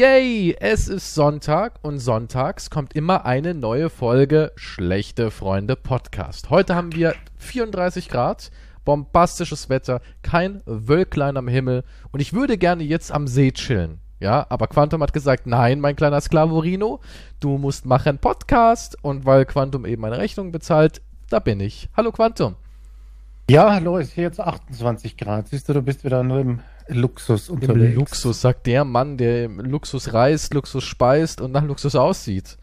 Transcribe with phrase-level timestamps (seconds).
[0.00, 0.56] Yay!
[0.58, 6.48] Es ist Sonntag und sonntags kommt immer eine neue Folge Schlechte Freunde Podcast.
[6.48, 8.50] Heute haben wir 34 Grad,
[8.86, 14.00] bombastisches Wetter, kein Wölklein am Himmel und ich würde gerne jetzt am See chillen.
[14.20, 17.00] Ja, aber Quantum hat gesagt, nein, mein kleiner Sklavorino,
[17.38, 21.90] du musst machen Podcast und weil Quantum eben eine Rechnung bezahlt, da bin ich.
[21.94, 22.56] Hallo Quantum.
[23.50, 25.48] Ja, hallo, ist hier jetzt 28 Grad.
[25.48, 26.60] Siehst du, du bist wieder nur im
[26.92, 27.92] Luxus unterwegs.
[27.92, 32.58] Im Luxus, sagt der Mann, der im Luxus reist, Luxus speist und nach Luxus aussieht.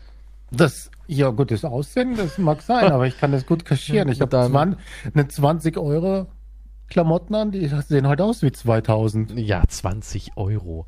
[0.52, 4.10] Das, ja gut, das Aussehen, das mag sein, aber ich kann das gut kaschieren.
[4.10, 6.28] Ich habe eine 20 Euro
[6.90, 9.38] Klamotten an, die sehen halt aus wie 2000.
[9.38, 10.86] Ja, 20 Euro.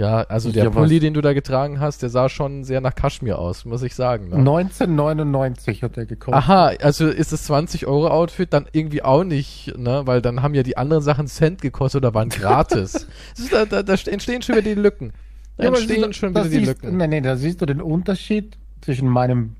[0.00, 1.00] Ja, also der Pulli, was?
[1.02, 4.30] den du da getragen hast, der sah schon sehr nach Kaschmir aus, muss ich sagen.
[4.30, 4.36] Ne?
[4.36, 6.42] 1999 hat der gekostet.
[6.42, 10.00] Aha, also ist das 20 Euro Outfit dann irgendwie auch nicht, ne?
[10.06, 13.08] Weil dann haben ja die anderen Sachen Cent gekostet oder waren gratis.
[13.50, 15.12] da, da, da, entstehen schon wieder die Lücken.
[15.58, 16.96] Da ja, entstehen schon wieder die Lücken.
[16.96, 19.56] Nee, nee, da siehst du den Unterschied zwischen meinem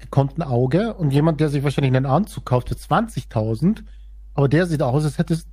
[0.00, 3.84] gekonnten Auge und jemand, der sich wahrscheinlich einen Anzug kauft für 20.000,
[4.34, 5.46] aber der sieht aus, als hätte es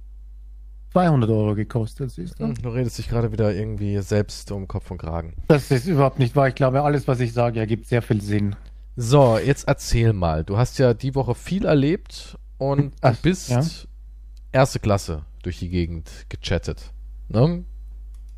[0.94, 2.45] 200 Euro gekostet, siehst du?
[2.45, 5.34] Hm, du redest dich gerade wieder irgendwie selbst um Kopf und Kragen.
[5.48, 6.48] Das ist überhaupt nicht wahr.
[6.48, 8.56] Ich glaube, alles, was ich sage, ergibt sehr viel Sinn.
[8.95, 10.44] So, jetzt erzähl mal.
[10.44, 13.64] Du hast ja die Woche viel erlebt und Ach, bist ja?
[14.52, 16.92] erste Klasse durch die Gegend gechattet.
[17.30, 17.64] Ne?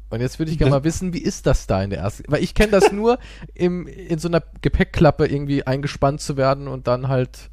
[0.10, 2.24] Und jetzt würde ich gerne mal wissen, wie ist das da in der ersten?
[2.28, 3.18] Weil ich kenne das nur,
[3.54, 7.50] im, in so einer Gepäckklappe irgendwie eingespannt zu werden und dann halt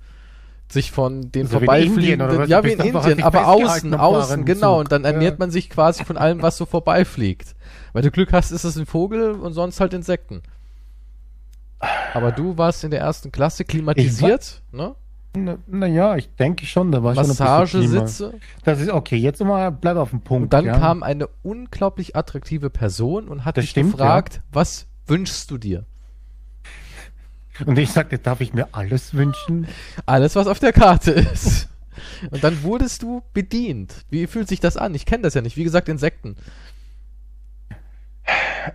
[0.70, 5.04] sich von den also vorbeifliegenden, ja wie in Indien, aber außen, außen, genau, und dann
[5.04, 5.38] ernährt ja.
[5.38, 7.54] man sich quasi von allem, was so vorbeifliegt.
[7.92, 10.42] Weil du Glück hast, ist es ein Vogel und sonst halt Insekten.
[12.12, 14.94] Aber du warst in der ersten Klasse klimatisiert, ne?
[15.36, 18.34] Naja, na ich denke schon, da war Massagesitze.
[18.64, 20.44] Das ist okay, jetzt mal bleib auf dem Punkt.
[20.44, 20.78] Und dann ja.
[20.78, 24.42] kam eine unglaublich attraktive Person und hat das dich stimmt, gefragt, ja.
[24.52, 25.84] was wünschst du dir?
[27.66, 29.66] Und ich sagte, darf ich mir alles wünschen?
[30.06, 31.68] Alles, was auf der Karte ist.
[32.30, 34.04] Und dann wurdest du bedient.
[34.10, 34.94] Wie fühlt sich das an?
[34.94, 35.56] Ich kenne das ja nicht.
[35.56, 36.36] Wie gesagt, Insekten.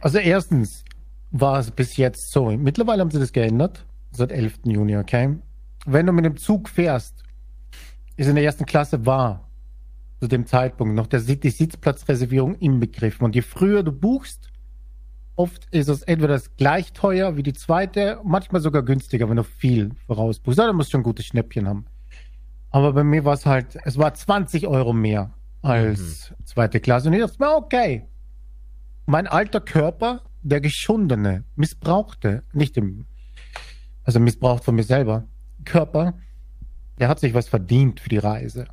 [0.01, 0.83] Also erstens
[1.31, 2.51] war es bis jetzt so.
[2.51, 3.85] Mittlerweile haben sie das geändert.
[4.11, 4.59] Seit 11.
[4.65, 5.37] Juni, okay?
[5.85, 7.23] Wenn du mit dem Zug fährst,
[8.15, 9.49] ist in der ersten Klasse war
[10.19, 13.25] zu dem Zeitpunkt noch der, die Sitzplatzreservierung inbegriffen.
[13.25, 14.52] Und je früher du buchst,
[15.35, 19.91] Oft ist es entweder gleich teuer wie die zweite, manchmal sogar günstiger, wenn du viel
[20.05, 20.59] vorausbuchst.
[20.59, 21.85] Da musst du schon ein gutes Schnäppchen haben.
[22.69, 26.45] Aber bei mir war es halt, es war 20 Euro mehr als mhm.
[26.45, 27.07] zweite Klasse.
[27.07, 28.07] Und ich dachte mir, okay.
[29.05, 33.05] Mein alter Körper, der geschundene, missbrauchte, nicht im,
[34.03, 35.25] also missbraucht von mir selber,
[35.65, 36.13] Körper,
[36.99, 38.65] der hat sich was verdient für die Reise.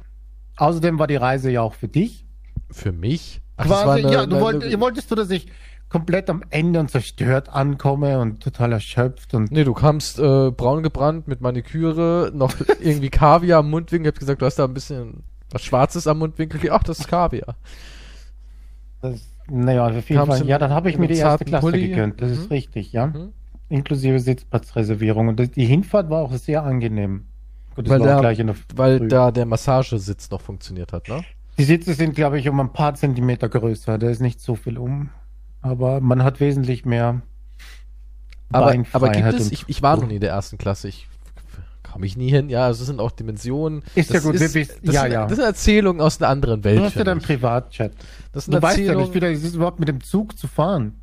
[0.56, 2.26] Außerdem war die Reise ja auch für dich.
[2.70, 3.40] Für mich?
[3.56, 5.46] Ach, Quasi, eine, ja, du eine, wollt, eine, wolltest du, dass ich
[5.90, 9.50] komplett am Ende und zerstört ankomme und total erschöpft und.
[9.50, 14.10] Nee, du kamst äh, braun gebrannt mit Maniküre, noch irgendwie Kaviar am Mundwinkel.
[14.10, 16.70] Ich hab gesagt, du hast da ein bisschen was Schwarzes am Mundwinkel.
[16.70, 17.56] Ach, das ist Kaviar.
[19.02, 20.46] Das, naja, auf jeden Fall.
[20.46, 21.88] Ja, dann habe ich mir die erste Klasse Pulli.
[21.88, 22.22] gegönnt.
[22.22, 22.34] Das mhm.
[22.34, 23.08] ist richtig, ja.
[23.08, 23.32] Mhm.
[23.68, 25.28] Inklusive Sitzplatzreservierung.
[25.28, 27.26] Und die Hinfahrt war auch sehr angenehm.
[27.74, 28.22] Gut, weil da,
[28.74, 31.24] weil da der Massagesitz noch funktioniert hat, ne?
[31.58, 33.98] Die Sitze sind, glaube ich, um ein paar Zentimeter größer.
[33.98, 35.10] Da ist nicht so viel um
[35.62, 37.22] aber man hat wesentlich mehr.
[38.52, 41.08] Aber, aber gibt es, ich, ich war noch nie in der ersten Klasse, ich
[41.90, 43.82] komme ich nie hin, ja, also das sind auch Dimensionen.
[43.94, 45.26] Ist das ja gut, ist, bist, das ja, sind, ja.
[45.26, 46.78] Das sind Erzählungen aus einer anderen Welt.
[46.78, 47.92] Du hast ja deinen Privatchat.
[48.32, 51.00] Das sind du weißt ja nicht, wie das ist, überhaupt mit dem Zug zu fahren.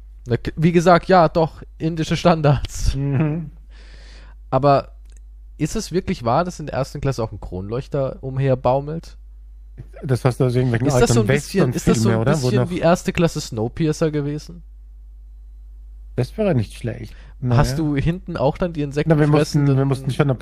[0.55, 2.95] Wie gesagt, ja, doch, indische Standards.
[2.95, 3.51] Mhm.
[4.49, 4.93] Aber
[5.57, 9.17] ist es wirklich wahr, dass in der ersten Klasse auch ein Kronleuchter umherbaumelt?
[10.03, 12.69] Das hast du aus irgendwelchen ist das so ein bisschen, Ist das so ein bisschen
[12.69, 14.63] wie erste Klasse Snowpiercer gewesen?
[16.15, 17.15] Das wäre nicht schlecht.
[17.39, 17.57] Naja.
[17.57, 20.35] Hast du hinten auch dann die Insekten Na, wir mussten, wir mussten schon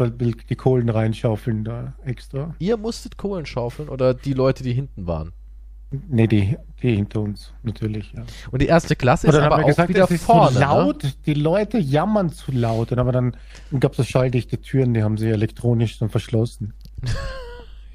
[0.50, 2.56] die Kohlen reinschaufeln da extra.
[2.59, 5.34] Ihr musstet Kohlen schaufeln oder die Leute, die hinten waren?
[6.09, 8.23] Nee, die, die hinter uns, natürlich, ja.
[8.52, 10.53] Und die erste Klasse ist aber auch gesagt, wieder es vorne.
[10.53, 11.14] So laut, ne?
[11.26, 12.91] die Leute jammern zu laut.
[12.93, 13.35] Aber dann
[13.79, 16.73] gab es so schalldichte Türen, die haben sie elektronisch dann verschlossen.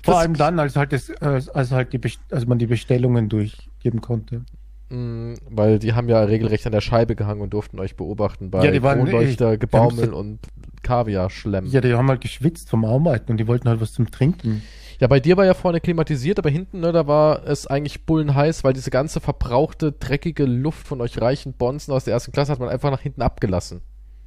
[0.02, 2.00] Vor allem dann, als halt das, als halt die,
[2.31, 4.43] als man die Bestellungen durchgeben konnte.
[4.91, 8.64] Mm, weil die haben ja regelrecht an der Scheibe gehangen und durften euch beobachten bei
[8.64, 10.41] ja, die waren, Kronleuchter, Gebaumel und
[10.82, 11.67] Kaviar-Schlemm.
[11.67, 14.62] Ja, die haben halt geschwitzt vom Arbeiten und die wollten halt was zum Trinken.
[14.99, 18.64] Ja, bei dir war ja vorne klimatisiert, aber hinten, ne, da war es eigentlich bullenheiß,
[18.64, 22.58] weil diese ganze verbrauchte, dreckige Luft von euch reichen Bonzen aus der ersten Klasse hat
[22.58, 23.81] man einfach nach hinten abgelassen.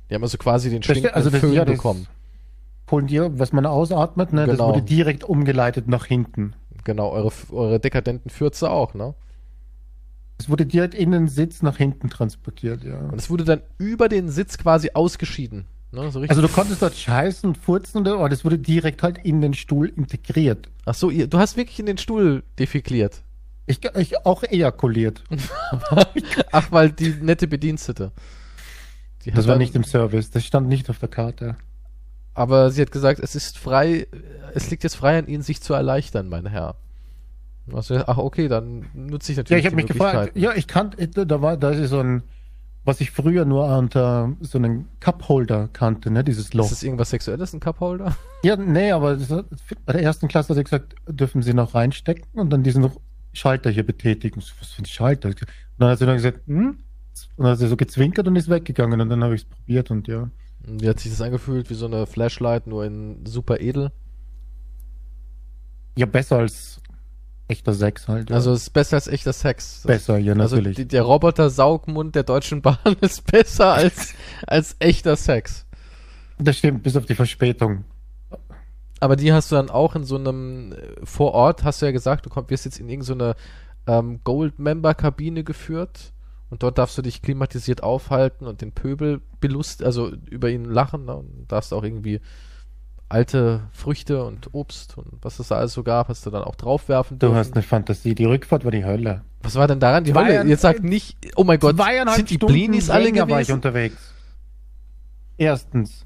[0.10, 2.08] Die haben also quasi den stinkenden also Föhn ja, bekommen.
[2.94, 4.56] Kohlendier, was man ausatmet, ne, genau.
[4.56, 6.54] das wurde direkt umgeleitet nach hinten.
[6.84, 9.16] Genau, eure, eure dekadenten Fürze auch, ne?
[10.38, 13.00] Es wurde direkt in den Sitz nach hinten transportiert, ja.
[13.00, 15.66] Und es wurde dann über den Sitz quasi ausgeschieden.
[15.92, 16.12] Ne?
[16.12, 19.56] So also du konntest dort scheißen und furzen, aber das wurde direkt halt in den
[19.56, 20.70] Stuhl integriert.
[20.86, 23.24] Ach so, ihr, du hast wirklich in den Stuhl defekliert.
[23.66, 25.24] Ich, ich auch ejakuliert.
[26.52, 28.12] Ach, weil die nette Bedienstete.
[29.26, 31.56] Die das war nicht im Service, das stand nicht auf der Karte.
[32.34, 34.08] Aber sie hat gesagt, es ist frei,
[34.54, 36.76] es liegt jetzt frei an Ihnen, sich zu erleichtern, mein Herr.
[37.72, 39.52] Also, ach, okay, dann nutze ich natürlich.
[39.52, 42.24] Ja, ich habe mich gefragt, ja, ich kannte, da war, da ist so ein,
[42.84, 46.66] was ich früher nur unter so einen Cupholder kannte, ne, dieses Loch.
[46.66, 48.18] Ist das irgendwas Sexuelles, ein Cupholder?
[48.44, 49.18] Ja, nee, aber
[49.86, 52.92] bei der ersten Klasse hat er gesagt, dürfen Sie noch reinstecken und dann diesen
[53.32, 54.42] Schalter hier betätigen.
[54.60, 55.30] Was für ein Schalter?
[55.30, 55.38] Und
[55.78, 56.78] dann hat sie dann gesagt, hm?
[57.38, 59.90] Und dann hat sie so gezwinkert und ist weggegangen und dann habe ich es probiert
[59.90, 60.30] und ja.
[60.66, 61.70] Wie hat sich das angefühlt?
[61.70, 63.92] Wie so eine Flashlight, nur in super edel?
[65.98, 66.82] Ja, besser als
[67.48, 68.30] echter Sex halt.
[68.30, 68.38] Ja.
[68.38, 69.84] Also es ist besser als echter Sex.
[69.86, 70.78] Besser, ja, also natürlich.
[70.78, 74.14] Also die, der Roboter-Saugmund der Deutschen Bahn ist besser als,
[74.48, 75.66] als echter Sex.
[76.40, 77.84] Das stimmt, bis auf die Verspätung.
[79.00, 81.92] Aber die hast du dann auch in so einem, äh, vor Ort hast du ja
[81.92, 83.36] gesagt, du komm, wirst jetzt in irgendeine
[83.86, 86.13] so ähm, Gold-Member-Kabine geführt
[86.54, 91.06] und dort darfst du dich klimatisiert aufhalten und den Pöbel belust, also über ihn lachen
[91.06, 91.16] ne?
[91.16, 92.22] und darfst auch irgendwie
[93.10, 96.54] alte Früchte und Obst und was es da alles so gab, hast du dann auch
[96.54, 97.34] draufwerfen dürfen.
[97.34, 98.14] Du hast eine Fantasie.
[98.14, 99.24] Die Rückfahrt war die Hölle.
[99.42, 100.46] Was war denn daran die Hölle?
[100.46, 101.76] Jetzt sagt nicht, oh mein Gott,
[102.14, 103.30] sind die Blinis alle gewesen?
[103.32, 104.14] war ich unterwegs.
[105.40, 106.06] Erstens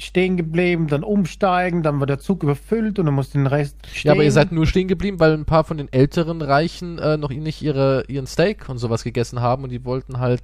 [0.00, 4.08] stehen geblieben, dann umsteigen, dann war der Zug überfüllt und dann musste den Rest stehen.
[4.08, 7.16] Ja, aber ihr seid nur stehen geblieben, weil ein paar von den älteren Reichen äh,
[7.16, 10.42] noch nicht ihre, ihren Steak und sowas gegessen haben und die wollten halt.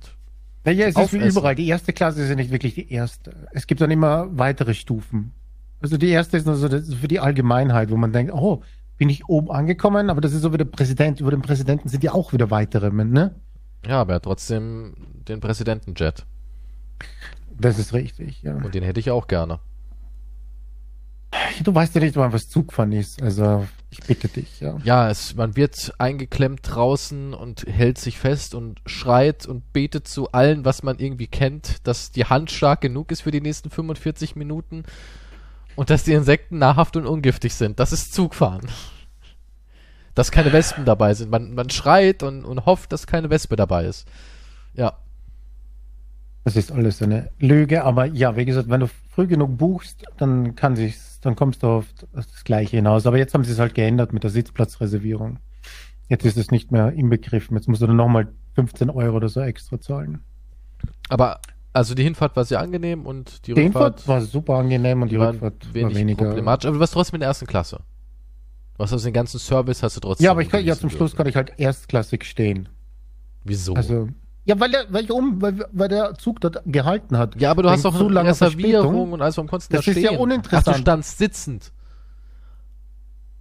[0.64, 1.20] Naja, es aufessen.
[1.20, 1.54] ist wie überall.
[1.54, 3.48] Die erste Klasse ist ja nicht wirklich die erste.
[3.52, 5.32] Es gibt dann immer weitere Stufen.
[5.80, 8.62] Also die erste ist nur so für die Allgemeinheit, wo man denkt, oh,
[8.98, 11.20] bin ich oben angekommen, aber das ist so wie der Präsident.
[11.20, 13.34] Über den Präsidenten sind ja auch wieder weitere, ne?
[13.86, 14.94] Ja, aber er hat trotzdem
[15.28, 16.24] den Präsidentenjet.
[17.58, 18.56] Das ist richtig, ja.
[18.56, 19.60] Und den hätte ich auch gerne.
[21.64, 24.78] Du weißt ja nicht, wann was Zugfahren ist, also ich bitte dich, ja.
[24.84, 30.32] Ja, es, man wird eingeklemmt draußen und hält sich fest und schreit und betet zu
[30.32, 34.36] allen, was man irgendwie kennt, dass die Hand stark genug ist für die nächsten 45
[34.36, 34.84] Minuten
[35.76, 37.78] und dass die Insekten nahrhaft und ungiftig sind.
[37.80, 38.68] Das ist Zugfahren.
[40.14, 41.30] Dass keine Wespen dabei sind.
[41.30, 44.08] Man, man schreit und, und hofft, dass keine Wespe dabei ist.
[44.74, 44.98] Ja.
[46.46, 50.54] Das ist alles eine Lüge, aber ja, wie gesagt, wenn du früh genug buchst, dann
[50.54, 53.04] kann sich's, dann kommst du auf das Gleiche hinaus.
[53.04, 55.40] Aber jetzt haben sie es halt geändert mit der Sitzplatzreservierung.
[56.08, 57.56] Jetzt ist es nicht mehr inbegriffen.
[57.56, 60.20] Jetzt musst du dann nochmal 15 Euro oder so extra zahlen.
[61.08, 61.40] Aber
[61.72, 65.10] also die Hinfahrt war sehr angenehm und die, die Rückfahrt Hinfahrt war super angenehm und
[65.10, 66.66] die Rückfahrt war weniger problematisch.
[66.68, 67.80] Aber du warst trotzdem in der ersten Klasse.
[68.76, 70.24] Du hast also den ganzen Service hast du trotzdem.
[70.24, 72.68] Ja, aber ich kann, ja zum Schluss kann ich halt erstklassig stehen.
[73.42, 73.74] Wieso?
[73.74, 74.10] Also
[74.46, 77.40] ja, weil der, weil, um, weil, weil der Zug dort gehalten hat.
[77.40, 79.94] Ja, aber du hast doch so lange Reservierung und alles, warum konntest das da stehen?
[79.94, 80.68] Das ist ja uninteressant.
[80.68, 81.72] Ach, du standst sitzend.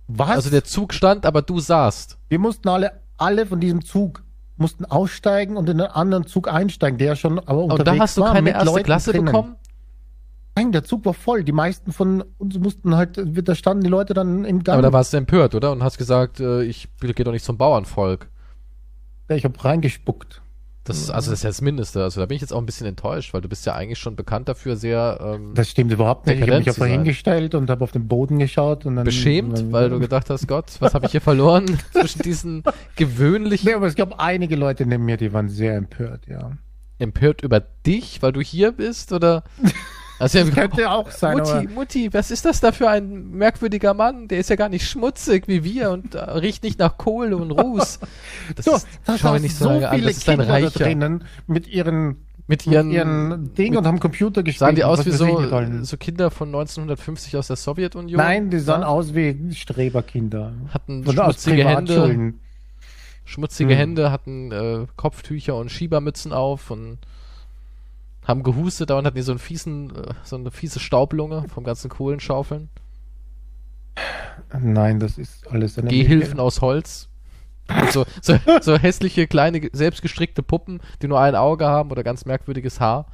[0.07, 0.31] Was?
[0.31, 2.17] Also der Zug stand, aber du saßt.
[2.27, 4.23] Wir mussten alle, alle von diesem Zug
[4.57, 7.93] mussten aussteigen und in einen anderen Zug einsteigen, der schon aber unterwegs war.
[7.93, 9.25] Und da hast du keine erste Leuten Klasse drinnen.
[9.25, 9.55] bekommen?
[10.55, 11.43] Nein, der Zug war voll.
[11.43, 14.75] Die meisten von uns mussten halt, da standen die Leute dann im Gang.
[14.75, 15.71] Aber da warst du empört, oder?
[15.71, 18.29] Und hast gesagt, äh, ich gehe doch nicht zum Bauernvolk.
[19.29, 20.41] Ja, ich habe reingespuckt.
[20.85, 22.03] Das ist, also das ist ja das Mindeste.
[22.03, 24.15] Also da bin ich jetzt auch ein bisschen enttäuscht, weil du bist ja eigentlich schon
[24.15, 25.17] bekannt dafür, sehr.
[25.19, 26.35] Ähm, das stimmt überhaupt nicht.
[26.35, 29.03] Ich habe mich einfach hingestellt und habe auf den Boden geschaut und dann.
[29.03, 32.63] Beschämt, dann, weil du gedacht hast, Gott, was habe ich hier verloren zwischen diesen
[32.95, 33.67] gewöhnlichen.
[33.67, 36.51] Nee, aber es gab einige Leute neben mir, die waren sehr empört, ja.
[36.99, 39.43] Empört über dich, weil du hier bist, oder?
[40.19, 41.37] Also das könnte auch sein.
[41.37, 44.27] Mutti, Mutti, was ist das da für ein merkwürdiger Mann?
[44.27, 47.51] Der ist ja gar nicht schmutzig wie wir und äh, riecht nicht nach Kohle und
[47.51, 47.99] Ruß.
[48.55, 50.79] Das so, ist, das schau nicht so viele an, das ist ein Kinder Reicher.
[50.79, 52.17] drinnen mit ihren
[52.47, 54.59] mit ihren, mit ihren Dingen und haben Computer gespielt.
[54.59, 55.25] Sahen die aus wie so,
[55.81, 58.17] so Kinder von 1950 aus der Sowjetunion?
[58.17, 58.87] Nein, die sahen ja?
[58.87, 60.53] aus wie Streberkinder.
[60.69, 62.33] Hatten und schmutzige Hände.
[63.25, 63.77] Schmutzige hm.
[63.77, 66.99] Hände, hatten äh, Kopftücher und Schiebermützen auf und
[68.25, 71.89] haben gehustet, dauernd hatten die so einen fiesen, äh, so eine fiese Staublunge vom ganzen
[71.89, 72.69] Kohlenschaufeln.
[74.59, 77.07] Nein, das ist alles eine Gehhilfen aus Holz.
[77.91, 82.79] So, so, so hässliche, kleine, selbstgestrickte Puppen, die nur ein Auge haben oder ganz merkwürdiges
[82.79, 83.07] Haar.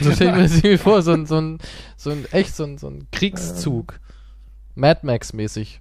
[0.00, 1.58] So stelle ich mir das vor, so ein, so ein,
[1.96, 3.98] so ein, echt, so ein, so ein Kriegszug.
[4.74, 5.80] Mad Max-mäßig.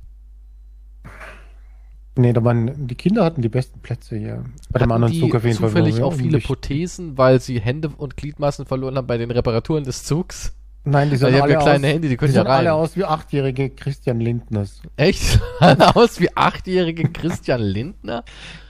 [2.18, 4.44] Nee, da waren, die Kinder hatten die besten Plätze hier.
[4.72, 5.70] Bei dem anderen Zug auf jeden Fall.
[5.70, 10.04] zufällig auch viele Prothesen, weil sie Hände und Gliedmaßen verloren haben bei den Reparaturen des
[10.04, 10.54] Zugs?
[10.84, 12.60] Nein, die sahen alle ja kleine aus, Hände, die können die ja rein.
[12.60, 14.82] alle aus wie achtjährige Christian Lindners.
[14.96, 15.40] Echt?
[15.60, 18.24] Alle aus wie achtjährige Christian Lindner?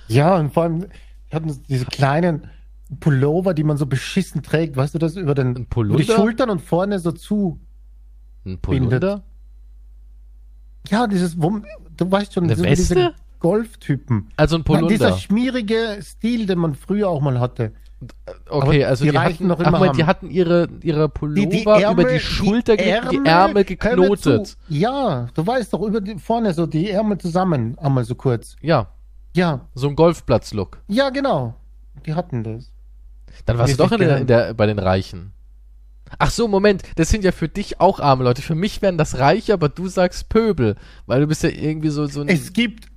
[0.08, 0.88] Ja, und vor allem,
[1.32, 2.48] hatten diese kleinen
[3.00, 6.62] Pullover, die man so beschissen trägt, weißt du das, über, den, über die Schultern und
[6.62, 7.60] vorne so zu.
[8.46, 9.24] Ein Polunder?
[10.90, 11.60] Ja, dieses, wo,
[11.98, 12.96] du weißt schon, Eine Weste?
[12.96, 14.30] diese Golftypen.
[14.36, 14.90] Also ein Polunder.
[14.90, 17.74] Dieser schmierige Stil, den man früher auch mal hatte.
[18.48, 21.66] Okay, also die, die hatten, noch immer ach, die hatten ihre, ihre Pullover die, die
[21.66, 24.56] Ärmel, über die Schulter, die Ärmel, die Ärmel geknotet.
[24.70, 28.56] Ja, du weißt doch, über die, vorne so die Ärmel zusammen, einmal so kurz.
[28.62, 28.88] Ja.
[29.36, 29.62] Ja.
[29.74, 30.80] So ein Golfplatz-Look.
[30.88, 31.56] Ja, genau.
[32.06, 32.72] Die hatten das.
[33.46, 35.34] Dann warst du doch in der, in der, bei den Reichen.
[36.20, 38.42] Ach so, Moment, das sind ja für dich auch arme Leute.
[38.42, 40.76] Für mich wären das Reiche, aber du sagst Pöbel,
[41.06, 42.30] weil du bist ja irgendwie so, so ein.
[42.30, 42.88] Es gibt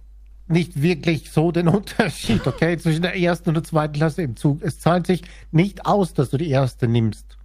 [0.50, 4.62] nicht wirklich so den Unterschied, okay, zwischen der ersten und der zweiten Klasse im Zug.
[4.62, 7.38] Es zahlt sich nicht aus, dass du die erste nimmst.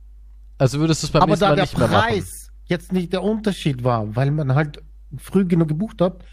[0.58, 1.96] Also würdest du es beim Aber nächsten Mal nicht mehr machen?
[1.96, 4.82] Aber da der Preis jetzt nicht der Unterschied war, weil man halt
[5.18, 6.24] früh genug gebucht hat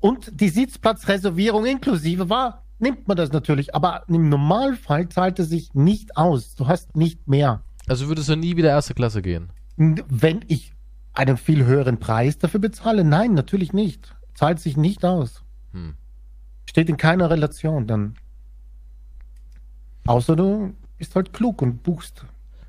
[0.00, 3.74] und die Sitzplatzreservierung inklusive war, nimmt man das natürlich.
[3.74, 6.54] Aber im Normalfall zahlt es sich nicht aus.
[6.54, 7.62] Du hast nicht mehr.
[7.88, 9.50] Also würdest du nie wieder erste Klasse gehen?
[9.76, 10.72] Wenn ich
[11.14, 13.04] einen viel höheren Preis dafür bezahle?
[13.04, 14.14] Nein, natürlich nicht.
[14.34, 15.42] Zahlt sich nicht aus.
[15.72, 15.94] Hm.
[16.72, 18.14] Steht in keiner Relation dann.
[20.06, 22.24] Außer du bist halt klug und buchst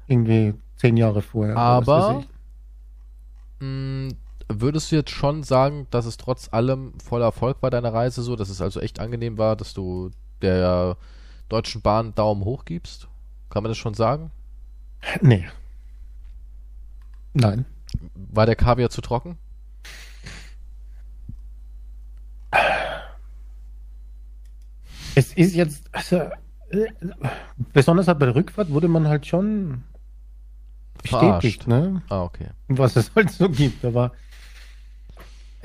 [0.07, 1.55] irgendwie zehn Jahre vorher.
[1.55, 2.25] Aber
[3.59, 4.09] mh, hm,
[4.49, 8.35] würdest du jetzt schon sagen, dass es trotz allem voller Erfolg war, deine Reise so,
[8.35, 10.97] dass es also echt angenehm war, dass du der
[11.47, 13.07] Deutschen Bahn Daumen hoch gibst?
[13.49, 14.31] Kann man das schon sagen?
[15.21, 15.47] Nee.
[17.31, 17.63] Nein.
[18.15, 19.37] War der Kaviar zu trocken?
[25.15, 26.87] Es ist jetzt, also, äh,
[27.73, 29.83] besonders halt bei der Rückfahrt wurde man halt schon
[31.01, 32.01] bestätigt, ne?
[32.09, 32.47] Ah, okay.
[32.67, 34.11] Was es halt so gibt, aber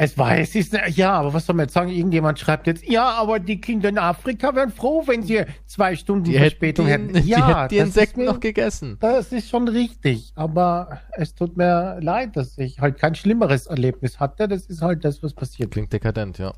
[0.00, 1.90] es war, es ist, ja, aber was soll man jetzt sagen?
[1.90, 6.22] Irgendjemand schreibt jetzt, ja, aber die Kinder in Afrika wären froh, wenn sie zwei Stunden
[6.22, 7.08] die Verspätung hätten.
[7.16, 7.26] hätten.
[7.26, 8.96] Ja, die die Insekten mir, noch gegessen.
[9.00, 14.20] Das ist schon richtig, aber es tut mir leid, dass ich halt kein schlimmeres Erlebnis
[14.20, 14.46] hatte.
[14.46, 15.72] Das ist halt das, was passiert.
[15.72, 16.54] Klingt dekadent, ja.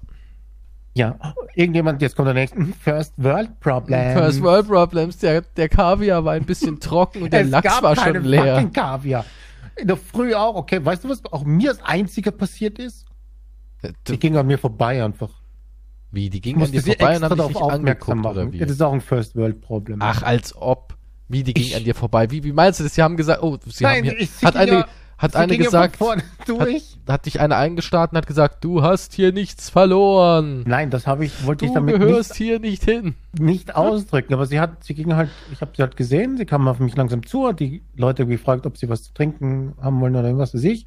[0.95, 1.17] Ja,
[1.55, 4.13] irgendjemand, jetzt kommt der nächste, First World Problems.
[4.13, 7.97] First World Problems, der, der Kaviar war ein bisschen trocken und der es Lachs war
[7.97, 8.69] schon leer.
[8.73, 9.25] Kaviar.
[9.77, 13.07] In der Früh auch, okay, weißt du, was auch mir das Einzige passiert ist?
[14.09, 15.31] Die ging an mir vorbei einfach.
[16.13, 18.59] Wie, die ging an dir vorbei und haben dich nicht angeguckt oder wie?
[18.59, 19.99] Das ist auch ein First World Problem.
[20.01, 20.97] Ach, als ob.
[21.29, 22.29] Wie, die ging ich, an dir vorbei.
[22.33, 22.97] Wie, wie meinst du das?
[22.97, 24.85] Sie haben gesagt, oh, sie Nein, haben hier, hat eine,
[25.21, 26.23] hat eine gesagt, hat,
[27.07, 30.65] hat, dich eine eingestarrt und hat gesagt, du hast hier nichts verloren.
[30.67, 33.15] Nein, das habe ich, wollte du ich damit gehörst nicht, hier nicht hin.
[33.39, 36.67] Nicht ausdrücken, aber sie hat, sie ging halt, ich habe sie halt gesehen, sie kam
[36.69, 40.17] auf mich langsam zu, hat die Leute gefragt, ob sie was zu trinken haben wollen
[40.17, 40.87] oder irgendwas für sich.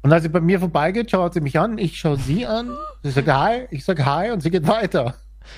[0.00, 2.70] Und als sie bei mir vorbeigeht, schaut sie mich an, ich schaue sie an,
[3.02, 5.16] sie sagt Hi, ich sage Hi und sie geht weiter.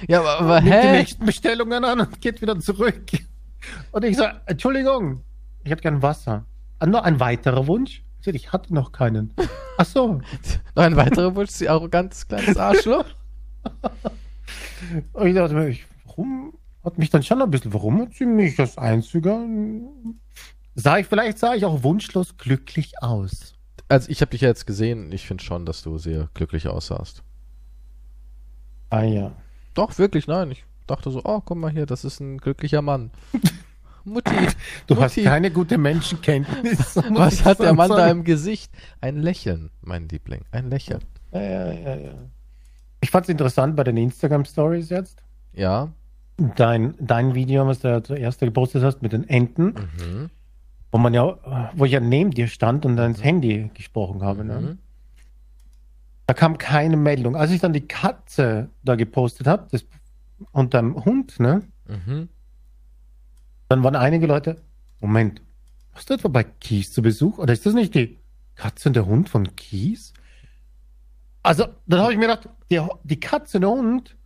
[0.09, 0.83] Ja, aber, aber Nimmt hä?
[0.83, 3.05] die nächsten Bestellungen an und geht wieder zurück.
[3.93, 5.23] Und ich sage, Entschuldigung,
[5.63, 6.45] ich hätte gern Wasser.
[6.79, 8.05] Ah, noch ein weiterer Wunsch?
[8.25, 9.33] Ich, hatte noch keinen.
[9.79, 10.21] Ach so.
[10.75, 13.07] noch ein weiterer Wunsch, sie arrogantes kleines Arschloch.
[15.15, 16.53] und ich dachte mir, ich, warum
[16.85, 19.47] hat mich dann schon ein bisschen, warum hat sie mich als Einziger?
[20.75, 23.55] Sah ich, vielleicht sah ich auch wunschlos glücklich aus
[23.89, 25.11] also ich habe dich ja jetzt gesehen.
[25.13, 27.23] Ich finde schon, dass du sehr glücklich aussahst.
[28.91, 29.33] Ah ja.
[29.75, 30.51] Doch, wirklich, nein.
[30.51, 33.11] Ich dachte so, oh, guck mal hier, das ist ein glücklicher Mann.
[34.09, 34.31] Mutti.
[34.87, 35.05] Du Mutti.
[35.05, 36.97] hast keine gute Menschenkenntnis.
[37.11, 38.01] Was hat der Mann sagen.
[38.01, 38.73] da im Gesicht?
[39.01, 40.43] Ein Lächeln, mein Liebling.
[40.51, 41.01] Ein Lächeln.
[41.33, 42.13] Ja, ja, ja, ja.
[43.01, 45.23] Ich fand es interessant bei den Instagram-Stories jetzt.
[45.53, 45.93] Ja.
[46.57, 49.75] Dein, dein Video, was du zuerst gepostet hast mit den Enten.
[49.99, 50.31] Mhm
[50.91, 54.45] wo man ja, wo ich ja neben dir stand und dann ins Handy gesprochen habe.
[54.45, 54.55] Ne?
[54.55, 54.65] Mhm.
[54.67, 54.79] Ne?
[56.27, 57.37] Da kam keine Meldung.
[57.37, 59.85] Als ich dann die Katze da gepostet habe, das
[60.53, 61.63] und dann Hund, ne?
[61.87, 62.29] Mhm.
[63.69, 64.57] Dann waren einige Leute,
[65.01, 65.43] Moment,
[65.93, 67.39] hast du etwa bei Kies zu Besuch?
[67.39, 68.19] Oder ist das nicht die
[68.55, 70.13] Katze und der Hund von Kies?
[71.43, 74.17] Also, dann habe ich mir gedacht, die, die Katze und der Hund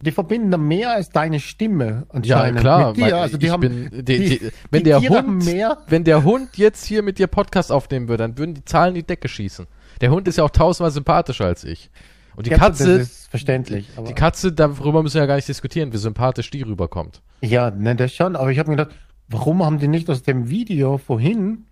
[0.00, 2.58] die verbinden da mehr als deine Stimme anscheinend.
[2.58, 2.88] Ja, klar.
[2.88, 3.16] Mit dir.
[3.16, 5.44] Also die haben, bin, die, die, die, wenn der Hund,
[5.88, 9.02] wenn der Hund jetzt hier mit dir Podcast aufnehmen würde, dann würden die Zahlen in
[9.02, 9.66] die Decke schießen.
[10.00, 11.90] Der Hund ist ja auch tausendmal sympathischer als ich.
[12.38, 13.88] Und die ja, Katze, das ist verständlich.
[14.08, 17.20] die Katze, darüber müssen wir ja gar nicht diskutieren, wie sympathisch die rüberkommt.
[17.40, 18.36] Ja, ne, das schon.
[18.36, 18.94] Aber ich habe mir gedacht,
[19.26, 21.66] warum haben die nicht aus dem Video vorhin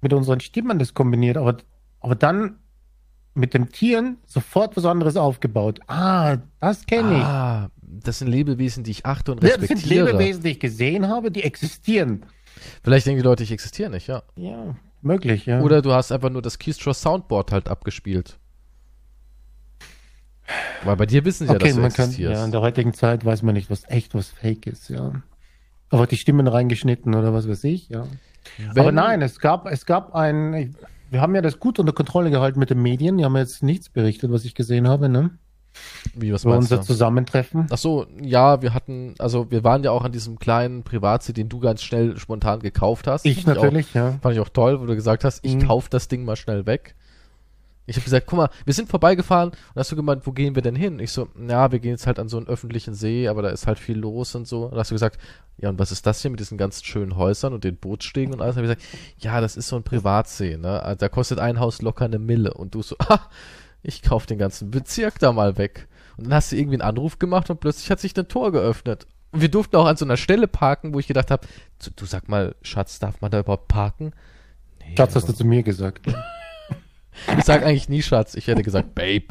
[0.00, 1.36] mit unseren Stimmen das kombiniert?
[1.36, 1.58] Aber,
[2.00, 2.60] aber dann
[3.34, 5.80] mit den Tieren sofort was anderes aufgebaut.
[5.86, 7.22] Ah, das kenne ich.
[7.22, 9.68] Ah, das sind Lebewesen, die ich achte und respektiere.
[9.68, 12.24] Ja, das sind Lebewesen, die ich gesehen habe, die existieren.
[12.82, 14.22] Vielleicht denken die Leute, ich existiere nicht, ja.
[14.34, 15.60] Ja, möglich, ja.
[15.60, 18.39] Oder du hast einfach nur das Keystrow Soundboard halt abgespielt.
[20.84, 22.32] Weil bei dir wissen sie okay, ja, dass du existierst.
[22.32, 25.12] Kann, ja, in der heutigen Zeit weiß man nicht, was echt, was fake ist, ja.
[25.90, 28.06] Aber die Stimmen reingeschnitten oder was weiß ich, ja.
[28.58, 30.74] Wenn, Aber nein, es gab, es gab ein,
[31.10, 33.18] wir haben ja das gut unter Kontrolle gehalten mit den Medien.
[33.18, 35.30] Die haben jetzt nichts berichtet, was ich gesehen habe, ne?
[36.14, 36.86] Wie, was Über meinst unser du?
[36.86, 37.66] Zusammentreffen.
[37.70, 41.48] Ach so, ja, wir hatten, also wir waren ja auch an diesem kleinen Privatsee, den
[41.48, 43.24] du ganz schnell spontan gekauft hast.
[43.24, 44.18] Ich natürlich, ich auch, ja.
[44.20, 45.66] Fand ich auch toll, wo du gesagt hast, ich mhm.
[45.66, 46.96] kauf das Ding mal schnell weg.
[47.86, 50.62] Ich habe gesagt, guck mal, wir sind vorbeigefahren und hast du gemeint, wo gehen wir
[50.62, 51.00] denn hin?
[51.00, 53.66] Ich so, ja, wir gehen jetzt halt an so einen öffentlichen See, aber da ist
[53.66, 54.66] halt viel los und so.
[54.66, 55.18] Und hast du gesagt,
[55.58, 58.40] ja, und was ist das hier mit diesen ganz schönen Häusern und den Bootsstegen und
[58.40, 58.56] alles?
[58.56, 60.82] Und hab ich gesagt, ja, das ist so ein Privatsee, ne?
[60.82, 62.54] Also da kostet ein Haus locker eine Mille.
[62.54, 63.20] Und du so, ah,
[63.82, 65.88] ich kauf den ganzen Bezirk da mal weg.
[66.16, 69.06] Und dann hast du irgendwie einen Anruf gemacht und plötzlich hat sich ein Tor geöffnet.
[69.32, 71.46] Und wir durften auch an so einer Stelle parken, wo ich gedacht habe,
[71.96, 74.12] du sag mal, Schatz, darf man da überhaupt parken?
[74.80, 76.06] Nee, Schatz, hast du zu mir gesagt.
[77.38, 78.34] Ich sag eigentlich nie Schatz.
[78.34, 79.26] Ich hätte gesagt Babe.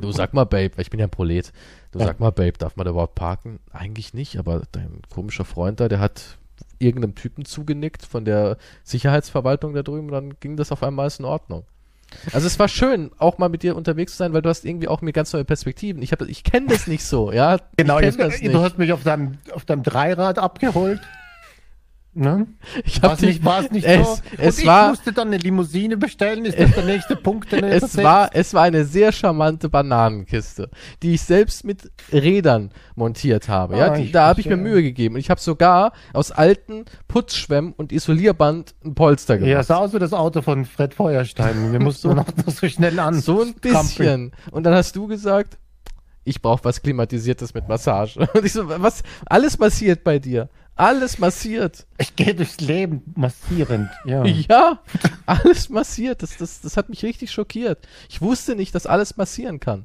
[0.00, 1.52] Du sag mal Babe, weil ich bin ja ein Prolet.
[1.90, 3.58] Du sag mal Babe, darf man da überhaupt parken?
[3.72, 6.38] Eigentlich nicht, aber dein komischer Freund da, der hat
[6.78, 11.64] irgendeinem Typen zugenickt von der Sicherheitsverwaltung da drüben, dann ging das auf einmal in Ordnung.
[12.32, 14.88] Also es war schön, auch mal mit dir unterwegs zu sein, weil du hast irgendwie
[14.88, 16.02] auch mir ganz neue Perspektiven.
[16.02, 17.58] Ich, ich kenne das nicht so, ja.
[17.76, 21.00] Genau, ich jetzt, du hast mich auf deinem, auf deinem Dreirad abgeholt.
[22.12, 22.48] Ne?
[22.84, 24.18] Ich war es nicht, war's nicht es, so?
[24.36, 27.52] Es Und war, ich musste dann eine Limousine bestellen, ist das der nächste Punkt?
[27.52, 30.70] Den es, war, es war eine sehr charmante Bananenkiste,
[31.04, 33.76] die ich selbst mit Rädern montiert habe.
[33.76, 35.14] Ja, ah, die, da habe ich mir Mühe gegeben.
[35.14, 39.52] Und ich habe sogar aus alten Putzschwämmen und Isolierband ein Polster gemacht.
[39.52, 41.70] Ja, sah aus wie das Auto von Fred Feuerstein.
[41.72, 43.20] Wir mussten so, noch so schnell an.
[43.20, 44.32] So ein bisschen.
[44.50, 45.58] Und dann hast du gesagt,
[46.24, 48.18] ich brauche was Klimatisiertes mit Massage.
[48.34, 50.48] Und ich so, was, alles passiert bei dir.
[50.80, 51.86] Alles massiert.
[51.98, 54.24] Ich gehe durchs Leben massierend, ja.
[54.48, 54.80] Ja,
[55.26, 56.22] alles massiert.
[56.22, 57.86] Das, das, das hat mich richtig schockiert.
[58.08, 59.84] Ich wusste nicht, dass alles massieren kann.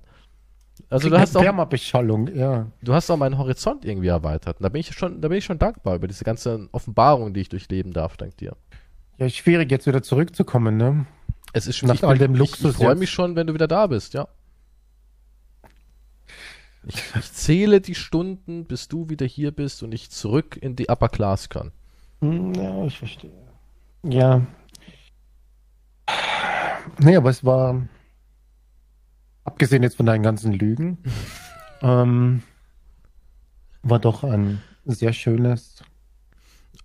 [0.89, 2.67] Also du hast auch Wärmebeschallung, ja.
[2.81, 4.59] Du hast auch meinen Horizont irgendwie erweitert.
[4.59, 7.41] Und da bin ich schon, da bin ich schon dankbar über diese ganze Offenbarung, die
[7.41, 8.55] ich durchleben darf, dank dir.
[9.17, 11.05] Ja, schwierig jetzt wieder zurückzukommen, ne?
[11.51, 12.61] Es ist Nach all dem Luxus.
[12.61, 14.29] Ich, ich freue mich schon, wenn du wieder da bist, ja.
[16.87, 20.89] Ich, ich, zähle die Stunden, bis du wieder hier bist und ich zurück in die
[20.89, 21.71] Upper Class kann.
[22.21, 23.31] Hm, ja, ich verstehe.
[24.03, 24.41] Ja.
[26.99, 27.87] Nee, aber es war,
[29.43, 30.99] abgesehen jetzt von deinen ganzen Lügen,
[31.81, 32.43] ähm,
[33.81, 35.83] war doch ein sehr schönes.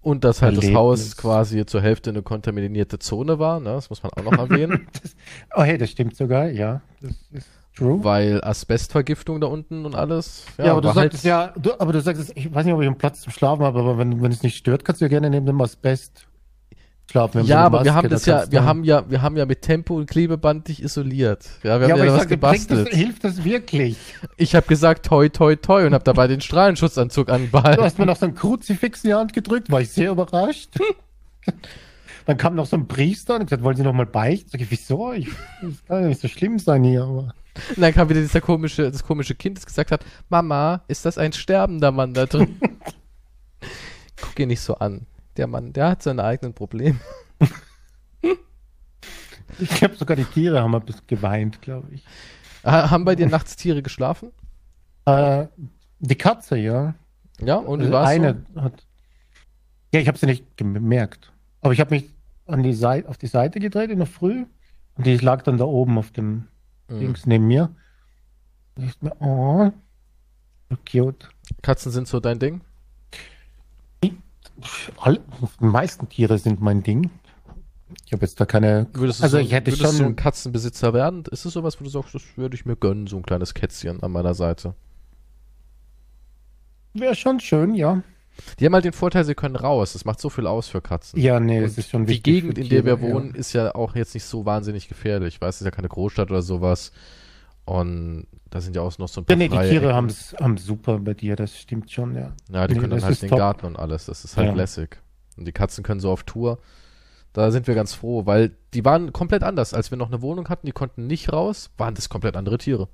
[0.03, 0.71] Und dass halt Erlebnis.
[0.71, 3.71] das Haus quasi zur Hälfte eine kontaminierte Zone war, ne?
[3.71, 4.89] das muss man auch noch erwähnen.
[5.03, 5.15] das,
[5.55, 6.81] oh hey, das stimmt sogar, ja.
[7.03, 8.03] Das ist True.
[8.03, 10.45] Weil Asbestvergiftung da unten und alles.
[10.59, 12.81] Ja, ja aber du sagst halt ja, du, aber du sagst, ich weiß nicht, ob
[12.81, 15.09] ich einen Platz zum Schlafen habe, aber wenn, wenn es nicht stört, kannst du ja
[15.09, 16.27] gerne neben dem Asbest
[17.11, 17.45] schlafen.
[17.45, 20.09] Ja, aber wir haben das ja, wir haben ja, wir haben ja mit Tempo und
[20.09, 21.49] Klebeband dich isoliert.
[21.63, 22.89] Ja, wir ja, haben ja was sag, gebastelt.
[22.89, 23.97] Das, hilft das wirklich?
[24.37, 27.79] Ich habe gesagt, toi, toi, toi und habe dabei den Strahlenschutzanzug anbehalten.
[27.79, 30.79] Du hast mir noch so ein Kruzifix in die Hand gedrückt, war ich sehr überrascht.
[32.27, 34.51] Dann kam noch so ein Priester und gesagt, wollen Sie noch mal beichten?
[34.51, 35.13] Sag ich, wieso?
[35.13, 35.29] Ich,
[35.63, 37.35] das kann ja nicht so schlimm sein hier, aber.
[37.69, 41.19] Und dann kam wieder dieser komische, das komische Kind, das gesagt hat, Mama, ist das
[41.19, 42.61] ein sterbender Mann da drin?
[44.21, 45.07] Guck ihn nicht so an.
[45.37, 46.99] Der Mann, der hat seine eigenen Probleme.
[49.59, 52.05] ich habe sogar die Tiere haben ein bisschen geweint, glaube ich.
[52.65, 54.33] haben bei dir nachts Tiere geschlafen?
[55.07, 55.47] Äh,
[56.01, 56.95] die Katze, ja.
[57.41, 58.63] Ja, und also eine so?
[58.63, 58.87] hat.
[59.93, 61.33] Ja, ich habe sie nicht gemerkt.
[61.61, 62.11] Aber ich habe mich
[62.47, 64.45] an die Seite, auf die Seite gedreht in der Früh
[64.97, 66.49] und die lag dann da oben auf dem
[66.91, 66.99] mhm.
[66.99, 67.75] links neben mir.
[68.77, 69.71] Ich mir, oh,
[70.71, 71.29] so cute.
[71.63, 72.63] Katzen sind so dein Ding?
[74.03, 74.17] Die,
[74.99, 75.21] alle,
[75.61, 77.11] die meisten Tiere sind mein Ding.
[78.07, 78.87] Ich habe jetzt da keine.
[78.93, 79.91] Würdest also so, ich hätte schon.
[79.91, 81.25] so ein Katzenbesitzer werden?
[81.31, 84.03] Ist es sowas, wo du sagst, das würde ich mir gönnen, so ein kleines Kätzchen
[84.03, 84.75] an meiner Seite?
[86.95, 88.03] Wäre schon schön, ja.
[88.59, 89.93] Die haben halt den Vorteil, sie können raus.
[89.93, 91.21] Das macht so viel aus für Katzen.
[91.21, 92.23] Ja, nee, das ist schon wichtig.
[92.23, 93.39] Die Gegend, in der wir wohnen, ja.
[93.39, 95.41] ist ja auch jetzt nicht so wahnsinnig gefährlich.
[95.41, 96.93] Weißt du, ist ja keine Großstadt oder sowas.
[97.65, 99.37] Und da sind ja auch noch so ein paar.
[99.37, 102.33] Ja, nee, die Tiere haben es super bei dir, das stimmt schon, ja.
[102.51, 103.39] Ja, die nee, können dann halt den top.
[103.39, 104.07] Garten und alles.
[104.07, 104.55] Das ist halt ja.
[104.55, 104.99] lässig.
[105.37, 106.59] Und die Katzen können so auf Tour.
[107.33, 109.73] Da sind wir ganz froh, weil die waren komplett anders.
[109.73, 112.89] Als wir noch eine Wohnung hatten, die konnten nicht raus, waren das komplett andere Tiere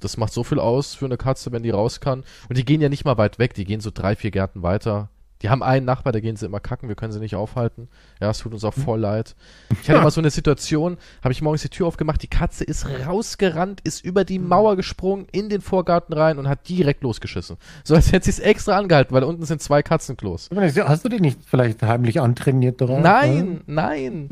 [0.00, 2.24] das macht so viel aus für eine Katze, wenn die raus kann.
[2.48, 5.10] Und die gehen ja nicht mal weit weg, die gehen so drei, vier Gärten weiter.
[5.42, 7.88] Die haben einen Nachbar, da gehen sie immer kacken, wir können sie nicht aufhalten.
[8.20, 8.82] Ja, es tut uns auch hm.
[8.82, 9.36] voll leid.
[9.82, 12.86] Ich hatte mal so eine Situation, habe ich morgens die Tür aufgemacht, die Katze ist
[13.06, 14.48] rausgerannt, ist über die hm.
[14.48, 17.56] Mauer gesprungen, in den Vorgarten rein und hat direkt losgeschissen.
[17.84, 20.50] So als hätte sie es extra angehalten, weil unten sind zwei Katzenklos.
[20.52, 23.00] Hast du die nicht vielleicht heimlich antrainiert drauf?
[23.00, 24.30] Nein, nein.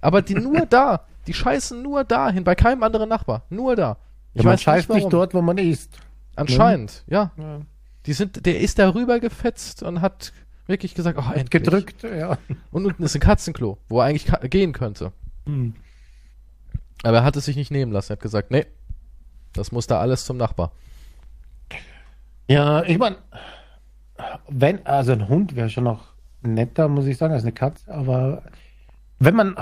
[0.00, 1.06] Aber die nur da.
[1.26, 3.42] Die scheißen nur dahin, bei keinem anderen Nachbar.
[3.48, 3.96] Nur da.
[4.34, 5.98] Ich ja, man scheißt nicht, nicht, dort, wo man isst.
[6.36, 7.32] Anscheinend, ja.
[7.36, 7.60] ja.
[8.06, 10.32] Die sind, der ist darüber gefetzt und hat
[10.66, 11.50] wirklich gesagt, oh, endlich.
[11.50, 12.38] Gedrückt, ja.
[12.70, 15.12] Und unten ist ein Katzenklo, wo er eigentlich gehen könnte.
[15.46, 15.74] Hm.
[17.02, 18.12] Aber er hat es sich nicht nehmen lassen.
[18.12, 18.66] Er hat gesagt, nee,
[19.52, 20.72] das muss da alles zum Nachbar.
[22.48, 23.16] Ja, ich meine,
[24.48, 28.42] wenn, also ein Hund wäre schon noch netter, muss ich sagen, als eine Katze, aber
[29.18, 29.56] wenn man,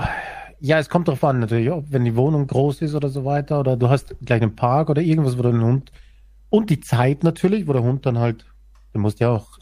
[0.63, 3.59] ja, es kommt darauf an, natürlich, ob, wenn die Wohnung groß ist oder so weiter,
[3.59, 5.91] oder du hast gleich einen Park oder irgendwas, wo du einen Hund,
[6.49, 8.45] und die Zeit natürlich, wo der Hund dann halt,
[8.93, 9.59] du musst ja auch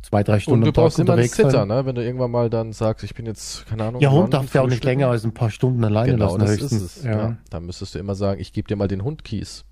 [0.00, 1.84] zwei, drei Stunden und du brauchst immer einen Sitter, ne?
[1.86, 4.00] wenn du irgendwann mal dann sagst, ich bin jetzt, keine Ahnung.
[4.00, 6.38] Ja, Hund darf ja auch nicht länger als ein paar Stunden alleine genau, lassen.
[6.38, 6.72] Das höchstens.
[6.72, 7.04] ist es.
[7.04, 7.10] Ja.
[7.10, 7.36] ja.
[7.50, 9.64] Dann müsstest du immer sagen, ich gebe dir mal den Hund Kies.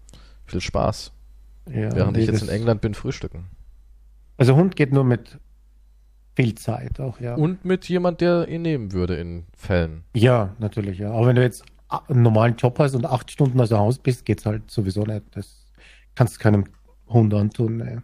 [0.47, 1.13] Viel Spaß.
[1.71, 3.47] Ja, Während ich jetzt in England bin, frühstücken.
[4.37, 5.39] Also Hund geht nur mit
[6.35, 7.35] viel Zeit auch, ja.
[7.35, 10.05] Und mit jemand, der ihn nehmen würde in Fällen.
[10.15, 11.13] Ja, natürlich, ja.
[11.13, 11.65] Aber wenn du jetzt
[12.09, 15.23] einen normalen Job hast und acht Stunden aus dem Haus bist, geht's halt sowieso nicht.
[15.33, 15.67] Das
[16.15, 16.65] kannst du keinem
[17.09, 17.77] Hund antun.
[17.77, 17.99] Nee.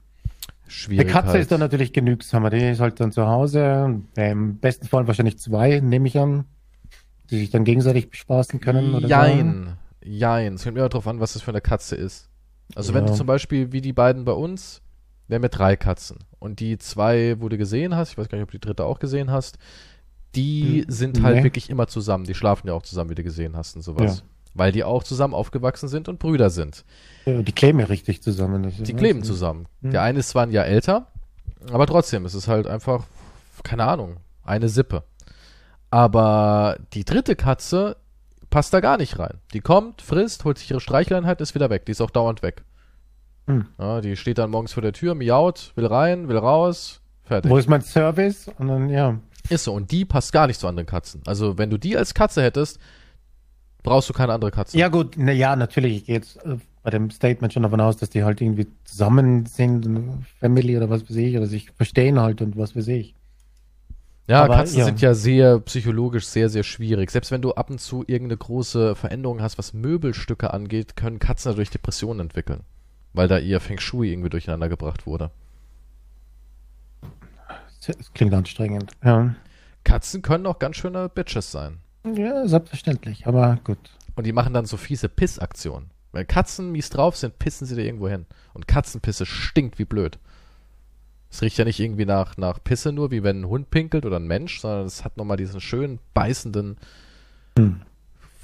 [0.66, 1.06] Schwierig.
[1.06, 2.50] Eine Katze ist dann natürlich genügsamer.
[2.50, 4.02] Die ist halt dann zu Hause.
[4.16, 6.44] Im besten Fall wahrscheinlich zwei, nehme ich an.
[7.30, 8.94] Die sich dann gegenseitig bespaßen können.
[8.94, 9.76] Oder Jein.
[10.02, 10.10] So.
[10.10, 10.54] Jein.
[10.54, 12.28] Es kommt immer darauf an, was das für eine Katze ist.
[12.74, 12.98] Also ja.
[12.98, 14.82] wenn du zum Beispiel wie die beiden bei uns,
[15.28, 16.18] wir haben ja drei Katzen.
[16.38, 18.84] Und die zwei, wo du gesehen hast, ich weiß gar nicht, ob du die dritte
[18.84, 19.58] auch gesehen hast,
[20.34, 20.90] die hm.
[20.90, 21.44] sind halt nee.
[21.44, 22.24] wirklich immer zusammen.
[22.24, 24.18] Die schlafen ja auch zusammen, wie du gesehen hast und sowas.
[24.18, 24.24] Ja.
[24.54, 26.84] Weil die auch zusammen aufgewachsen sind und Brüder sind.
[27.26, 28.72] Ja, die kleben ja richtig zusammen.
[28.78, 29.66] Die kleben zusammen.
[29.82, 29.92] Hm.
[29.92, 31.08] Der eine ist zwar ein Jahr älter,
[31.70, 33.04] aber trotzdem, es ist halt einfach,
[33.62, 35.04] keine Ahnung, eine Sippe.
[35.90, 37.96] Aber die dritte Katze
[38.50, 39.38] passt da gar nicht rein.
[39.52, 41.86] Die kommt, frisst, holt sich ihre Streichleinheit, ist wieder weg.
[41.86, 42.64] Die ist auch dauernd weg.
[43.48, 43.64] Hm.
[43.78, 47.50] Ja, die steht dann morgens vor der Tür, miaut, will rein, will raus, fertig.
[47.50, 48.48] Wo ist mein Service?
[48.58, 49.18] Und dann, ja.
[49.48, 49.72] Ist so.
[49.72, 51.22] Und die passt gar nicht zu anderen Katzen.
[51.26, 52.78] Also, wenn du die als Katze hättest,
[53.82, 54.76] brauchst du keine andere Katze.
[54.76, 55.96] Ja, gut, na ja, natürlich.
[55.96, 59.46] Ich gehe jetzt äh, bei dem Statement schon davon aus, dass die halt irgendwie zusammen
[59.46, 59.88] sind,
[60.38, 63.14] Family oder was weiß ich, oder sich verstehen halt und was weiß ich.
[64.26, 64.84] Ja, Aber, Katzen ja.
[64.84, 67.10] sind ja sehr psychologisch sehr, sehr schwierig.
[67.10, 71.52] Selbst wenn du ab und zu irgendeine große Veränderung hast, was Möbelstücke angeht, können Katzen
[71.52, 72.60] dadurch Depressionen entwickeln
[73.12, 75.30] weil da ihr Feng Shui irgendwie durcheinander gebracht wurde.
[77.86, 79.34] Das klingt anstrengend, ja.
[79.84, 81.78] Katzen können auch ganz schöne Bitches sein.
[82.04, 83.78] Ja, selbstverständlich, aber gut.
[84.14, 85.90] Und die machen dann so fiese Pissaktionen.
[86.12, 88.26] Wenn Katzen mies drauf sind, pissen sie da irgendwo hin.
[88.54, 90.18] Und Katzenpisse stinkt wie blöd.
[91.30, 94.16] Es riecht ja nicht irgendwie nach, nach Pisse nur, wie wenn ein Hund pinkelt oder
[94.16, 96.78] ein Mensch, sondern es hat nochmal diesen schönen, beißenden
[97.58, 97.82] hm.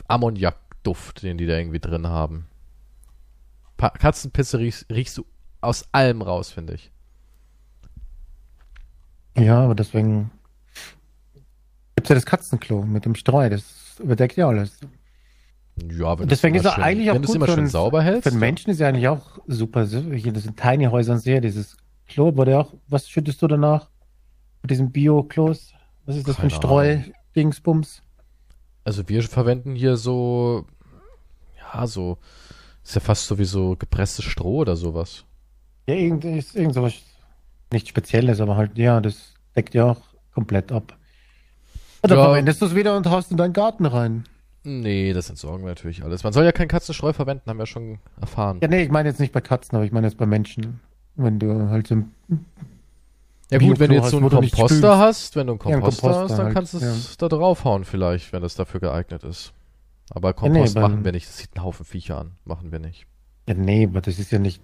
[0.06, 2.46] Ammoniakduft, den die da irgendwie drin haben.
[3.76, 5.26] Katzenpisse riechst, riechst du
[5.60, 6.92] aus allem raus, finde ich.
[9.36, 10.30] Ja, aber deswegen
[11.96, 14.78] gibt es ja das Katzenklo mit dem Streu, das überdeckt ja alles.
[15.90, 18.24] Ja, wenn deswegen ist schön, eigentlich auch wenn gut immer schön sauber hältst.
[18.24, 19.80] Für den Menschen ist ja eigentlich auch super.
[19.80, 23.90] Das in Tiny Häusern sehe, dieses Klo, wurde auch, was schüttest du danach?
[24.62, 25.72] Mit diesem Bio-Klos?
[26.06, 28.02] Was ist das Keine für ein Streu-Dingsbums?
[28.84, 30.66] Also wir verwenden hier so,
[31.58, 32.18] ja, so
[32.84, 35.24] ist ja fast sowieso gepresstes Stroh oder sowas.
[35.86, 36.94] Ja, irgend, ist irgend sowas
[37.72, 40.00] nicht Spezielles, aber halt, ja, das deckt ja auch
[40.32, 40.96] komplett ab.
[42.02, 42.24] Dann ja.
[42.24, 44.24] verwendest du es wieder und haust in deinen Garten rein.
[44.62, 46.24] Nee, das entsorgen wir natürlich alles.
[46.24, 48.58] Man soll ja kein Katzenstreu verwenden, haben wir schon erfahren.
[48.62, 50.80] Ja, nee, ich meine jetzt nicht bei Katzen, aber ich meine jetzt bei Menschen.
[51.16, 52.02] Wenn du halt so
[53.50, 55.82] ja gut, wenn du jetzt so einen Komposter hast, wenn du einen Komposter, ja, einen
[55.82, 57.28] Komposter hast, dann halt, kannst du es ja.
[57.28, 59.52] da draufhauen vielleicht, wenn das dafür geeignet ist.
[60.10, 61.26] Aber Kompost ja, nee, machen wir nicht.
[61.26, 62.32] Das sieht einen Haufen Viecher an.
[62.44, 63.06] Machen wir nicht.
[63.48, 64.62] Ja, nee, aber das ist ja nicht.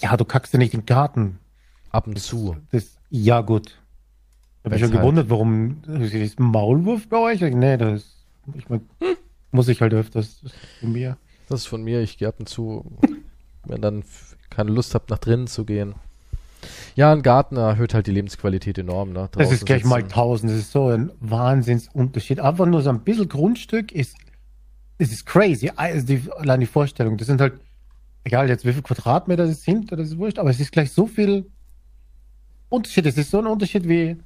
[0.00, 1.38] Ja, du kackst ja nicht im Garten.
[1.90, 2.56] Ab und das, zu.
[2.70, 3.68] Das, ja, gut.
[3.68, 5.00] Ich habe mich schon halt.
[5.00, 7.40] gewundert, warum ist ein Maulwurf bei euch?
[7.40, 9.16] Nee, das ist, ich mein, hm.
[9.52, 10.40] muss ich halt öfters.
[10.42, 11.16] Das ist von mir.
[11.48, 12.02] Das ist von mir.
[12.02, 12.98] Ich gehe ab und zu,
[13.64, 14.04] wenn dann
[14.50, 15.94] keine Lust habt, nach drinnen zu gehen.
[16.96, 19.12] Ja, ein Garten erhöht halt die Lebensqualität enorm.
[19.12, 19.28] Ne?
[19.32, 19.88] das ist gleich sitzen.
[19.88, 20.50] mal tausend.
[20.50, 22.40] Das ist so ein Wahnsinnsunterschied.
[22.40, 24.16] Einfach nur so ein bisschen Grundstück ist
[24.98, 25.70] es ist crazy.
[25.74, 27.16] Also die, allein die Vorstellung.
[27.16, 27.60] Das sind halt,
[28.24, 31.06] egal jetzt wie viel Quadratmeter das sind, das ist wurscht, aber es ist gleich so
[31.06, 31.46] viel
[32.68, 33.06] Unterschied.
[33.06, 34.16] Es ist so ein Unterschied wie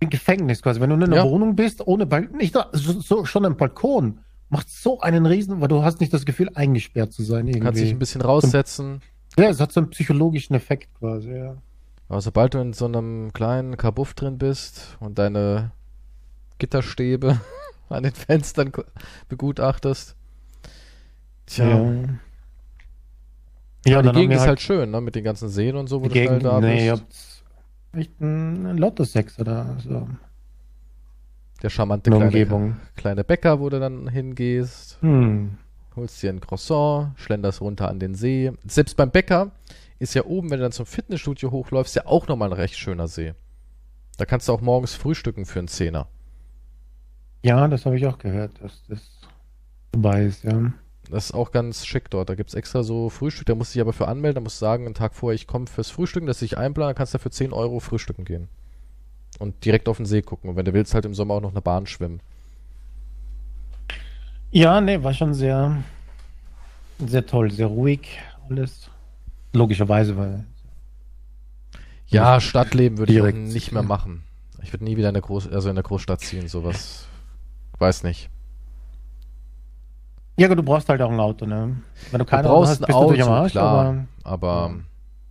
[0.00, 0.80] im Gefängnis quasi.
[0.80, 1.24] Wenn du in einer ja.
[1.24, 5.68] Wohnung bist, ohne Balkon, nicht so, so, schon ein Balkon, macht so einen Riesen, weil
[5.68, 7.46] du hast nicht das Gefühl, eingesperrt zu sein.
[7.46, 7.60] Irgendwie.
[7.60, 9.02] Kannst dich ein bisschen raussetzen.
[9.38, 11.56] Ja, es hat so einen psychologischen Effekt quasi, ja.
[12.08, 15.70] Aber sobald du in so einem kleinen Kabuff drin bist und deine
[16.58, 17.40] Gitterstäbe
[17.90, 18.72] an den Fenstern
[19.28, 20.16] begutachtest.
[21.46, 21.68] Tja.
[21.68, 22.08] Ja.
[23.86, 25.00] Ja, die Gegend ist halt, halt, schön, ne?
[25.00, 27.44] Mit den ganzen Seen und so, wo du Gegend, da nee, bist.
[27.92, 30.06] Nee, echt ein Lotto-Sex oder so.
[31.62, 34.98] Der charmante kleine, kleine Bäcker, wo du dann hingehst.
[35.00, 35.58] Hm.
[35.96, 38.52] holst dir ein Croissant, schlenderst runter an den See.
[38.66, 39.50] Selbst beim Bäcker
[39.98, 43.08] ist ja oben, wenn du dann zum Fitnessstudio hochläufst, ja auch nochmal ein recht schöner
[43.08, 43.34] See.
[44.16, 46.06] Da kannst du auch morgens frühstücken für einen Zehner.
[47.42, 49.00] Ja, das habe ich auch gehört, dass das
[49.92, 50.72] dabei ist, ja.
[51.10, 52.28] Das ist auch ganz schick dort.
[52.28, 54.60] Da gibt es extra so Frühstück, da musst du dich aber für anmelden, da musst
[54.60, 57.30] du sagen, einen Tag vorher, ich komme fürs Frühstücken, dass ich einplane, kannst du für
[57.30, 58.48] 10 Euro frühstücken gehen.
[59.38, 60.50] Und direkt auf den See gucken.
[60.50, 62.20] Und wenn du willst, halt im Sommer auch noch eine Bahn schwimmen.
[64.50, 65.82] Ja, nee, war schon sehr,
[66.98, 68.90] sehr toll, sehr ruhig alles.
[69.52, 70.44] Logischerweise, weil.
[72.06, 74.24] Ja, Stadtleben würde ich nicht mehr machen.
[74.62, 77.06] Ich würde nie wieder in der, Groß also in der Großstadt ziehen, sowas.
[77.80, 78.30] Weiß nicht.
[80.36, 81.82] Ja, gut, du brauchst halt auch ein Auto, ne?
[82.10, 84.06] Wenn du kein Auto hast, bist Auto, du Arsch, klar.
[84.22, 84.80] Aber, aber ja.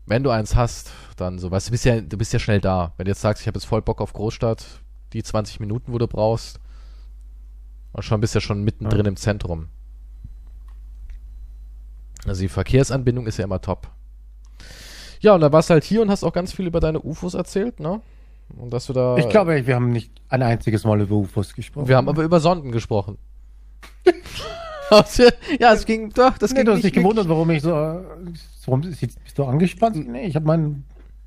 [0.07, 2.93] wenn du eins hast, dann so, weißt du, bist ja, du bist ja schnell da.
[2.97, 4.65] Wenn du jetzt sagst, ich habe jetzt voll Bock auf Großstadt,
[5.13, 6.59] die 20 Minuten, wo du brauchst,
[7.93, 9.09] und schon bist du ja schon mittendrin ja.
[9.09, 9.69] im Zentrum.
[12.25, 13.89] Also die Verkehrsanbindung ist ja immer top.
[15.21, 17.35] Ja, und da warst du halt hier und hast auch ganz viel über deine UFOs
[17.35, 18.01] erzählt, ne?
[18.57, 19.17] Und dass du da.
[19.17, 21.87] Ich glaube, wir haben nicht ein einziges Mal über UFOs gesprochen.
[21.87, 23.17] Wir haben aber über Sonden gesprochen.
[25.59, 27.71] ja, es ging doch, das nee, ging Du hast dich gewundert, warum ich so.
[27.71, 30.07] Warum bist du angespannt?
[30.07, 30.85] Nee, ich habe meinen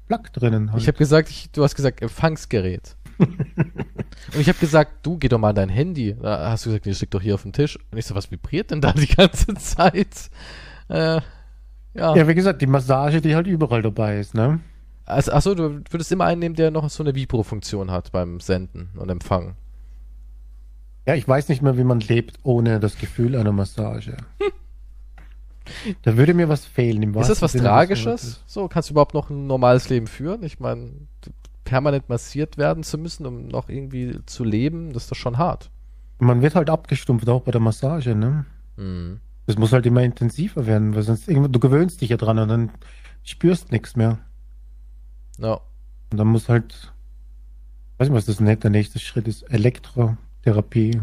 [0.08, 0.72] Plug drinnen.
[0.72, 0.82] Halt.
[0.82, 2.96] Ich habe gesagt, ich, du hast gesagt Empfangsgerät.
[3.18, 6.16] und ich habe gesagt, du geh doch mal an dein Handy.
[6.20, 7.78] Da hast du gesagt, nee, steht doch hier auf dem Tisch.
[7.90, 10.30] Und ich so, was vibriert denn da die ganze Zeit?
[10.88, 11.20] Äh,
[11.94, 12.16] ja.
[12.16, 14.60] ja, wie gesagt, die Massage, die halt überall dabei ist, ne?
[15.04, 18.90] Also, achso, du würdest immer einen nehmen, der noch so eine Vibro-Funktion hat beim Senden
[18.96, 19.56] und Empfangen.
[21.06, 24.16] Ja, ich weiß nicht mehr, wie man lebt ohne das Gefühl einer Massage.
[26.02, 27.14] Da würde mir was fehlen.
[27.14, 28.42] ist das was Sinne Tragisches?
[28.46, 30.42] So, kannst du überhaupt noch ein normales Leben führen?
[30.42, 30.90] Ich meine,
[31.64, 35.70] permanent massiert werden zu müssen, um noch irgendwie zu leben, das ist doch schon hart.
[36.18, 38.44] Man wird halt abgestumpft, auch bei der Massage, ne?
[38.76, 39.20] Mhm.
[39.46, 42.48] Das muss halt immer intensiver werden, weil sonst irgendwann, du gewöhnst dich ja dran und
[42.48, 42.70] dann
[43.24, 44.18] spürst nichts mehr.
[45.42, 45.60] Ja.
[46.10, 46.92] Und dann muss halt,
[47.98, 51.00] weiß nicht, was das der nächste Schritt ist, Elektrotherapie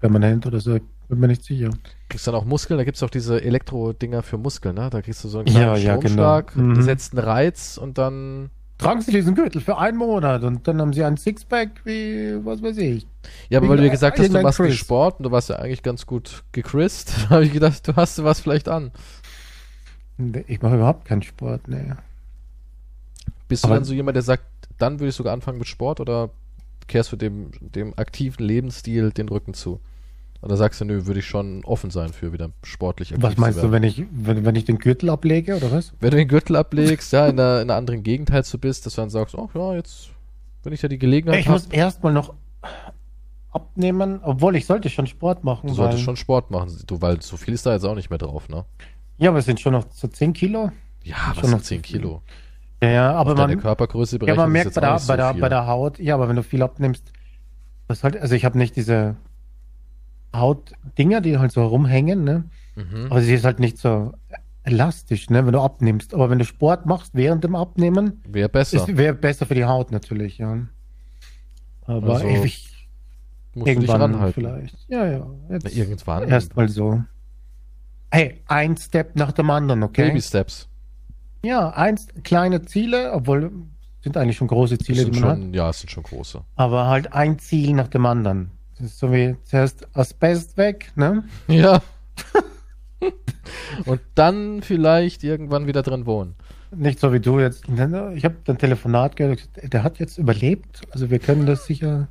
[0.00, 1.70] permanent oder so, bin mir nicht sicher.
[2.08, 4.90] Kriegst du dann auch Muskeln, da gibt es auch diese Elektro-Dinger für Muskeln, ne?
[4.90, 6.74] Da kriegst du so einen kleinen ja, Stromschlag, ja, genau.
[6.74, 6.82] mhm.
[6.82, 10.92] setzt einen Reiz und dann tragen Sie diesen Gürtel für einen Monat und dann haben
[10.92, 13.06] Sie ein Sixpack wie, was weiß ich.
[13.48, 15.56] Ja, aber weil du dir gesagt hast, du machst nicht Sport und du warst ja
[15.56, 18.90] eigentlich ganz gut gechrist, habe ich gedacht, du hast was vielleicht an.
[20.46, 21.98] Ich mache überhaupt keinen Sport, ne.
[23.48, 24.44] Bist aber du dann so jemand, der sagt,
[24.78, 26.30] dann würde ich sogar anfangen mit Sport oder
[26.86, 29.80] kehrst du dem, dem aktiven Lebensstil den Rücken zu?
[30.42, 33.72] Oder sagst du, nö, würde ich schon offen sein für wieder sportlich Was meinst du,
[33.72, 35.92] wenn ich, wenn, wenn ich den Gürtel ablege oder was?
[35.98, 38.86] Wenn du den Gürtel ablegst, ja, in einer, in einer anderen Gegend halt so bist,
[38.86, 40.10] dass du dann sagst, ach ja, jetzt,
[40.62, 42.34] wenn ich ja die Gelegenheit Ich hab, muss erstmal noch
[43.50, 45.68] abnehmen, obwohl ich sollte schon Sport machen.
[45.68, 48.18] Du solltest schon Sport machen, du, weil so viel ist da jetzt auch nicht mehr
[48.18, 48.66] drauf, ne?
[49.18, 50.70] Ja, aber es sind schon noch so 10 Kilo.
[51.02, 52.22] Ja, was schon noch 10 Kilo?
[52.82, 55.66] Ja, ja, aber Auf man, Körpergröße ja, man merkt bei der, bei, der, bei der
[55.66, 57.10] Haut, ja, aber wenn du viel abnimmst,
[57.88, 59.16] das halt, also ich habe nicht diese
[60.34, 62.44] Hautdinger, die halt so rumhängen, ne?
[62.74, 63.06] Mhm.
[63.10, 64.12] Aber sie ist halt nicht so
[64.64, 66.12] elastisch, ne, wenn du abnimmst.
[66.12, 68.86] Aber wenn du Sport machst während dem Abnehmen, wäre besser.
[68.88, 70.58] Wäre besser für die Haut natürlich, ja.
[71.86, 72.88] Aber also, ich,
[73.54, 74.76] irgendwann vielleicht.
[74.88, 75.26] Ja, ja.
[75.50, 76.28] Jetzt Na, irgendwann.
[76.28, 77.02] Erstmal so.
[78.10, 80.08] Hey, ein Step nach dem anderen, okay?
[80.08, 80.68] Baby Steps.
[81.44, 83.52] Ja, eins kleine Ziele, obwohl
[84.02, 85.54] sind eigentlich schon große Ziele, die man schon, hat.
[85.54, 86.42] Ja, es sind schon große.
[86.54, 88.52] Aber halt ein Ziel nach dem anderen.
[88.78, 91.24] Das ist so wie zuerst Asbest weg, ne?
[91.48, 91.82] Ja.
[93.84, 96.34] Und dann vielleicht irgendwann wieder drin wohnen.
[96.74, 97.64] Nicht so wie du jetzt.
[97.68, 100.82] Ich habe ein Telefonat gehört, der hat jetzt überlebt.
[100.90, 102.08] Also wir können das sicher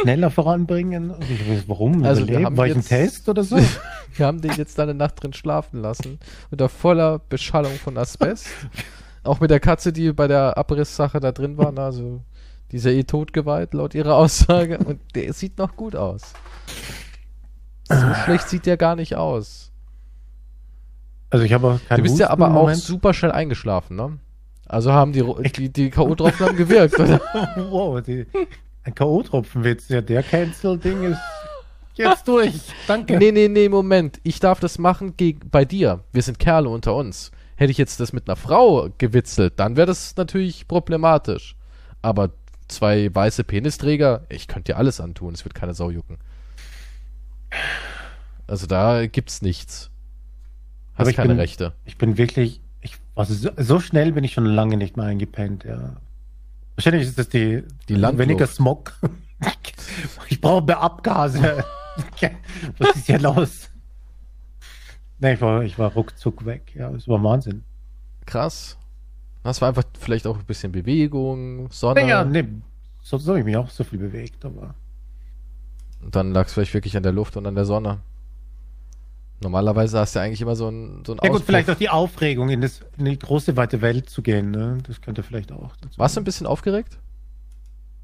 [0.00, 1.14] schneller voranbringen.
[1.20, 2.04] Ich weiß, warum?
[2.04, 2.56] Also überleben?
[2.56, 3.56] War ich ein Test oder so?
[4.16, 6.18] wir haben den jetzt da eine Nacht drin schlafen lassen.
[6.50, 8.48] Unter voller Beschallung von Asbest.
[9.24, 11.76] Auch mit der Katze, die bei der Abrisssache da drin war.
[11.78, 12.22] Also
[12.70, 14.78] die ist ja eh totgeweiht, laut ihrer Aussage.
[14.78, 16.32] Und der sieht noch gut aus.
[17.88, 19.70] So schlecht sieht der gar nicht aus.
[21.30, 24.18] Also ich habe Du bist ja aber auch super schnell eingeschlafen, ne?
[24.66, 27.20] Also haben die, die, die K.O.-Tropfen haben gewirkt, oder?
[27.70, 28.26] wow, die,
[28.84, 31.20] ein K.O.-Tropfenwitz, ja, der Cancel-Ding ist
[31.94, 32.54] jetzt durch.
[32.86, 33.18] Danke.
[33.18, 34.20] Nee, nee, nee, Moment.
[34.22, 36.04] Ich darf das machen gegen, bei dir.
[36.12, 37.30] Wir sind Kerle unter uns.
[37.56, 41.54] Hätte ich jetzt das mit einer Frau gewitzelt, dann wäre das natürlich problematisch.
[42.00, 42.30] Aber
[42.66, 46.18] zwei weiße Penisträger, ich könnte dir alles antun, es wird keine Sau jucken.
[48.46, 49.90] Also da gibt's nichts.
[50.94, 51.74] Hast keine bin, Rechte.
[51.84, 55.64] Ich bin wirklich, ich, also so, so, schnell bin ich schon lange nicht mehr eingepennt,
[55.64, 55.96] ja.
[56.84, 58.28] Wahrscheinlich ist das die, die Landluft.
[58.28, 58.98] weniger Smog.
[60.28, 61.64] ich brauche mehr Abgase.
[62.78, 63.70] Was ist hier los?
[65.20, 66.72] Nee, ich war, ich war ruckzuck weg.
[66.74, 67.62] Ja, es war Wahnsinn.
[68.26, 68.76] Krass.
[69.44, 72.08] Das war einfach vielleicht auch ein bisschen Bewegung, Sonne.
[72.08, 72.48] Ja, nee,
[73.00, 74.74] sonst habe ich mich auch so viel bewegt, aber.
[76.00, 78.00] Und dann lag es vielleicht wirklich an der Luft und an der Sonne.
[79.42, 81.88] Normalerweise hast du ja eigentlich immer so ein so ein Ja gut, vielleicht auch die
[81.88, 84.50] Aufregung, in, das, in die große, weite Welt zu gehen.
[84.50, 84.78] Ne?
[84.86, 86.98] Das könnte vielleicht auch dazu Warst du ein bisschen aufgeregt?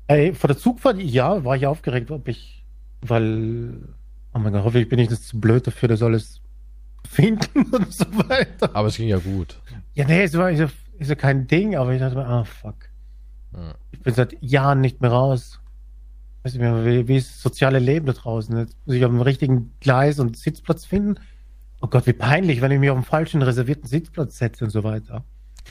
[0.08, 2.64] Ey, vor der Zugfahrt, ja, war ich aufgeregt, ob ich,
[3.02, 3.74] weil,
[4.32, 6.40] oh mein Gott, hoffentlich bin ich das zu blöd dafür, das alles
[7.08, 8.70] finden und so weiter.
[8.74, 9.60] Aber es ging ja gut.
[9.94, 12.76] Ja, nee, es war, ist ja kein Ding, aber ich dachte mir, ah, fuck.
[13.52, 13.74] Ja.
[13.90, 15.60] Ich bin seit Jahren nicht mehr raus.
[16.48, 18.56] Weiß nicht mehr, wie, wie ist das soziale Leben da draußen?
[18.56, 21.16] Jetzt muss ich auf dem richtigen Gleis und Sitzplatz finden.
[21.82, 24.82] Oh Gott, wie peinlich, wenn ich mich auf dem falschen reservierten Sitzplatz setze und so
[24.82, 25.24] weiter.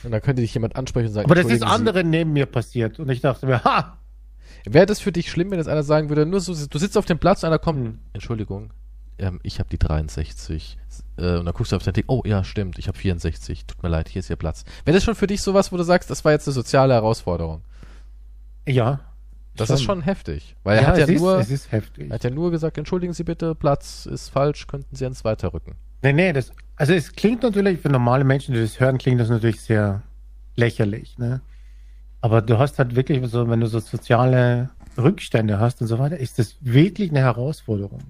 [0.04, 3.00] Und dann könnte dich jemand ansprechen und sagen, aber das ist anderen neben mir passiert.
[3.00, 3.98] Und ich dachte mir, ha!
[4.64, 7.06] Wäre das für dich schlimm, wenn jetzt einer sagen würde, nur so, du sitzt auf
[7.06, 7.98] dem Platz und einer kommt.
[8.12, 8.72] Entschuldigung,
[9.18, 10.78] ähm, ich habe die 63.
[11.16, 13.66] Äh, und dann guckst du auf dein Ding, oh ja, stimmt, ich habe 64.
[13.66, 14.64] Tut mir leid, hier ist Ihr Platz.
[14.84, 17.62] Wäre das schon für dich sowas, wo du sagst, das war jetzt eine soziale Herausforderung?
[18.64, 19.00] Ja.
[19.58, 19.74] Das schon.
[19.76, 20.56] ist schon heftig.
[20.64, 23.54] Weil ja, er hat ja ist, nur, er hat ja nur gesagt, entschuldigen Sie bitte,
[23.54, 25.74] Platz ist falsch, könnten Sie ans weiterrücken.
[26.02, 29.28] Nee, nee, das, also es klingt natürlich, für normale Menschen, die das hören, klingt das
[29.28, 30.02] natürlich sehr
[30.56, 31.40] lächerlich, ne?
[32.20, 36.18] Aber du hast halt wirklich so, wenn du so soziale Rückstände hast und so weiter,
[36.18, 38.00] ist das wirklich eine Herausforderung.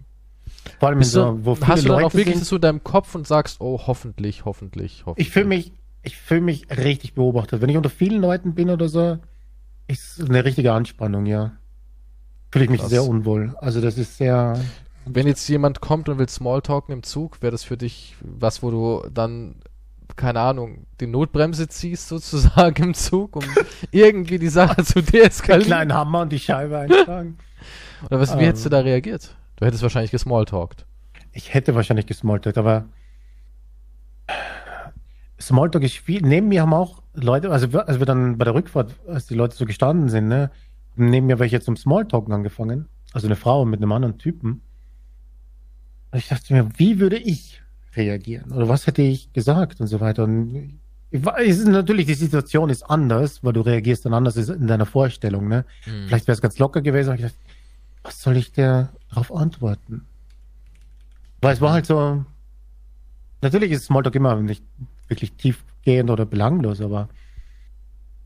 [0.78, 3.26] Vor allem, so, wo viele hast du dann auch wirklich sind, in deinem Kopf und
[3.26, 5.26] sagst, oh, hoffentlich, hoffentlich, hoffentlich.
[5.26, 7.60] Ich fühle mich, ich fühle mich richtig beobachtet.
[7.60, 9.18] Wenn ich unter vielen Leuten bin oder so,
[9.88, 11.52] ist eine richtige Anspannung, ja.
[12.52, 12.90] Fühle ich mich Krass.
[12.90, 13.54] sehr unwohl.
[13.60, 14.60] Also das ist sehr.
[15.04, 18.70] Wenn jetzt jemand kommt und will Smalltalken im Zug, wäre das für dich was, wo
[18.70, 19.56] du dann,
[20.16, 23.44] keine Ahnung, die Notbremse ziehst sozusagen im Zug, um
[23.90, 25.62] irgendwie die Sache zu deeskalieren?
[25.62, 27.38] Den kleinen Hammer und die Scheibe einschlagen.
[28.06, 29.34] Oder was, wie hättest du da reagiert?
[29.56, 30.86] Du hättest wahrscheinlich gesmalltalkt.
[31.32, 32.84] Ich hätte wahrscheinlich gesmalltalkt, aber
[35.48, 36.20] Smalltalk ist viel.
[36.22, 39.56] Neben mir haben auch Leute, also als wir dann bei der Rückfahrt, als die Leute
[39.56, 40.50] so gestanden sind, ne,
[40.94, 42.86] neben mir welche zum Smalltalken angefangen.
[43.12, 44.60] Also eine Frau mit einem anderen Typen.
[46.10, 47.62] Und ich dachte mir, wie würde ich
[47.96, 48.52] reagieren?
[48.52, 50.24] Oder was hätte ich gesagt und so weiter.
[50.24, 50.78] Und
[51.10, 55.48] ich, ist, natürlich, die Situation ist anders, weil du reagierst dann anders in deiner Vorstellung.
[55.48, 55.64] Ne?
[55.84, 56.08] Hm.
[56.08, 57.08] Vielleicht wäre es ganz locker gewesen.
[57.08, 57.36] Aber ich dachte,
[58.02, 60.04] was soll ich dir darauf antworten?
[61.40, 62.24] Weil es war halt so,
[63.40, 64.62] natürlich ist Smalltalk immer nicht
[65.08, 67.08] wirklich tiefgehend oder belanglos, aber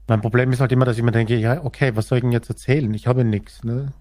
[0.09, 2.33] mein Problem ist halt immer, dass ich mir denke, ja, okay, was soll ich denn
[2.33, 2.93] jetzt erzählen?
[2.95, 3.93] Ich habe nichts, ne?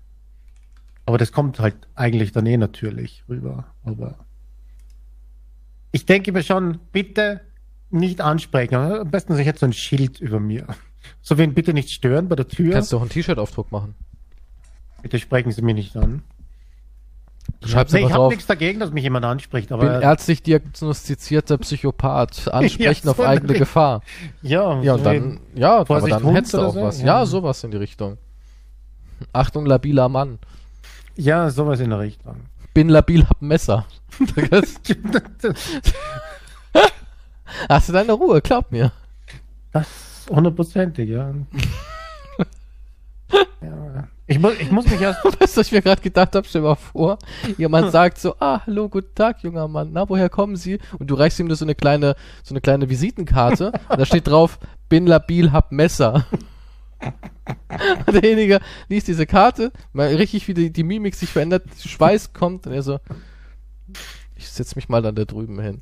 [1.05, 3.65] Aber das kommt halt eigentlich dann eh natürlich rüber.
[3.83, 4.25] Aber
[5.91, 7.41] ich denke mir schon, bitte
[7.89, 8.75] nicht ansprechen.
[8.75, 10.67] Am besten, ich hätte so ein Schild über mir.
[11.21, 12.73] So wen bitte nicht stören bei der Tür.
[12.73, 13.95] Kannst du auch einen T-Shirt-Aufdruck machen.
[15.01, 16.23] Bitte sprechen Sie mich nicht an.
[17.61, 19.71] Du schreibst nee, ich habe nichts dagegen, dass mich jemand anspricht.
[19.71, 22.47] Aber bin ärztlich diagnostizierter Psychopath.
[22.51, 24.01] Ansprechen auf eigene Gefahr.
[24.41, 26.81] Ja, ja, und dann, ja, aber dann hättest du auch so?
[26.81, 27.01] was.
[27.01, 27.19] Ja.
[27.19, 28.17] ja, sowas in die Richtung.
[29.31, 30.39] Achtung, labiler Mann.
[31.15, 32.35] Ja, sowas in der Richtung.
[32.73, 33.85] Bin labil, hab Messer.
[37.69, 38.91] Hast du deine Ruhe, glaub mir.
[39.71, 41.31] Das hundertprozentig, ja.
[43.61, 44.07] ja.
[44.31, 45.25] Ich muss, ich muss mich erst.
[45.25, 46.47] weißt du, was ich mir gerade gedacht habe?
[46.47, 47.19] Stell mal vor,
[47.57, 50.79] jemand sagt so, ah, hallo, guten Tag, junger Mann, na, woher kommen Sie?
[50.99, 54.27] Und du reichst ihm da so eine kleine, so eine kleine Visitenkarte und da steht
[54.27, 56.25] drauf, bin labil, hab Messer.
[58.07, 62.71] Derjenige liest diese Karte, mal richtig wie die, die Mimik sich verändert, Schweiß kommt und
[62.71, 62.99] er so,
[64.37, 65.81] ich setze mich mal dann da drüben hin.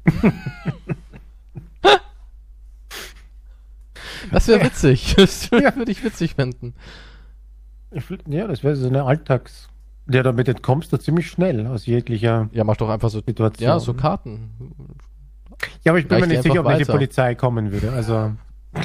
[4.31, 5.13] das wäre witzig.
[5.17, 6.73] Das würde ich witzig finden.
[8.27, 9.69] Ja, das wäre so eine Alltags.
[10.09, 12.49] Ja, damit entkommst du ziemlich schnell aus jeglicher.
[12.51, 13.67] Ja, mach doch einfach so Situation.
[13.67, 14.49] Ja, so Karten.
[15.83, 17.91] Ja, aber ich bin mir nicht sicher, ob die Polizei kommen würde.
[17.91, 18.33] Also.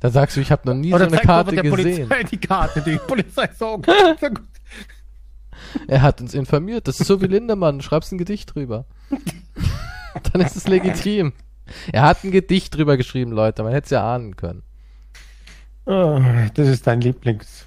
[0.00, 2.06] Da sagst du, ich habe noch nie Oder so eine Karte der gesehen.
[2.06, 3.88] Polizei die Karte, die Polizei sagt.
[5.88, 6.88] er hat uns informiert.
[6.88, 7.80] Das ist so wie Lindemann.
[7.80, 8.84] Schreibst ein Gedicht drüber.
[10.32, 11.32] Dann ist es legitim.
[11.90, 13.62] Er hat ein Gedicht drüber geschrieben, Leute.
[13.62, 14.62] Man hätte es ja ahnen können.
[15.86, 16.20] Oh,
[16.52, 17.64] das ist dein Lieblings.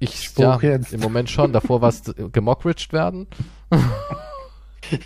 [0.00, 0.92] Ich, ja, jetzt.
[0.92, 1.52] im Moment schon.
[1.52, 3.26] Davor war es gemockridged werden.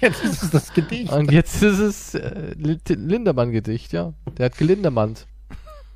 [0.01, 1.13] Jetzt ist es das Gedicht.
[1.13, 4.13] Und jetzt ist es äh, Lindemann-Gedicht, ja.
[4.39, 5.27] Der hat gelindemannt.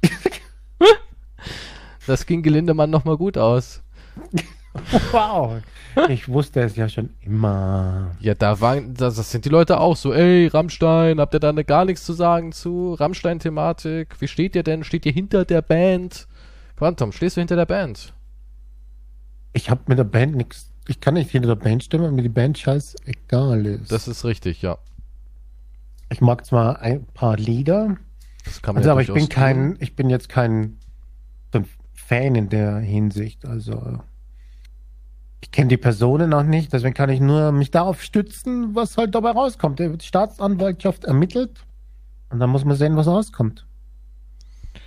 [2.07, 3.83] das ging Gelindemann nochmal gut aus.
[5.13, 5.63] Wow.
[6.09, 8.17] Ich wusste es ja schon immer.
[8.21, 11.53] Ja, da waren, das, das sind die Leute auch so, ey, Rammstein, habt ihr da
[11.53, 14.21] ne, gar nichts zu sagen zu Rammstein-Thematik?
[14.21, 14.85] Wie steht ihr denn?
[14.85, 16.27] Steht ihr hinter der Band?
[16.77, 18.13] Phantom, stehst du hinter der Band?
[19.57, 20.71] Ich habe mit der Band nichts.
[20.87, 23.91] Ich kann nicht hinter der Band stimmen, wenn mir die Band scheiß egal ist.
[23.91, 24.77] Das ist richtig, ja.
[26.11, 27.97] Ich mag zwar ein paar Lieder,
[28.67, 30.79] also, ja aber ich bin kein, ich bin jetzt kein
[31.95, 33.47] Fan in der Hinsicht.
[33.47, 34.01] Also
[35.41, 39.15] ich kenne die Personen noch nicht, deswegen kann ich nur mich darauf stützen, was halt
[39.15, 39.79] dabei rauskommt.
[39.79, 41.65] Die Staatsanwaltschaft ermittelt
[42.29, 43.67] und dann muss man sehen, was rauskommt.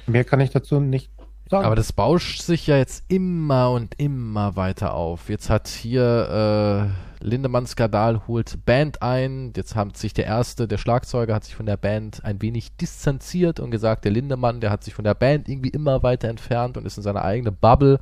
[0.05, 1.09] Mehr kann ich dazu nicht
[1.49, 1.65] sagen.
[1.65, 5.29] Aber das bauscht sich ja jetzt immer und immer weiter auf.
[5.29, 6.91] Jetzt hat hier
[7.21, 9.53] äh, Lindemann Skandal holt Band ein.
[9.55, 13.59] Jetzt hat sich der erste, der Schlagzeuger, hat sich von der Band ein wenig distanziert
[13.59, 16.85] und gesagt, der Lindemann, der hat sich von der Band irgendwie immer weiter entfernt und
[16.85, 17.99] ist in seine eigene Bubble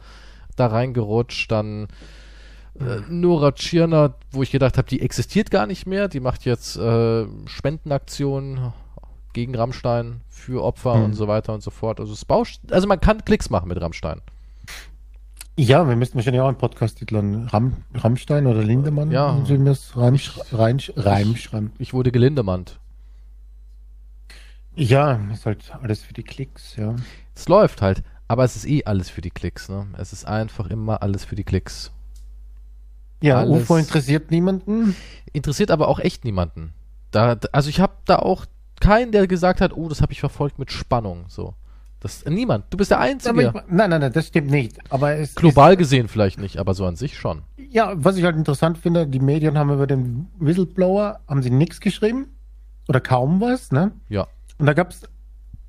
[0.56, 1.52] da reingerutscht.
[1.52, 1.88] Dann
[2.80, 6.08] äh, Nora Tschirner, wo ich gedacht habe, die existiert gar nicht mehr.
[6.08, 8.74] Die macht jetzt äh, Spendenaktionen
[9.38, 11.04] gegen Rammstein für Opfer hm.
[11.04, 12.00] und so weiter und so fort.
[12.00, 14.20] Also es bauscht, also man kann Klicks machen mit Rammstein.
[15.56, 17.48] Ja, wir müssten wahrscheinlich auch einen Podcast titeln.
[17.48, 19.12] Ram, Rammstein oder Lindemann?
[19.12, 19.40] Ja.
[19.46, 21.72] Sollen wir es reinschreiben?
[21.76, 22.80] Ich, ich wurde gelindemannt.
[24.76, 26.96] Ja, ist halt alles für die Klicks, ja.
[27.36, 29.86] Es läuft halt, aber es ist eh alles für die Klicks, ne?
[29.98, 31.92] Es ist einfach immer alles für die Klicks.
[33.22, 34.96] Ja, alles UFO interessiert niemanden.
[35.32, 36.74] Interessiert aber auch echt niemanden.
[37.12, 38.48] Da, also ich habe da auch
[38.82, 41.26] keinen, der gesagt hat, oh, das habe ich verfolgt mit Spannung.
[41.28, 41.54] So.
[42.00, 42.66] Das, niemand.
[42.70, 43.48] Du bist der Einzige.
[43.48, 44.78] Ich, nein, nein, nein, das stimmt nicht.
[44.92, 47.42] Aber es Global ist, gesehen vielleicht nicht, aber so an sich schon.
[47.58, 51.82] Ja, was ich halt interessant finde, die Medien haben über den Whistleblower, haben sie nichts
[51.82, 52.28] geschrieben.
[52.88, 53.92] Oder kaum was, ne?
[54.10, 54.28] Ja.
[54.60, 55.02] Und da gab es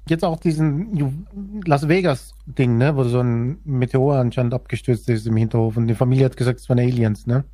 [0.07, 1.27] jetzt auch diesen
[1.65, 2.95] Las Vegas-Ding, ne?
[2.95, 6.69] Wo so ein Meteor anscheinend abgestürzt ist im Hinterhof und die Familie hat gesagt, es
[6.69, 7.45] waren Aliens, ne?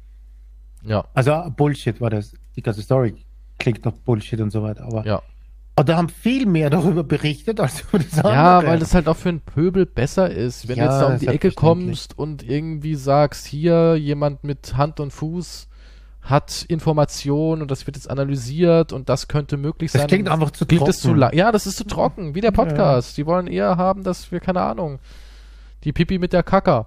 [0.83, 1.05] Ja.
[1.15, 2.35] Also Bullshit war das.
[2.57, 3.15] Die ganze Story
[3.59, 5.07] klingt noch Bullshit und so weiter, aber.
[5.07, 5.23] Ja.
[5.77, 8.33] Und da haben viel mehr darüber berichtet als über das andere.
[8.33, 10.69] Ja, weil das halt auch für einen Pöbel besser ist.
[10.69, 14.77] Wenn ja, du jetzt da um die Ecke kommst und irgendwie sagst, hier jemand mit
[14.77, 15.69] Hand und Fuß
[16.23, 20.03] hat Informationen und das wird jetzt analysiert und das könnte möglich sein.
[20.03, 20.93] Das klingt einfach zu trocken.
[20.93, 21.35] Zu lang.
[21.35, 23.11] Ja, das ist zu trocken, wie der Podcast.
[23.11, 23.23] Ja.
[23.23, 25.01] Die wollen eher haben, dass wir, keine Ahnung,
[25.83, 26.87] die Pipi mit der Kacker.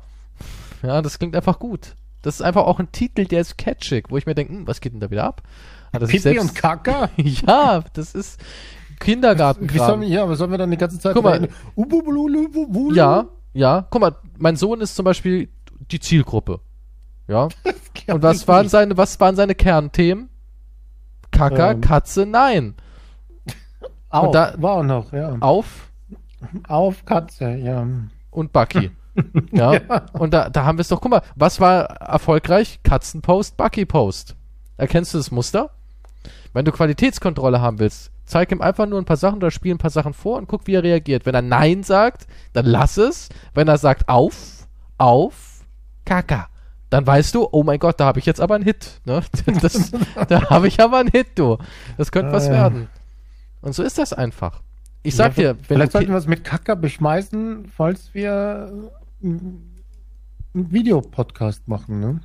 [0.82, 1.96] Ja, das klingt einfach gut.
[2.24, 4.82] Das ist einfach auch ein Titel, der ist catchig, wo ich mir denke, hm, was
[4.82, 5.44] geht denn da wieder ab?
[5.92, 7.10] Pipi selbst, und Kacker?
[7.18, 8.40] ja, das ist
[9.00, 9.72] Kindergarten.
[9.72, 11.48] Wie sollen, ja, was sollen wir dann die ganze Zeit Guck mal,
[12.96, 13.86] Ja, ja.
[13.90, 15.50] Guck mal, mein Sohn ist zum Beispiel
[15.92, 16.60] die Zielgruppe.
[17.28, 17.50] Ja.
[18.08, 20.30] Und was waren seine, was waren seine Kernthemen?
[21.32, 21.82] Kacker, ähm.
[21.82, 22.76] Katze, nein.
[24.10, 25.36] Auf, da, war auch noch, ja.
[25.40, 25.92] Auf?
[26.68, 27.86] Auf Katze, ja.
[28.32, 28.92] Und Bucky.
[29.52, 29.74] ja.
[29.74, 30.06] ja.
[30.14, 32.80] Und da, da haben wir es doch, guck mal, was war erfolgreich?
[32.84, 34.36] Katzenpost, Bucky-Post.
[34.78, 35.72] Erkennst du das Muster?
[36.54, 39.80] Wenn du Qualitätskontrolle haben willst, zeig ihm einfach nur ein paar Sachen oder spiel ein
[39.80, 41.26] paar Sachen vor und guck, wie er reagiert.
[41.26, 43.30] Wenn er Nein sagt, dann lass es.
[43.54, 44.68] Wenn er sagt auf,
[44.98, 45.66] auf,
[46.06, 46.50] Kaka,
[46.90, 49.02] dann weißt du, oh mein Gott, da habe ich jetzt aber einen Hit.
[49.06, 49.24] Ne?
[49.62, 49.92] Das,
[50.28, 51.58] da habe ich aber einen Hit, du.
[51.98, 52.54] Das könnte ah, was ja.
[52.54, 52.90] werden.
[53.62, 54.62] Und so ist das einfach.
[55.04, 58.92] Ich sag ja, dir, vielleicht sollten wir es mit Kaka beschmeißen, falls wir
[59.24, 59.74] einen
[60.54, 62.22] Videopodcast machen, ne?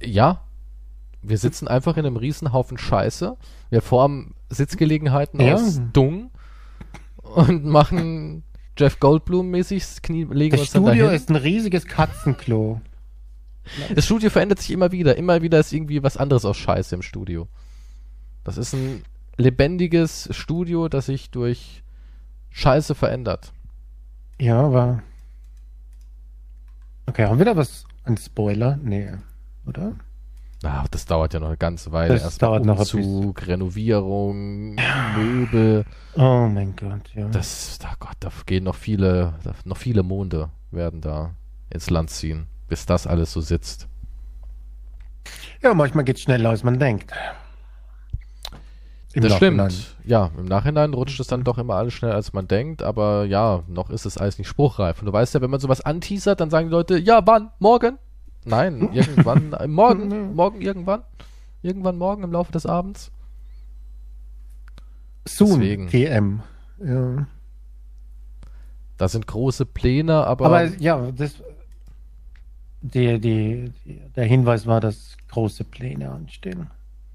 [0.00, 0.42] Ja,
[1.22, 3.36] wir sitzen einfach in einem Riesenhaufen Scheiße.
[3.70, 5.54] Wir formen Sitzgelegenheiten ja.
[5.54, 6.30] aus Dung
[7.22, 8.42] und machen
[8.76, 11.16] Jeff Goldblum-mäßig Knie, legen das uns Studio dann dahin.
[11.16, 12.80] ist ein riesiges Katzenklo.
[13.94, 15.16] Das Studio verändert sich immer wieder.
[15.16, 17.46] Immer wieder ist irgendwie was anderes aus Scheiße im Studio.
[18.42, 19.04] Das ist ein
[19.36, 21.84] lebendiges Studio, das sich durch
[22.50, 23.52] Scheiße verändert.
[24.40, 25.04] Ja, aber.
[27.06, 27.84] Okay, haben wir da was?
[28.02, 28.80] Ein Spoiler?
[28.82, 29.12] Nee,
[29.64, 29.94] oder?
[30.64, 32.14] Ach, das dauert ja noch eine ganze Weile.
[32.14, 34.76] Das Erst dauert Umzug, noch Renovierung,
[35.16, 35.84] Möbel.
[36.14, 37.28] Oh mein Gott, ja.
[37.28, 39.34] Das, oh Gott, da gehen noch viele,
[39.64, 41.34] noch viele Monde werden da
[41.70, 43.88] ins Land ziehen, bis das alles so sitzt.
[45.62, 47.12] Ja, manchmal geht es schneller, als man denkt.
[49.14, 49.70] Im das Nachhinein.
[49.70, 49.96] stimmt.
[50.04, 53.62] Ja, im Nachhinein rutscht es dann doch immer alles schneller, als man denkt, aber ja,
[53.66, 55.00] noch ist es alles nicht spruchreif.
[55.00, 57.50] Und du weißt ja, wenn man sowas anteasert, dann sagen die Leute, ja, wann?
[57.58, 57.98] Morgen?
[58.44, 61.02] Nein, irgendwann, äh, morgen, morgen irgendwann.
[61.62, 63.12] Irgendwann morgen im Laufe des Abends.
[65.24, 65.88] Soon, Deswegen.
[65.88, 66.40] TM.
[66.84, 67.26] Ja.
[68.98, 70.46] Das sind große Pläne, aber.
[70.46, 71.34] Aber ja, das,
[72.80, 73.72] die, die,
[74.16, 76.68] der Hinweis war, dass große Pläne anstehen.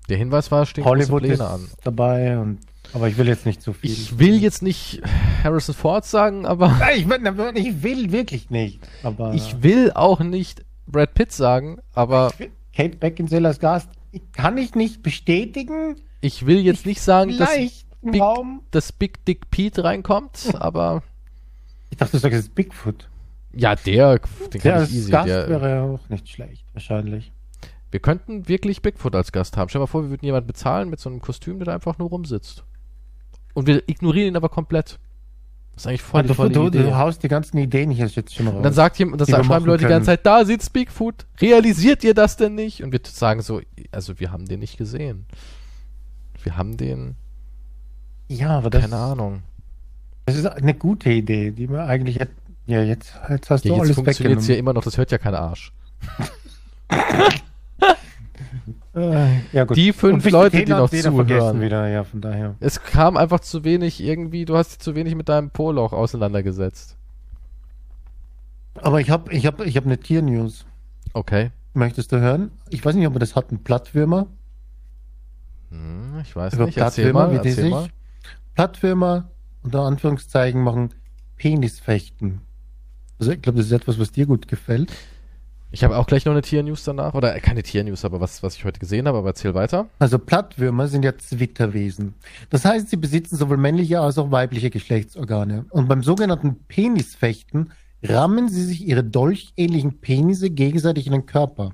[0.07, 1.67] Der Hinweis war, stehen Hollywood große Pläne an.
[1.83, 2.59] dabei und
[2.93, 3.91] aber ich will jetzt nicht zu viel.
[3.91, 5.01] Ich will jetzt nicht
[5.43, 6.79] Harrison Ford sagen, aber.
[6.95, 7.05] Ich,
[7.55, 8.79] ich will wirklich nicht.
[9.03, 12.31] Aber ich will auch nicht Brad Pitt sagen, aber.
[12.73, 13.89] Kate Beckinsale als Gast
[14.33, 15.95] kann ich nicht bestätigen.
[16.21, 18.21] Ich will jetzt ich nicht sagen, dass Big,
[18.71, 21.03] dass Big Dick Pete reinkommt, aber.
[21.89, 23.09] Ich dachte, du sagst jetzt Bigfoot.
[23.53, 25.11] Ja, der, den der kann ich easy.
[25.11, 27.31] Gast der, wäre ja auch nicht schlecht, wahrscheinlich.
[27.89, 29.69] Wir könnten wirklich Bigfoot als Gast haben.
[29.69, 31.97] Stell dir mal vor, wir würden jemanden bezahlen mit so einem Kostüm, der da einfach
[31.97, 32.65] nur rumsitzt.
[33.53, 34.99] Und wir ignorieren ihn aber komplett.
[35.77, 36.71] Das ist eigentlich voll die volle du.
[36.71, 38.55] Du haust die ganzen Ideen hier jetzt schon raus.
[38.55, 41.27] Und dann sagt jemand, das schreiben Leute die ganze Zeit, da sitzt Bigfoot.
[41.39, 42.81] Realisiert ihr das denn nicht?
[42.81, 43.61] Und wir sagen so,
[43.91, 45.27] also wir haben den nicht gesehen.
[46.41, 47.15] Wir haben den.
[48.27, 48.81] Ja, aber das.
[48.81, 49.43] Keine Ahnung.
[50.25, 52.17] Das ist eine gute Idee, die wir eigentlich.
[52.65, 55.11] Ja, jetzt, jetzt hast ja, du jetzt alles funktioniert es ja immer noch, das hört
[55.11, 55.71] ja kein Arsch.
[58.97, 59.65] Äh, ja.
[59.65, 61.61] Die fünf Leute, die noch zuhören.
[61.61, 62.55] Wieder, ja, von daher.
[62.59, 66.97] Es kam einfach zu wenig irgendwie, du hast dich zu wenig mit deinem Poloch auseinandergesetzt.
[68.81, 70.65] Aber ich habe ich hab, ich hab eine Tiernews.
[71.13, 71.51] Okay.
[71.73, 72.51] Möchtest du hören?
[72.69, 73.63] Ich weiß nicht, ob wir das hatten.
[73.63, 74.27] Plattwürmer.
[75.69, 76.75] Hm, ich weiß Über nicht.
[76.75, 77.89] Plattwürmer, wie die sich mal.
[78.55, 79.29] Plattwürmer
[79.61, 80.89] unter Anführungszeichen machen
[81.35, 82.41] Penisfechten.
[83.19, 84.91] Also ich glaube, das ist etwas, was dir gut gefällt.
[85.71, 87.13] Ich habe auch gleich noch eine Tiernews danach.
[87.13, 89.87] Oder keine Tiernews, aber was, was ich heute gesehen habe, aber erzähl weiter.
[89.99, 92.13] Also Plattwürmer sind ja Zwitterwesen.
[92.49, 95.65] Das heißt, sie besitzen sowohl männliche als auch weibliche Geschlechtsorgane.
[95.69, 101.73] Und beim sogenannten Penisfechten rammen sie sich ihre dolchähnlichen Penisse gegenseitig in den Körper.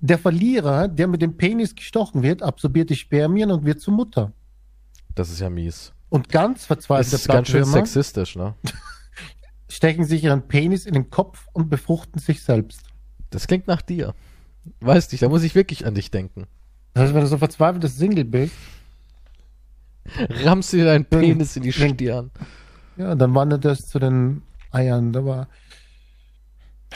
[0.00, 4.32] Der Verlierer, der mit dem Penis gestochen wird, absorbiert die Spermien und wird zur Mutter.
[5.14, 5.92] Das ist ja mies.
[6.10, 8.54] Und ganz verzweifelte Das ist ganz schön sexistisch, ne?
[9.68, 12.91] stechen sich ihren Penis in den Kopf und befruchten sich selbst.
[13.34, 14.14] Das klingt nach dir.
[14.80, 16.46] Weißt du, da muss ich wirklich an dich denken.
[16.94, 18.54] Das heißt, wenn du so verzweifeltes Single bist,
[20.44, 22.30] rammst du dir deinen Penis in die Stirn.
[22.96, 25.12] Ja, dann wandert das zu den Eiern.
[25.12, 25.48] Da war.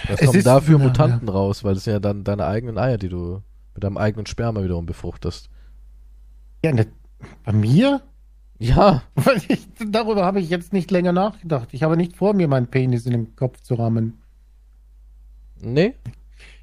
[0.08, 1.34] Was kommen dafür Mutanten ja.
[1.34, 3.42] raus, weil das sind ja dann deine eigenen Eier, die du
[3.74, 5.48] mit deinem eigenen Sperma wiederum befruchtest.
[6.62, 6.86] Ja, ne,
[7.44, 8.02] bei mir?
[8.58, 9.02] Ja.
[9.48, 11.68] Ich, darüber habe ich jetzt nicht länger nachgedacht.
[11.72, 14.20] Ich habe nicht vor, mir meinen Penis in den Kopf zu rammen.
[15.60, 15.94] Nee?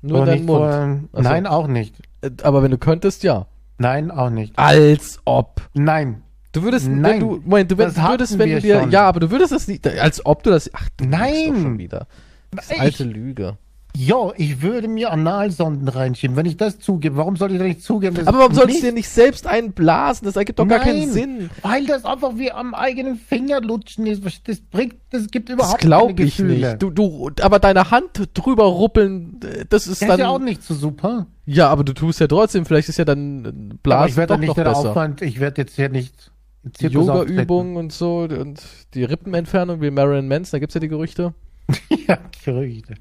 [0.03, 0.59] Nur dein Mund.
[0.59, 0.69] Vor,
[1.13, 1.95] also, nein, auch nicht.
[2.21, 3.47] Äh, aber wenn du könntest, ja.
[3.77, 4.57] Nein, auch nicht.
[4.57, 5.61] Als ob.
[5.73, 6.21] Nein.
[6.51, 7.03] Du würdest, nein.
[7.03, 8.91] wenn du, Moment, du würdest, würdest wenn du dir, schon.
[8.91, 11.47] ja, aber du würdest das nicht, als ob du das, ach, du nein.
[11.47, 12.05] Schon wieder.
[12.51, 13.57] Das alte Lüge.
[13.95, 17.15] Ja, ich würde mir Analsonden reinschieben, wenn ich das zugebe.
[17.15, 18.27] Warum soll ich da nicht zugeben?
[18.27, 20.25] Aber warum sollst du dir nicht selbst einblasen?
[20.25, 21.49] Das ergibt doch Nein, gar keinen Sinn.
[21.61, 24.23] Weil das einfach wie am eigenen Finger lutschen ist.
[24.47, 26.53] Das bringt, das gibt überhaupt das glaub keine Gefühle.
[26.53, 26.81] ich nicht.
[26.81, 29.39] Du, du, aber deine Hand drüber ruppeln,
[29.69, 30.19] das ist das dann.
[30.19, 31.27] ist ja auch nicht so super.
[31.45, 32.65] Ja, aber du tust ja trotzdem.
[32.65, 34.89] Vielleicht ist ja dann Blasen ich werde doch nicht noch besser.
[34.89, 36.31] Aufwand, ich werde jetzt hier nicht
[36.79, 38.61] Yoga-Übungen und so und
[38.95, 41.33] die Rippenentfernung wie Marilyn Manson, da gibt's ja die Gerüchte.
[42.07, 42.95] ja, Gerüchte.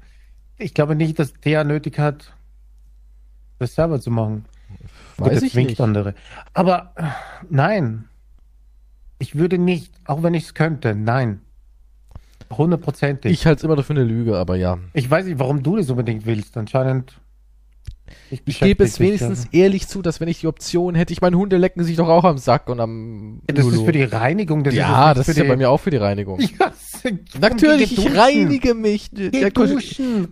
[0.57, 2.33] Ich glaube nicht, dass der nötig hat,
[3.59, 4.45] das selber zu machen.
[5.17, 5.79] Weiß ich nicht.
[5.79, 6.15] andere.
[6.53, 6.93] Aber
[7.49, 8.05] nein.
[9.19, 11.41] Ich würde nicht, auch wenn ich es könnte, nein.
[12.51, 13.31] Hundertprozentig.
[13.31, 14.77] Ich halte es immer noch für eine Lüge, aber ja.
[14.93, 16.57] Ich weiß nicht, warum du das unbedingt willst.
[16.57, 17.19] Anscheinend
[18.29, 19.61] ich, ich gebe es wenigstens ja.
[19.61, 22.23] ehrlich zu, dass wenn ich die Option hätte, ich meine, Hunde lecken sich doch auch
[22.23, 23.41] am Sack und am.
[23.49, 23.77] Ja, das Lulu.
[23.77, 24.63] ist für die Reinigung.
[24.63, 26.39] Das ja, ist das ist ja bei mir auch für die Reinigung.
[26.59, 26.71] Ja,
[27.39, 29.09] Natürlich, ich reinige mich.
[29.13, 29.49] Ja,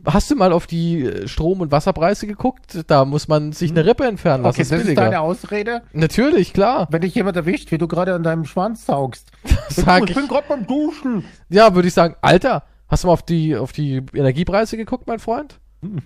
[0.06, 2.84] hast du mal auf die äh, Strom- und Wasserpreise geguckt?
[2.88, 4.62] Da muss man sich eine Rippe entfernen lassen.
[4.62, 5.82] Okay, das, ist deine Ausrede?
[5.92, 6.88] Natürlich, klar.
[6.90, 9.32] Wenn dich jemand erwischt, wie du gerade an deinem Schwanz saugst.
[9.70, 11.26] Sag ich, ich bin gerade beim Duschen.
[11.50, 15.20] Ja, würde ich sagen, Alter, hast du mal auf die, auf die Energiepreise geguckt, mein
[15.20, 15.60] Freund?
[15.82, 16.04] Hm.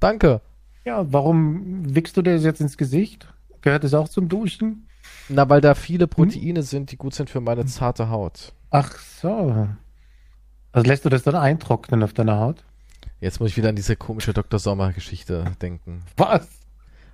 [0.00, 0.40] Danke.
[0.86, 3.26] Ja, warum wickst du dir das jetzt ins Gesicht?
[3.60, 4.86] Gehört es auch zum Duschen?
[5.28, 6.62] Na, weil da viele Proteine hm?
[6.62, 8.52] sind, die gut sind für meine zarte Haut.
[8.70, 9.68] Ach so.
[10.70, 12.62] Also lässt du das dann eintrocknen auf deiner Haut?
[13.20, 14.60] Jetzt muss ich wieder an diese komische Dr.
[14.60, 16.04] Sommer-Geschichte denken.
[16.16, 16.46] Was?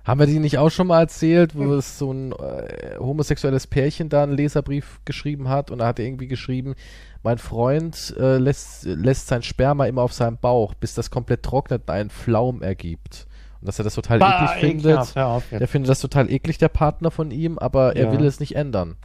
[0.05, 4.09] Haben wir die nicht auch schon mal erzählt, wo es so ein äh, homosexuelles Pärchen
[4.09, 6.75] da einen Leserbrief geschrieben hat und da hat er irgendwie geschrieben,
[7.23, 11.83] mein Freund äh, lässt, lässt sein Sperma immer auf seinem Bauch, bis das komplett trocknet
[11.83, 13.25] und einen Flaum ergibt.
[13.63, 15.15] Und dass er das total bah, eklig findet.
[15.15, 18.11] Auf, er findet das total eklig, der Partner von ihm, aber er ja.
[18.11, 18.97] will es nicht ändern.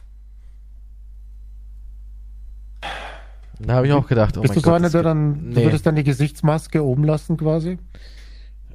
[3.57, 5.55] Da habe ich auch gedacht, oh Bist du so einer, der dann, nee.
[5.55, 7.77] du würdest dann die Gesichtsmaske oben lassen quasi?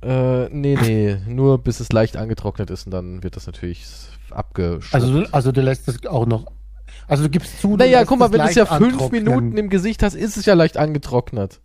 [0.01, 3.85] Äh, nee, nee, nur bis es leicht angetrocknet ist und dann wird das natürlich
[4.31, 5.19] abgeschnitten.
[5.19, 6.47] Also, also du lässt es auch noch,
[7.07, 10.03] also du gibst zu, Naja, guck mal, wenn du es ja fünf Minuten im Gesicht
[10.03, 11.61] hast, ist es ja leicht angetrocknet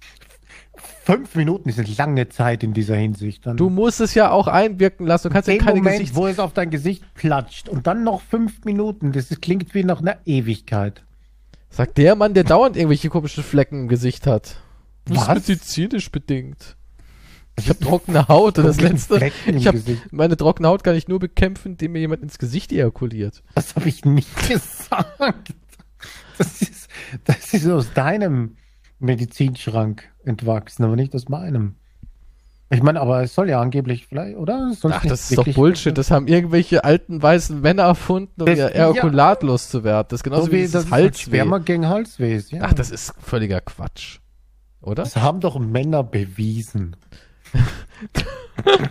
[1.13, 3.45] fünf Minuten ist eine lange Zeit in dieser Hinsicht.
[3.45, 5.29] Dann du musst es ja auch einwirken lassen.
[5.29, 8.21] Du kannst ja keine Moment, Gesichts wo es auf dein Gesicht platscht und dann noch
[8.21, 9.11] fünf Minuten.
[9.11, 11.03] Das klingt wie nach einer Ewigkeit.
[11.69, 14.57] Sagt der Mann, der dauernd irgendwelche komischen Flecken im Gesicht hat.
[15.05, 15.37] Das Was?
[15.37, 16.75] ist medizinisch bedingt.
[17.59, 19.31] Ich habe trockene Haut und das letzte.
[19.47, 19.81] Ich habe
[20.11, 23.43] meine trockene Haut kann ich nur bekämpfen, indem mir jemand ins Gesicht ejakuliert.
[23.55, 25.53] Das habe ich nicht gesagt.
[26.37, 26.87] Das ist,
[27.25, 28.55] das ist aus deinem
[28.99, 31.75] Medizinschrank entwachsen, aber nicht aus meinem.
[32.71, 34.71] Ich meine, aber es soll ja angeblich vielleicht, oder?
[34.73, 35.97] Sonst Ach, das ist doch Bullshit.
[35.97, 40.09] Das haben irgendwelche alten weißen Männer erfunden, um das, ihr Ejakulat ja, loszuwerden.
[40.09, 41.31] Das ist genauso so wie, wie das, das Halsweh.
[41.31, 42.39] Schwärmer gegen Halsweh.
[42.49, 42.61] Ja.
[42.63, 44.19] Ach, das ist völliger Quatsch.
[44.81, 45.03] Oder?
[45.03, 46.95] Das haben doch Männer bewiesen.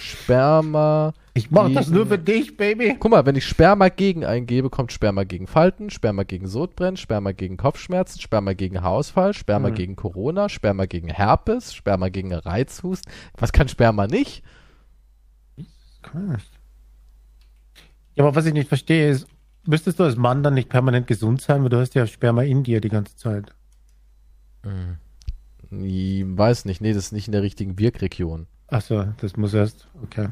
[0.00, 1.14] Sperma.
[1.38, 2.96] Ich mach gegen, das nur für dich, Baby.
[2.98, 7.32] Guck mal, wenn ich Sperma gegen eingebe, kommt Sperma gegen Falten, Sperma gegen Sodbrennen, Sperma
[7.32, 9.74] gegen Kopfschmerzen, Sperma gegen Haarausfall, Sperma hm.
[9.74, 13.12] gegen Corona, Sperma gegen Herpes, Sperma gegen Reizhusten.
[13.36, 14.42] Was kann Sperma nicht?
[18.14, 19.28] Ja, aber was ich nicht verstehe ist,
[19.64, 22.64] müsstest du als Mann dann nicht permanent gesund sein, weil du hast ja Sperma in
[22.64, 23.54] dir die ganze Zeit.
[24.64, 24.96] Hm.
[25.70, 28.46] Ich weiß nicht, nee, das ist nicht in der richtigen Wirkregion.
[28.68, 30.28] Achso, das muss erst, okay.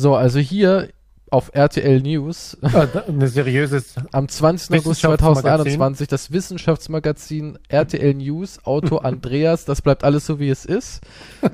[0.00, 0.90] So, also hier
[1.28, 2.56] auf RTL News.
[2.62, 3.96] Eine seriöses.
[4.12, 4.78] Am 20.
[4.78, 11.00] August 2021 das Wissenschaftsmagazin RTL News, Autor Andreas, das bleibt alles so wie es ist.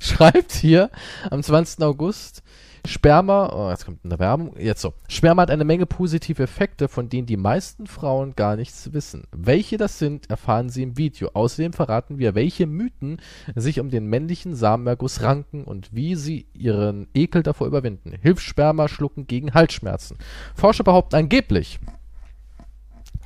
[0.00, 0.90] Schreibt hier
[1.30, 1.84] am 20.
[1.84, 2.42] August,
[2.86, 4.94] Sperma, oh, jetzt kommt eine Werbung, jetzt so.
[5.08, 9.24] Sperma hat eine Menge positive Effekte, von denen die meisten Frauen gar nichts wissen.
[9.32, 11.30] Welche das sind, erfahren Sie im Video.
[11.34, 13.20] Außerdem verraten wir, welche Mythen
[13.54, 18.12] sich um den männlichen Samenerguss ranken und wie sie ihren Ekel davor überwinden.
[18.20, 20.18] Hilft Sperma schlucken gegen Halsschmerzen.
[20.54, 21.78] Forscher behaupten angeblich,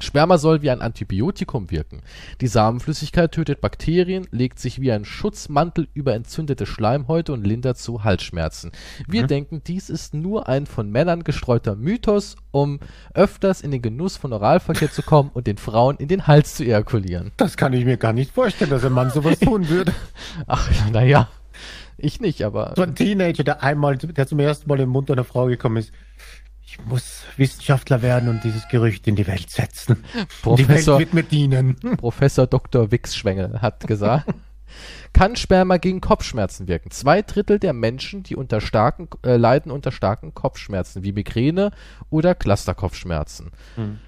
[0.00, 2.00] Sperma soll wie ein Antibiotikum wirken.
[2.40, 8.02] Die Samenflüssigkeit tötet Bakterien, legt sich wie ein Schutzmantel über entzündete Schleimhäute und lindert so
[8.02, 8.72] Halsschmerzen.
[9.06, 9.28] Wir mhm.
[9.28, 12.80] denken, dies ist nur ein von Männern gestreuter Mythos, um
[13.12, 16.64] öfters in den Genuss von Oralverkehr zu kommen und den Frauen in den Hals zu
[16.64, 17.32] ejakulieren.
[17.36, 19.92] Das kann ich mir gar nicht vorstellen, dass ein Mann sowas tun würde.
[20.46, 21.28] Ach, naja.
[22.02, 22.72] Ich nicht, aber.
[22.76, 25.92] So ein Teenager, der einmal, der zum ersten Mal im Mund einer Frau gekommen ist
[26.86, 30.04] muss Wissenschaftler werden und dieses Gerücht in die Welt setzen.
[30.42, 31.76] Professor, die Welt wird mir dienen.
[31.96, 32.90] Professor Dr.
[32.90, 34.32] Wichsschwengel hat gesagt.
[35.12, 36.90] kann Sperma gegen Kopfschmerzen wirken.
[36.90, 41.72] Zwei Drittel der Menschen, die unter starken, äh, leiden unter starken Kopfschmerzen, wie Migräne
[42.10, 43.50] oder Clusterkopfschmerzen.
[43.76, 43.98] Hm.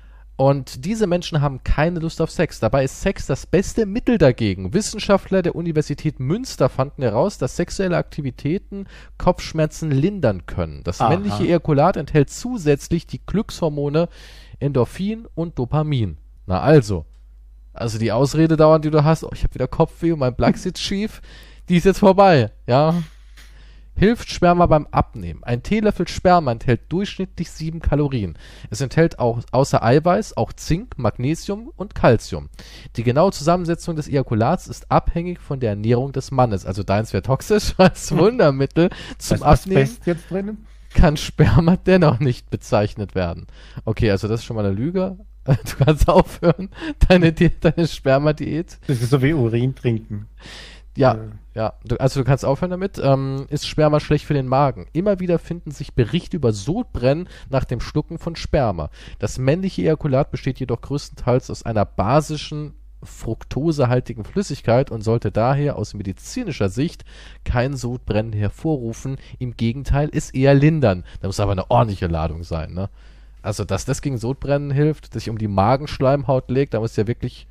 [0.42, 2.58] Und diese Menschen haben keine Lust auf Sex.
[2.58, 4.74] Dabei ist Sex das beste Mittel dagegen.
[4.74, 8.88] Wissenschaftler der Universität Münster fanden heraus, dass sexuelle Aktivitäten
[9.18, 10.82] Kopfschmerzen lindern können.
[10.82, 11.10] Das Aha.
[11.10, 14.08] männliche Ejakulat enthält zusätzlich die Glückshormone
[14.58, 16.18] Endorphin und Dopamin.
[16.46, 17.06] Na also.
[17.72, 20.56] Also die Ausrede dauernd, die du hast, oh, ich habe wieder Kopfweh und mein Plug
[20.56, 21.22] sitzt schief,
[21.68, 22.50] die ist jetzt vorbei.
[22.66, 23.00] Ja,
[23.94, 25.44] Hilft Sperma beim Abnehmen.
[25.44, 28.36] Ein Teelöffel Sperma enthält durchschnittlich 7 Kalorien.
[28.70, 32.48] Es enthält auch außer Eiweiß auch Zink, Magnesium und Calcium.
[32.96, 36.66] Die genaue Zusammensetzung des Ejakulats ist abhängig von der Ernährung des Mannes.
[36.66, 39.82] Also deins wäre toxisch als Wundermittel zum was, Abnehmen.
[39.82, 40.58] Was jetzt drin?
[40.94, 43.46] Kann Sperma dennoch nicht bezeichnet werden.
[43.84, 45.16] Okay, also das ist schon mal eine Lüge.
[45.44, 46.70] Du kannst aufhören,
[47.08, 48.78] deine, deine Sperma-Diät.
[48.86, 50.26] Das ist so wie Urin trinken.
[50.96, 51.16] Ja,
[51.54, 51.74] ja.
[51.84, 53.00] Du, also du kannst aufhören damit.
[53.02, 54.86] Ähm, ist Sperma schlecht für den Magen?
[54.92, 58.90] Immer wieder finden sich Berichte über Sodbrennen nach dem Schlucken von Sperma.
[59.18, 65.94] Das männliche Ejakulat besteht jedoch größtenteils aus einer basischen fruktosehaltigen Flüssigkeit und sollte daher aus
[65.94, 67.04] medizinischer Sicht
[67.44, 69.16] kein Sodbrennen hervorrufen.
[69.38, 71.04] Im Gegenteil, es eher lindern.
[71.20, 72.90] Da muss aber eine ordentliche Ladung sein, ne?
[73.40, 77.08] Also, dass das gegen Sodbrennen hilft, dass sich um die Magenschleimhaut legt, da muss ja
[77.08, 77.48] wirklich.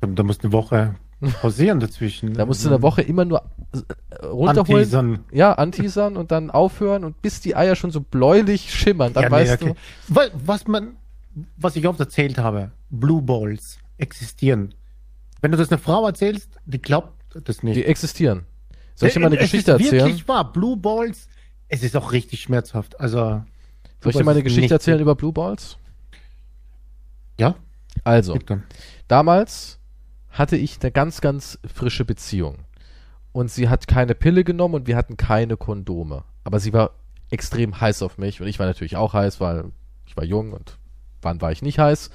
[0.00, 0.94] Da muss eine Woche
[1.40, 2.34] pausieren dazwischen.
[2.34, 3.42] Da musst du eine Woche immer nur
[3.72, 4.82] äh, runterholen.
[4.82, 5.24] Anteasern.
[5.32, 9.30] Ja, anteasern und dann aufhören und bis die Eier schon so bläulich schimmern, dann ja,
[9.30, 9.78] weißt nee, okay.
[10.08, 10.14] du.
[10.44, 10.96] Was man,
[11.56, 14.74] was ich oft erzählt habe, Blue Balls existieren.
[15.40, 17.12] Wenn du das einer Frau erzählst, die glaubt
[17.44, 17.76] das nicht.
[17.76, 18.44] Die existieren.
[18.94, 20.06] Soll ich dir mal eine es Geschichte ist erzählen?
[20.06, 20.52] Wirklich wahr.
[20.52, 21.28] Blue Balls,
[21.68, 22.98] es ist auch richtig schmerzhaft.
[23.00, 23.42] Also.
[24.00, 25.78] Soll ich dir mal eine Geschichte erzählen über Blue Balls?
[27.38, 27.54] Ja.
[28.04, 28.38] Also,
[29.08, 29.78] damals
[30.38, 32.58] hatte ich eine ganz, ganz frische Beziehung.
[33.32, 36.24] Und sie hat keine Pille genommen und wir hatten keine Kondome.
[36.44, 36.92] Aber sie war
[37.30, 39.72] extrem heiß auf mich und ich war natürlich auch heiß, weil
[40.06, 40.78] ich war jung und
[41.22, 42.10] wann war ich nicht heiß.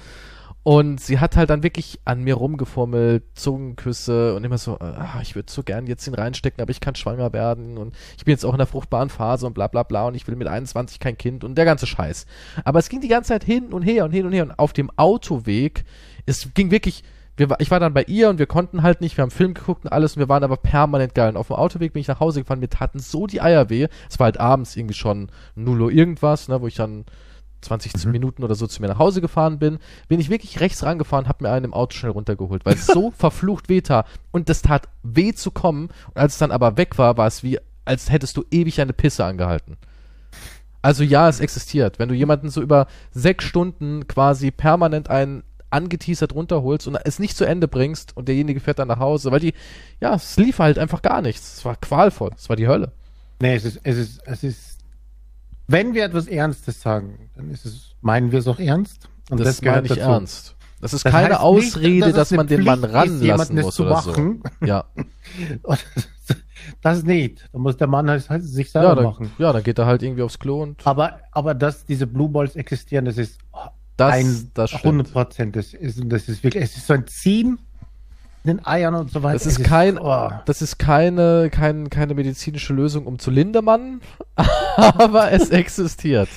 [0.64, 5.34] Und sie hat halt dann wirklich an mir rumgefummelt, Zungenküsse und immer so, ach, ich
[5.34, 8.44] würde so gern jetzt ihn reinstecken, aber ich kann schwanger werden und ich bin jetzt
[8.44, 11.18] auch in der fruchtbaren Phase und bla bla bla und ich will mit 21 kein
[11.18, 12.26] Kind und der ganze Scheiß.
[12.64, 14.72] Aber es ging die ganze Zeit hin und her und hin und her und auf
[14.72, 15.84] dem Autoweg,
[16.26, 17.02] es ging wirklich
[17.36, 19.84] wir, ich war dann bei ihr und wir konnten halt nicht, wir haben Film geguckt
[19.84, 21.30] und alles und wir waren aber permanent geil.
[21.30, 23.88] Und auf dem Autoweg bin ich nach Hause gefahren, mir taten so die Eier weh.
[24.10, 27.04] Es war halt abends irgendwie schon 0 Uhr irgendwas, ne, wo ich dann
[27.62, 28.12] 20 mhm.
[28.12, 29.78] Minuten oder so zu mir nach Hause gefahren bin,
[30.08, 33.10] bin ich wirklich rechts rangefahren, hab mir einen im Auto schnell runtergeholt, weil es so
[33.16, 34.06] verflucht weh tat.
[34.30, 35.88] Und das tat weh zu kommen.
[36.08, 38.92] Und als es dann aber weg war, war es wie, als hättest du ewig eine
[38.92, 39.78] Pisse angehalten.
[40.82, 42.00] Also ja, es existiert.
[42.00, 47.36] Wenn du jemanden so über sechs Stunden quasi permanent einen angeteasert runterholst und es nicht
[47.36, 49.54] zu Ende bringst und derjenige fährt dann nach Hause, weil die,
[50.00, 51.58] ja, es lief halt einfach gar nichts.
[51.58, 52.92] Es war qualvoll, es war die Hölle.
[53.40, 54.78] Nee, es ist, es ist, es ist,
[55.66, 59.08] wenn wir etwas Ernstes sagen, dann ist es, meinen wir es auch ernst.
[59.30, 60.00] Und das, das ich dazu.
[60.00, 60.56] ernst.
[60.80, 64.42] Das ist das keine Ausrede, nicht, dass, dass man den Mann ranlassen muss oder machen.
[64.60, 64.66] so.
[64.66, 64.84] Ja.
[66.82, 67.48] das nicht.
[67.52, 69.32] Da muss der Mann halt sich selber ja, dann, machen.
[69.38, 70.84] Ja, dann geht er halt irgendwie aufs Klo und.
[70.84, 73.38] Aber, aber dass diese Blue Balls existieren, das ist
[73.96, 75.56] das, ein das 100 Prozent.
[75.56, 77.58] Das ist, das ist wirklich, es ist so ein Ziehen
[78.44, 79.34] den Eiern und so weiter.
[79.34, 80.30] Das ist, kein, oh.
[80.46, 84.00] das ist keine, kein, keine medizinische Lösung, um zu lindern,
[84.76, 86.28] aber es existiert.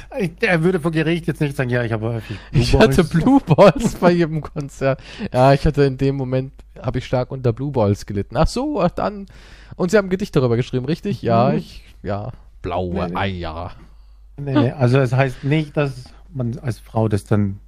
[0.41, 2.97] Er würde vor Gericht jetzt nicht sagen, ja, ich habe häufig Blue Ich Balls.
[2.97, 5.01] hatte Blue Balls bei jedem Konzert.
[5.33, 8.37] Ja, ich hatte in dem Moment, habe ich stark unter Blue Balls gelitten.
[8.37, 9.25] Ach so, dann.
[9.75, 11.21] Und Sie haben ein Gedicht darüber geschrieben, richtig?
[11.21, 11.57] Ja, mhm.
[11.57, 12.31] ich, ja,
[12.61, 13.71] blaue nee, Eier.
[14.37, 16.03] Nee, nee, also es heißt nicht, dass
[16.35, 17.59] man als Frau das dann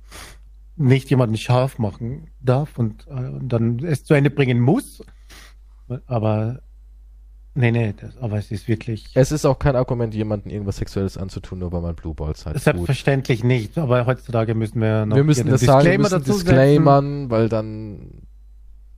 [0.78, 5.04] nicht jemanden scharf machen darf und, äh, und dann es zu Ende bringen muss.
[6.06, 6.60] Aber
[7.56, 9.10] nee, nee, das, aber es ist wirklich.
[9.16, 12.60] Es ist auch kein Argument, jemanden irgendwas Sexuelles anzutun, nur weil man Blue Balls hat.
[12.60, 13.48] Selbstverständlich gut.
[13.48, 15.16] nicht, aber heutzutage müssen wir noch.
[15.16, 18.24] Wir müssen das sagen, wir müssen disclaimern, weil dann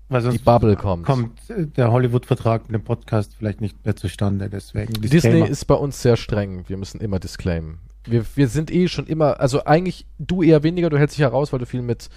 [0.10, 1.06] weil sonst die Bubble kommt.
[1.06, 4.94] Kommt der Hollywood-Vertrag mit dem Podcast vielleicht nicht mehr zustande, deswegen.
[4.94, 6.64] Disney ist bei uns sehr streng.
[6.68, 7.80] Wir müssen immer disclaimen
[8.12, 11.52] wir, wir sind eh schon immer, also eigentlich du eher weniger, du hältst dich heraus,
[11.52, 12.10] weil du viel mit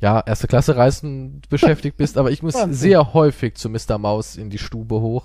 [0.00, 3.98] ja, erste Klasse Reisen beschäftigt bist, aber ich muss sehr häufig zu Mr.
[3.98, 5.24] Maus in die Stube hoch.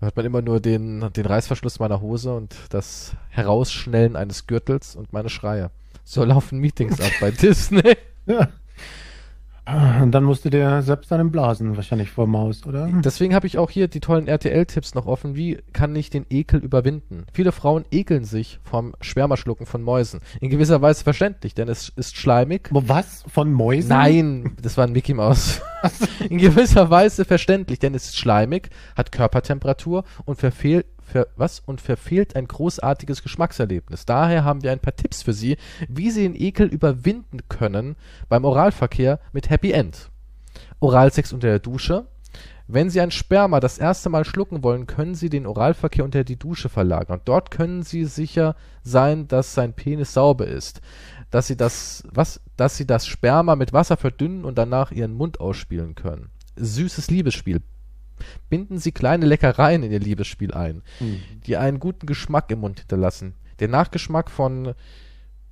[0.00, 4.96] Da hört man immer nur den, den Reißverschluss meiner Hose und das Herausschnellen eines Gürtels
[4.96, 5.70] und meine Schreie.
[6.04, 7.96] So laufen Meetings ab bei Disney.
[8.26, 8.48] Ja.
[9.66, 12.90] Und dann musst du dir selbst einen blasen, wahrscheinlich vor Maus, oder?
[13.02, 15.36] Deswegen habe ich auch hier die tollen RTL-Tipps noch offen.
[15.36, 17.24] Wie kann ich den Ekel überwinden?
[17.32, 20.20] Viele Frauen ekeln sich vom Spermaschlucken von Mäusen.
[20.40, 22.68] In gewisser Weise verständlich, denn es ist schleimig.
[22.70, 23.24] Was?
[23.26, 23.88] Von Mäusen?
[23.88, 25.62] Nein, das war ein Mickey Maus.
[26.28, 31.80] In gewisser Weise verständlich, denn es ist schleimig, hat Körpertemperatur und verfehlt ver was und
[31.80, 34.06] verfehlt ein großartiges Geschmackserlebnis.
[34.06, 35.56] Daher haben wir ein paar Tipps für Sie,
[35.88, 37.96] wie Sie den Ekel überwinden können
[38.28, 40.10] beim Oralverkehr mit Happy End.
[40.80, 42.06] Oralsex unter der Dusche.
[42.66, 46.38] Wenn Sie ein Sperma das erste Mal schlucken wollen, können Sie den Oralverkehr unter die
[46.38, 47.20] Dusche verlagern.
[47.24, 50.80] Dort können Sie sicher sein, dass sein Penis sauber ist.
[51.30, 55.40] Dass Sie das, was, dass Sie das Sperma mit Wasser verdünnen und danach Ihren Mund
[55.40, 56.30] ausspielen können.
[56.56, 57.60] Süßes Liebesspiel.
[58.48, 61.20] Binden Sie kleine Leckereien in Ihr Liebesspiel ein, mhm.
[61.46, 63.34] die einen guten Geschmack im Mund hinterlassen.
[63.58, 64.74] Der Nachgeschmack von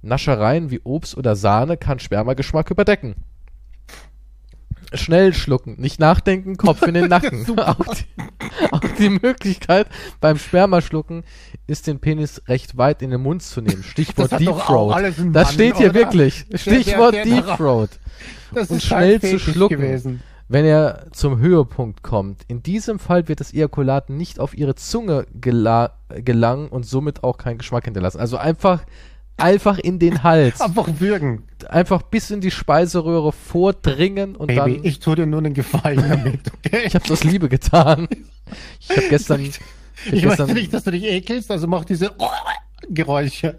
[0.03, 3.15] Naschereien wie Obst oder Sahne kann Spermageschmack überdecken.
[4.95, 7.47] Schnell schlucken, nicht nachdenken, Kopf in den Nacken.
[7.59, 9.87] auch, die, auch, die, Möglichkeit
[10.21, 11.25] beim Spermaschlucken
[11.67, 13.83] ist den Penis recht weit in den Mund zu nehmen.
[13.85, 15.03] Stichwort Deep Throat.
[15.03, 15.95] Das Mann, steht hier oder?
[15.95, 16.45] wirklich.
[16.55, 17.91] Stichwort Deep Throat.
[18.69, 19.79] Und schnell zu schlucken.
[19.79, 22.43] Gewesen wenn er zum Höhepunkt kommt.
[22.49, 27.39] In diesem Fall wird das Ejakulat nicht auf ihre Zunge gela gelangen und somit auch
[27.39, 28.21] keinen Geschmack hinterlassen.
[28.21, 28.85] Also einfach,
[29.37, 30.61] einfach in den Hals.
[30.61, 31.45] Einfach würgen.
[31.69, 34.85] Einfach bis in die Speiseröhre vordringen und Baby, dann.
[34.85, 36.83] Ich tue dir nur einen Gefallen damit, okay?
[36.87, 38.09] ich habe aus Liebe getan.
[38.81, 39.41] Ich habe gestern.
[39.41, 39.61] Ich,
[40.07, 42.11] ich, ich weiß nicht, dass du dich ekelst, also mach diese
[42.91, 43.57] Geräusche.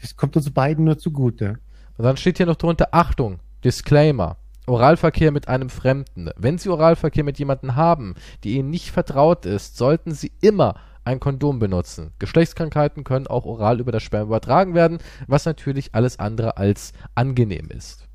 [0.00, 1.58] Das kommt uns beiden nur zugute.
[1.96, 4.36] Und dann steht hier noch drunter Achtung, Disclaimer.
[4.70, 6.30] Oralverkehr mit einem Fremden.
[6.36, 8.14] Wenn Sie Oralverkehr mit jemandem haben,
[8.44, 12.12] die Ihnen nicht vertraut ist, sollten Sie immer ein Kondom benutzen.
[12.18, 17.68] Geschlechtskrankheiten können auch oral über das Sperma übertragen werden, was natürlich alles andere als angenehm
[17.68, 18.06] ist.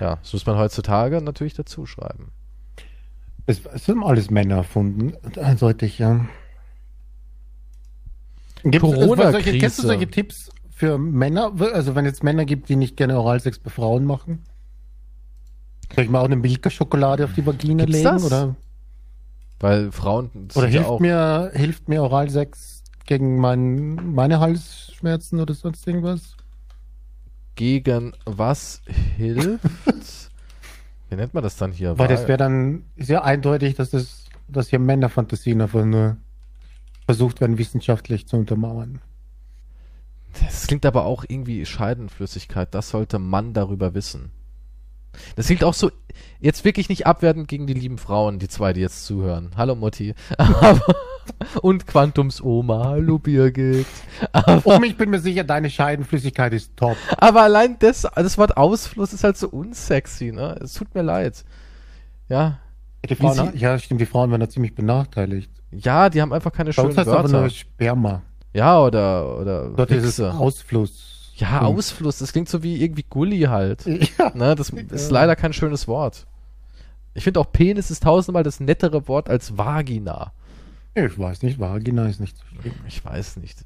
[0.00, 2.30] Ja, das muss man heutzutage natürlich dazu schreiben.
[3.46, 6.26] Es, es sind alles Männer erfunden, eindeutig, ja.
[8.62, 9.58] Corona-Krise.
[9.58, 11.52] Kennst du solche Tipps für Männer?
[11.72, 14.44] Also wenn es Männer gibt, die nicht gerne Oralsex bei Frauen machen?
[15.94, 18.04] Soll ich mal auch eine Milka-Schokolade auf die Vagina Gibt's legen?
[18.04, 18.24] Das?
[18.24, 18.56] Oder?
[19.60, 20.30] Weil Frauen.
[20.54, 26.36] Oder hilft, ja mir, hilft mir Oralsex gegen mein, meine Halsschmerzen oder sonst irgendwas?
[27.56, 28.82] Gegen was
[29.16, 29.64] hilft?
[31.10, 31.98] Wie nennt man das dann hier?
[31.98, 36.16] Weil das wäre dann sehr eindeutig, dass das dass hier Männerfantasien einfach nur
[37.04, 39.00] versucht werden, wissenschaftlich zu untermauern.
[40.42, 42.74] Das klingt aber auch irgendwie Scheidenflüssigkeit.
[42.74, 44.30] Das sollte man darüber wissen.
[45.36, 45.90] Das klingt auch so,
[46.40, 49.50] jetzt wirklich nicht abwertend gegen die lieben Frauen, die zwei, die jetzt zuhören.
[49.56, 50.14] Hallo Mutti.
[51.62, 52.84] und Quantums Oma.
[52.84, 53.86] Hallo Birgit.
[54.32, 56.96] Aber, um, ich bin mir sicher, deine Scheidenflüssigkeit ist top.
[57.16, 60.58] Aber allein das, das Wort Ausfluss ist halt so unsexy, ne?
[60.62, 61.44] Es tut mir leid.
[62.28, 62.58] Ja.
[63.08, 65.50] Die Frauen, ja, stimmt, die Frauen werden da ziemlich benachteiligt.
[65.70, 67.28] Ja, die haben einfach keine Bei schönen uns heißt Wörter.
[67.28, 68.22] Aber nur Sperma.
[68.52, 69.68] Ja, oder, oder.
[69.70, 71.17] Dort ist es Ausfluss.
[71.38, 71.66] Ja, hm.
[71.66, 73.84] Ausfluss, das klingt so wie irgendwie Gully halt.
[74.18, 74.32] Ja.
[74.34, 76.26] Ne, das ist leider kein schönes Wort.
[77.14, 80.32] Ich finde auch Penis ist tausendmal das nettere Wort als Vagina.
[80.94, 82.74] Ich weiß nicht, Vagina ist nicht so schlimm.
[82.86, 83.64] Ich weiß nicht.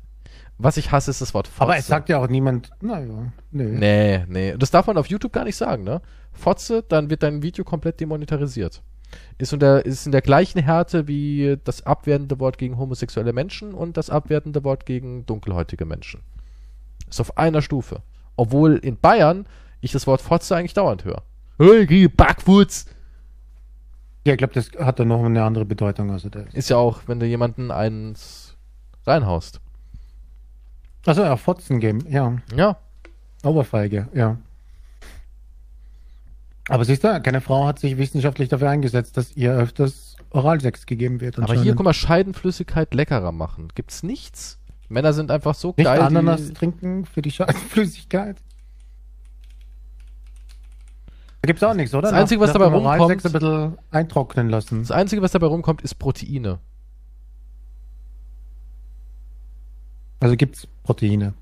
[0.58, 1.62] Was ich hasse, ist das Wort Fotze.
[1.62, 3.64] Aber es sagt ja auch niemand, naja, nee.
[3.64, 4.54] Nee, nee.
[4.58, 6.02] Das darf man auf YouTube gar nicht sagen, ne?
[6.32, 8.82] Fotze, dann wird dein Video komplett demonetarisiert.
[9.38, 13.96] Ist, unter, ist in der gleichen Härte wie das abwertende Wort gegen homosexuelle Menschen und
[13.96, 16.20] das abwertende Wort gegen dunkelhäutige Menschen.
[17.12, 18.02] Ist auf einer Stufe.
[18.36, 19.46] Obwohl in Bayern
[19.82, 21.22] ich das Wort Fotze eigentlich dauernd höre.
[21.58, 22.86] Hey, Backwoods!
[24.24, 26.10] Ja, ich glaube, das hat dann noch eine andere Bedeutung.
[26.10, 26.46] Also das.
[26.54, 28.56] Ist ja auch, wenn du jemanden eins
[29.06, 29.60] reinhaust.
[31.04, 32.36] Also ja, Fotzen-Game, ja.
[32.54, 32.78] Ja.
[33.42, 34.38] Oberfeige, ja.
[36.68, 41.20] Aber siehst du, keine Frau hat sich wissenschaftlich dafür eingesetzt, dass ihr öfters Oralsex gegeben
[41.20, 41.38] wird.
[41.38, 43.68] Aber hier, guck mal, Scheidenflüssigkeit leckerer machen.
[43.74, 44.58] Gibt's nichts?
[44.92, 46.00] Männer sind einfach so Nicht geil.
[46.00, 46.52] Ananas die...
[46.54, 48.36] trinken für die Scheidenflüssigkeit?
[51.40, 52.10] Da gibt's auch nichts, oder?
[52.10, 54.78] Das Einzige, was dabei rumkommt, ein bisschen eintrocknen lassen.
[54.80, 56.60] Das Einzige, was dabei rumkommt, ist Proteine.
[60.20, 61.34] Also gibt's Proteine.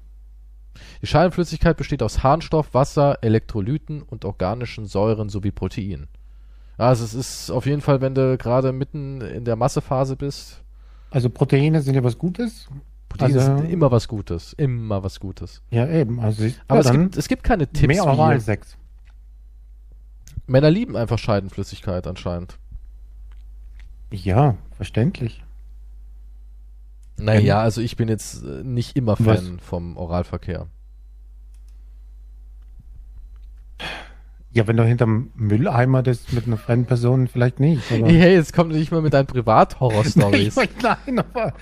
[1.02, 6.08] Die Scheidenflüssigkeit besteht aus Harnstoff, Wasser, Elektrolyten und organischen Säuren sowie Proteinen.
[6.78, 10.62] Also es ist auf jeden Fall, wenn du gerade mitten in der Massephase bist.
[11.10, 12.68] Also Proteine sind ja was Gutes.
[13.10, 14.54] Proteine also, sind immer was Gutes.
[14.54, 15.62] Immer was Gutes.
[15.70, 16.20] Ja, eben.
[16.20, 17.88] Also Aber es, gibt, es gibt keine Tipps.
[17.88, 18.78] Mehr Oralsex.
[20.46, 22.58] Männer lieben einfach Scheidenflüssigkeit anscheinend.
[24.10, 25.44] Ja, verständlich.
[27.18, 29.66] Naja, also ich bin jetzt äh, nicht immer Fan Was?
[29.66, 30.68] vom Oralverkehr.
[34.52, 37.82] Ja, wenn du hinterm Mülleimer das mit einer fremden Person vielleicht nicht.
[37.90, 40.56] Hey, jetzt kommt nicht mal mit deinen Privathorror-Stories.
[40.82, 41.52] Nein, aber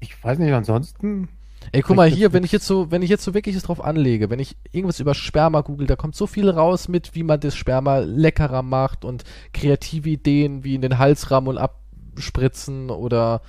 [0.00, 1.28] ich weiß nicht, ansonsten.
[1.72, 4.30] Ey, guck mal hier, wenn ich jetzt so, wenn ich jetzt so wirklich drauf anlege,
[4.30, 7.56] wenn ich irgendwas über Sperma google, da kommt so viel raus mit, wie man das
[7.56, 13.42] Sperma leckerer macht und kreative Ideen wie in den Halsrahmen und abspritzen oder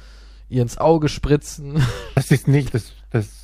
[0.50, 1.82] ihr ins Auge spritzen.
[2.16, 3.40] Das ist nicht, das, das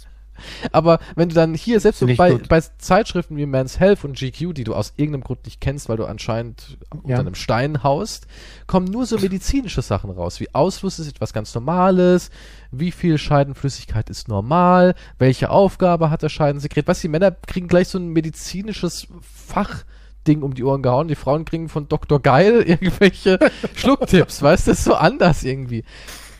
[0.71, 4.53] aber wenn du dann hier, selbst so bei, bei, Zeitschriften wie Man's Health und GQ,
[4.53, 6.99] die du aus irgendeinem Grund nicht kennst, weil du anscheinend ja.
[7.01, 8.27] unter einem Stein haust,
[8.67, 12.31] kommen nur so medizinische Sachen raus, wie Ausfluss ist etwas ganz Normales,
[12.79, 16.87] wie viel Scheidenflüssigkeit ist normal, welche Aufgabe hat der Scheidensekret.
[16.87, 21.15] Weißt du, die Männer kriegen gleich so ein medizinisches Fachding um die Ohren gehauen, die
[21.15, 22.21] Frauen kriegen von Dr.
[22.21, 23.39] Geil irgendwelche
[23.75, 25.83] Schlucktipps, weißt du, das ist so anders irgendwie.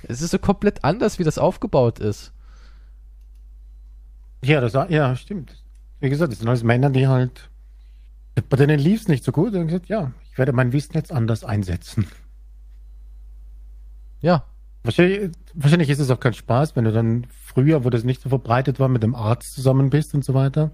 [0.04, 2.32] Es ist so komplett anders, wie das aufgebaut ist.
[4.44, 5.64] Ja, das ja, stimmt.
[6.00, 7.50] Wie gesagt, das sind alles Männer, die halt
[8.50, 11.12] bei denen lief es nicht so gut und gesagt, ja, ich werde mein Wissen jetzt
[11.12, 12.08] anders einsetzen.
[14.22, 14.46] Ja.
[14.86, 18.30] Wahrscheinlich, wahrscheinlich ist es auch kein Spaß, wenn du dann früher, wo das nicht so
[18.30, 20.72] verbreitet war, mit dem Arzt zusammen bist und so weiter.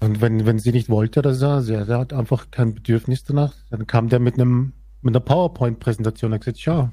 [0.00, 3.86] Und wenn, wenn sie nicht wollte, dass er, sie, hat einfach kein Bedürfnis danach, dann
[3.86, 6.90] kam der mit einem, mit einer PowerPoint-Präsentation und hat gesagt, schau,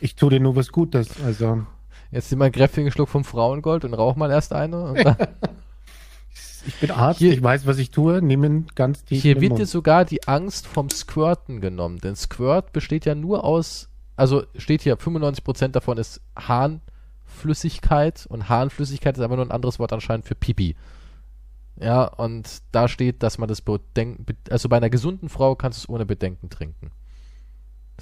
[0.00, 1.20] ich tue dir nur was Gutes.
[1.22, 1.66] Also.
[2.10, 4.94] Jetzt nimm mal einen kräftigen Schluck vom Frauengold und rauch mal erst eine.
[6.66, 9.20] ich bin Arzt, hier, ich weiß, was ich tue, nimm ihn ganz tief.
[9.20, 13.90] Hier wird dir sogar die Angst vom Squirten genommen, denn Squirt besteht ja nur aus,
[14.18, 19.92] also steht hier, 95% davon ist Harnflüssigkeit und Harnflüssigkeit ist aber nur ein anderes Wort
[19.92, 20.74] anscheinend für Pipi.
[21.80, 25.80] Ja, und da steht, dass man das bedenken, also bei einer gesunden Frau kannst du
[25.84, 26.90] es ohne Bedenken trinken.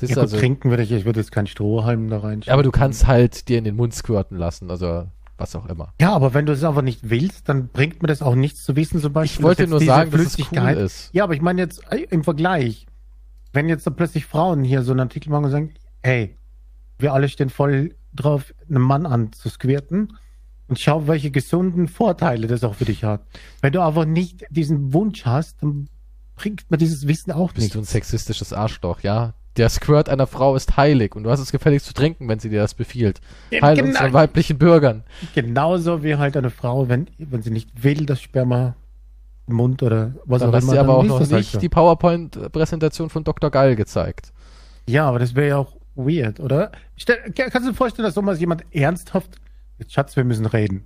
[0.01, 2.43] Ja, gut, also, trinken würde ich, ich würde jetzt keinen Strohhalm da rein.
[2.49, 5.07] Aber du kannst halt dir in den Mund squirten lassen, also
[5.37, 5.93] was auch immer.
[6.01, 8.75] Ja, aber wenn du es aber nicht willst, dann bringt mir das auch nichts zu
[8.75, 9.41] wissen, zum Beispiel.
[9.41, 11.11] Ich wollte nur sagen, dass es cool ist.
[11.13, 12.87] Ja, aber ich meine jetzt äh, im Vergleich,
[13.53, 15.75] wenn jetzt da plötzlich Frauen hier so einen Artikel machen und sagen,
[16.07, 16.37] hey,
[16.99, 20.17] wir alle stehen voll drauf, einen Mann anzusquirten
[20.69, 23.23] und schau, welche gesunden Vorteile das auch für dich hat.
[23.61, 25.89] Wenn du aber nicht diesen Wunsch hast, dann
[26.35, 27.67] bringt mir dieses Wissen auch Bist nicht.
[27.67, 29.35] Bist du ein sexistisches Arschloch, ja?
[29.57, 32.51] der Squirt einer Frau ist heilig und du hast es gefälligst zu trinken, wenn sie
[32.51, 33.21] dir das befiehlt.
[33.51, 33.89] Ja, Heil genau.
[33.89, 35.05] uns von weiblichen Bürgern.
[35.35, 38.77] Genauso wie halt eine Frau, wenn, wenn sie nicht will, das Sperma
[39.47, 40.67] im Mund oder was dann auch immer.
[40.67, 43.51] Hast du aber auch noch nicht halt die PowerPoint-Präsentation von Dr.
[43.51, 44.33] Geil gezeigt.
[44.89, 46.73] Ja, aber das wäre ja auch weird, oder?
[46.97, 49.37] Stell, kannst du dir vorstellen, dass so mal jemand ernsthaft,
[49.79, 50.85] jetzt Schatz, wir müssen reden.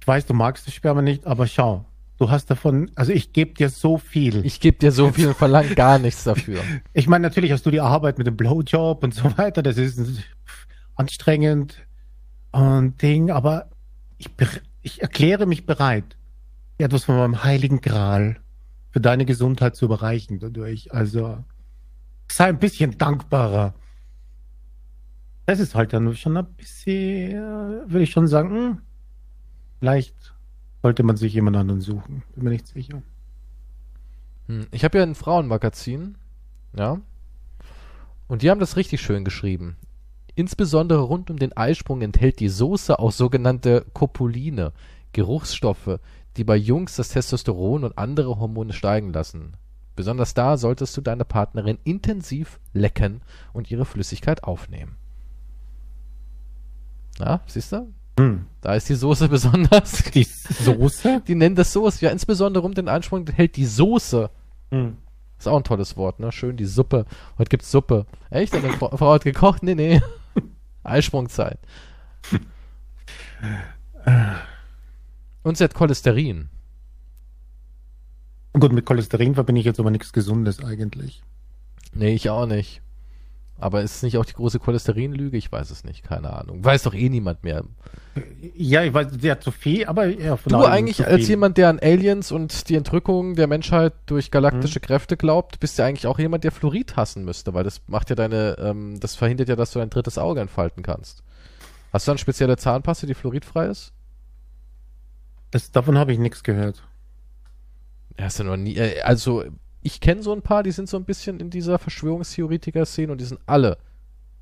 [0.00, 1.84] Ich weiß, du magst das Sperma nicht, aber schau,
[2.18, 4.44] Du hast davon, also ich gebe dir so viel.
[4.44, 6.60] Ich gebe dir so viel und verlange gar nichts dafür.
[6.92, 10.00] Ich meine, natürlich hast du die Arbeit mit dem Blowjob und so weiter, das ist
[10.96, 11.86] anstrengend
[12.50, 13.70] und Ding, aber
[14.16, 14.28] ich,
[14.82, 16.16] ich erkläre mich bereit,
[16.78, 18.40] etwas von meinem heiligen Gral
[18.90, 20.92] für deine Gesundheit zu überreichen dadurch.
[20.92, 21.44] Also
[22.30, 23.74] sei ein bisschen dankbarer.
[25.48, 28.78] Das ist halt dann schon ein bisschen, würde ich schon sagen, hm,
[29.78, 30.34] vielleicht
[30.82, 32.22] sollte man sich jemand anderen suchen.
[32.34, 33.02] Bin mir nicht sicher.
[34.48, 36.18] Hm, ich habe ja ein Frauenmagazin,
[36.76, 37.00] ja.
[38.26, 39.78] Und die haben das richtig schön geschrieben.
[40.34, 44.74] Insbesondere rund um den Eisprung enthält die Soße auch sogenannte Copuline,
[45.14, 45.98] Geruchsstoffe,
[46.36, 49.56] die bei Jungs das Testosteron und andere Hormone steigen lassen.
[49.96, 53.22] Besonders da solltest du deine Partnerin intensiv lecken
[53.54, 54.98] und ihre Flüssigkeit aufnehmen.
[57.18, 57.92] Ja, siehst du?
[58.18, 58.46] Hm.
[58.60, 60.04] Da ist die Soße besonders.
[60.12, 61.22] Die Soße?
[61.26, 62.04] Die nennen das Soße.
[62.04, 64.30] Ja, insbesondere um den Einsprung hält die Soße.
[64.70, 64.96] Hm.
[65.38, 66.32] Ist auch ein tolles Wort, ne?
[66.32, 67.06] Schön die Suppe.
[67.38, 68.06] Heute gibt's Suppe.
[68.30, 68.54] Echt?
[68.54, 69.62] Eine Frau, Frau hat gekocht?
[69.62, 70.02] Nee, nee.
[70.82, 71.58] Eisprungzeit.
[75.44, 76.48] Und sie hat Cholesterin.
[78.52, 81.22] Gut, mit Cholesterin verbinde ich jetzt aber nichts Gesundes eigentlich.
[81.92, 82.82] Nee, ich auch nicht.
[83.60, 85.36] Aber ist es nicht auch die große Cholesterinlüge?
[85.36, 86.64] Ich weiß es nicht, keine Ahnung.
[86.64, 87.64] Weiß doch eh niemand mehr.
[88.54, 91.68] Ja, ich weiß, der hat zu viel, aber ja, von Du eigentlich als jemand, der
[91.68, 94.82] an Aliens und die Entrückung der Menschheit durch galaktische hm.
[94.82, 98.16] Kräfte glaubt, bist du eigentlich auch jemand, der Fluorid hassen müsste, weil das macht ja
[98.16, 101.24] deine, ähm, das verhindert ja, dass du dein drittes Auge entfalten kannst.
[101.92, 103.92] Hast du eine spezielle Zahnpaste, die fluoridfrei ist?
[105.50, 106.82] Das, davon habe ich nichts gehört.
[108.20, 109.44] Hast du noch nie, äh, also
[109.82, 113.24] ich kenne so ein paar, die sind so ein bisschen in dieser Verschwörungstheoretiker-Szene und die
[113.24, 113.78] sind alle,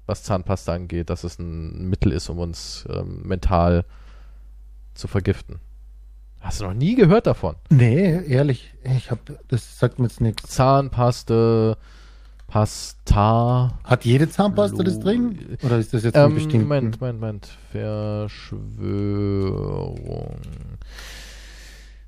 [0.07, 3.85] was Zahnpasta angeht, dass es ein Mittel ist, um uns ähm, mental
[4.95, 5.61] zu vergiften.
[6.41, 7.57] Hast du noch nie gehört davon?
[7.71, 10.49] Nee, ehrlich, ich habe, das sagt mir jetzt nichts.
[10.49, 11.77] Zahnpaste,
[12.47, 13.77] Pasta.
[13.83, 15.59] Hat jede Zahnpasta das drin?
[15.63, 16.69] Oder ist das jetzt ähm, bestimmt?
[16.69, 17.49] Moment, Moment, Moment.
[17.73, 18.77] Verschwörung.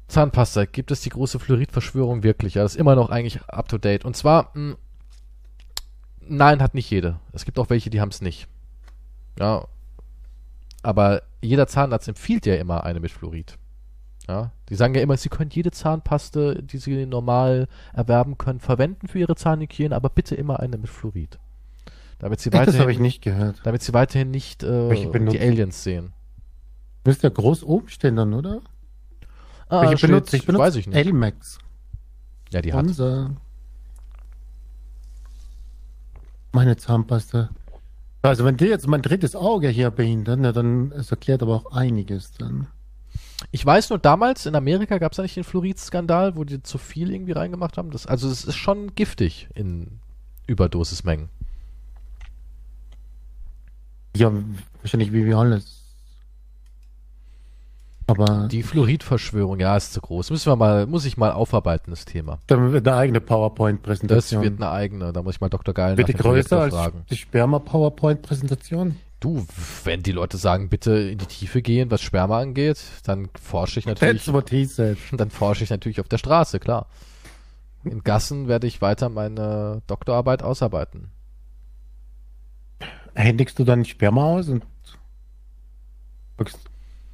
[0.08, 2.54] Zahnpasta, gibt es die große Fluoridverschwörung wirklich?
[2.54, 4.04] Ja, das ist immer noch eigentlich up to date.
[4.04, 4.76] Und zwar, mh, hm,
[6.20, 7.20] nein, hat nicht jede.
[7.32, 8.48] Es gibt auch welche, die haben es nicht.
[9.38, 9.66] Ja.
[10.82, 13.58] Aber jeder Zahnarzt empfiehlt ja immer eine mit Fluorid.
[14.28, 19.08] Ja, die sagen ja immer, sie können jede Zahnpaste, die sie normal erwerben können, verwenden
[19.08, 21.38] für ihre Zahnhygiene, aber bitte immer eine mit Fluorid.
[22.18, 23.60] Damit sie weiterhin, das habe ich nicht gehört.
[23.64, 26.12] Damit sie weiterhin nicht äh, die Aliens sehen.
[27.04, 28.60] Müsste ja groß oben stehen dann, oder?
[29.68, 30.96] Ah, ich, benutze, ich benutze weiß ich nicht.
[30.96, 31.58] Elmax.
[32.50, 32.86] Ja, die hat.
[32.86, 33.36] Unser
[36.52, 37.50] meine Zahnpasta.
[38.22, 41.72] Also wenn die jetzt mein drittes Auge hier behindert, ne, dann es erklärt aber auch
[41.72, 42.66] einiges dann.
[43.52, 46.78] Ich weiß nur, damals in Amerika gab es ja nicht den Fluorid-Skandal, wo die zu
[46.78, 47.92] viel irgendwie reingemacht haben.
[47.92, 50.00] Das, also es ist schon giftig in
[50.48, 51.28] Überdosismengen.
[54.16, 54.32] Ja,
[54.82, 55.77] wahrscheinlich wie wir alles.
[58.08, 60.30] Aber die Fluoridverschwörung, ja, ist zu groß.
[60.30, 62.38] Müssen wir mal, muss ich mal aufarbeiten, das Thema.
[62.46, 64.42] Dann wird eine eigene PowerPoint-Präsentation.
[64.42, 65.74] Das wird eine eigene, da muss ich mal Dr.
[65.74, 66.74] Geil Wird die größer als
[67.10, 68.96] die Sperma-PowerPoint-Präsentation?
[69.20, 69.46] Du,
[69.84, 73.84] wenn die Leute sagen, bitte in die Tiefe gehen, was Sperma angeht, dann forsche ich
[73.86, 74.24] natürlich.
[74.24, 74.96] That's what he said.
[75.12, 76.86] Dann forsche ich natürlich auf der Straße, klar.
[77.84, 81.10] In Gassen werde ich weiter meine Doktorarbeit ausarbeiten.
[83.14, 84.64] Händigst du dann Sperma aus und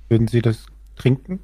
[0.09, 0.67] würden sie das
[0.97, 1.41] trinken?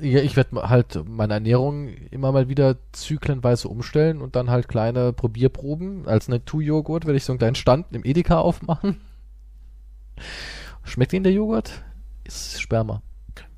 [0.00, 5.12] Ja, ich werde halt meine Ernährung immer mal wieder zyklenweise umstellen und dann halt kleine
[5.12, 6.08] Probierproben.
[6.08, 9.00] Als Naturjoghurt werde ich so einen kleinen Stand im Edeka aufmachen.
[10.82, 11.82] Schmeckt Ihnen der Joghurt?
[12.24, 13.02] Ist Sperma.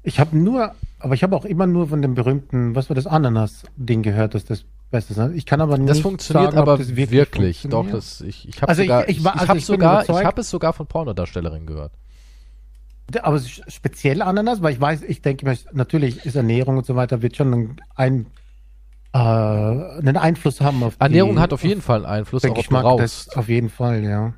[0.03, 3.07] Ich habe nur, aber ich habe auch immer nur von dem berühmten, was war das
[3.07, 5.35] Ananas-Ding gehört, dass das Beste ist.
[5.35, 7.11] Ich kann aber nicht Das funktioniert sagen, aber das wirklich.
[7.11, 7.67] wirklich.
[7.71, 10.41] Doch, das, ich, ich habe also sogar, ich, ich, ich, ich also sogar, ich habe
[10.41, 11.93] es sogar von Pornodarstellerinnen gehört.
[13.23, 17.37] Aber speziell Ananas, weil ich weiß, ich denke natürlich ist Ernährung und so weiter, wird
[17.37, 18.27] schon ein,
[19.13, 22.55] äh, einen Einfluss haben auf Ernährung die, hat auf jeden auf Fall einen Einfluss auf
[22.55, 24.35] Geschmack auf des, Auf jeden Fall, ja.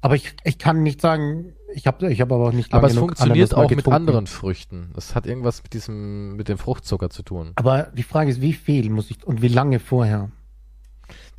[0.00, 2.96] Aber ich, ich kann nicht sagen, ich habe ich hab aber auch nicht Aber es
[2.96, 4.90] funktioniert auch mit anderen Früchten.
[4.94, 7.52] Das hat irgendwas mit diesem, mit dem Fruchtzucker zu tun.
[7.54, 10.30] Aber die Frage ist, wie viel muss ich und wie lange vorher?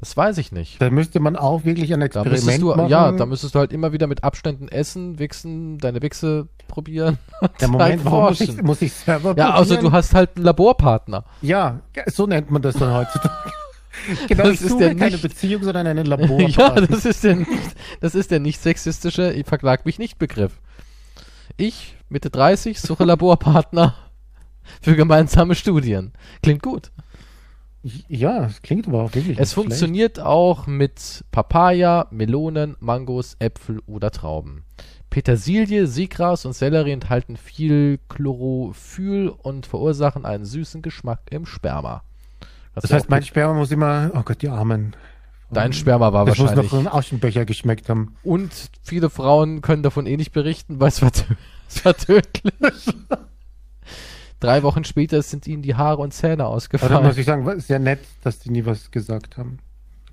[0.03, 0.81] Das weiß ich nicht.
[0.81, 2.89] Da müsste man auch wirklich ein Experiment du, machen.
[2.89, 7.19] Ja, da müsstest du halt immer wieder mit Abständen essen, wichsen, deine Wichse probieren.
[7.61, 9.51] Der Moment, warum muss ich, muss ich selber Ja, probieren?
[9.53, 11.23] also du hast halt einen Laborpartner.
[11.41, 13.33] Ja, so nennt man das dann heutzutage.
[14.27, 16.49] genau, das ich ist der keine Beziehung, sondern einen Laborpartner.
[16.49, 17.49] ja, das ist der nicht,
[18.01, 20.59] das ist der nicht sexistische, ich verklag mich nicht Begriff.
[21.55, 23.95] Ich, Mitte 30, suche Laborpartner
[24.81, 26.11] für gemeinsame Studien.
[26.41, 26.91] Klingt gut.
[28.07, 29.37] Ja, es klingt aber auch wirklich.
[29.37, 30.27] Es funktioniert schlecht.
[30.27, 34.63] auch mit Papaya, Melonen, Mangos, Äpfel oder Trauben.
[35.09, 42.03] Petersilie, Seegras und Sellerie enthalten viel Chlorophyll und verursachen einen süßen Geschmack im Sperma.
[42.73, 44.95] Das, das heißt, mein Sperma muss immer, oh Gott, die Armen.
[45.51, 46.63] Dein Sperma war das wahrscheinlich.
[46.63, 48.15] muss noch einen Aschenbecher geschmeckt haben.
[48.23, 51.11] Und viele Frauen können davon eh nicht berichten, weil es war,
[51.69, 52.53] es war tödlich.
[54.43, 56.93] Drei Wochen später sind ihnen die Haare und Zähne ausgefallen.
[56.93, 59.59] Aber muss ich sagen, sehr nett, dass die nie was gesagt haben.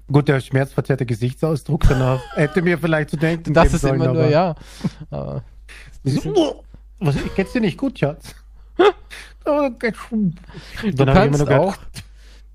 [0.07, 4.29] Gut, der schmerzverzerrte Gesichtsausdruck danach hätte mir vielleicht zu denken Das ist sollen, immer nur,
[4.29, 4.55] ja.
[5.11, 5.43] Aber
[6.05, 6.65] so, oh,
[7.01, 8.37] was, geht's dir nicht gut, Schatz?
[9.45, 9.71] du,
[11.07, 11.77] kannst auch,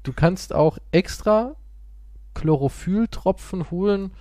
[0.04, 1.56] du kannst auch extra
[2.36, 4.12] Chlorophylltropfen holen,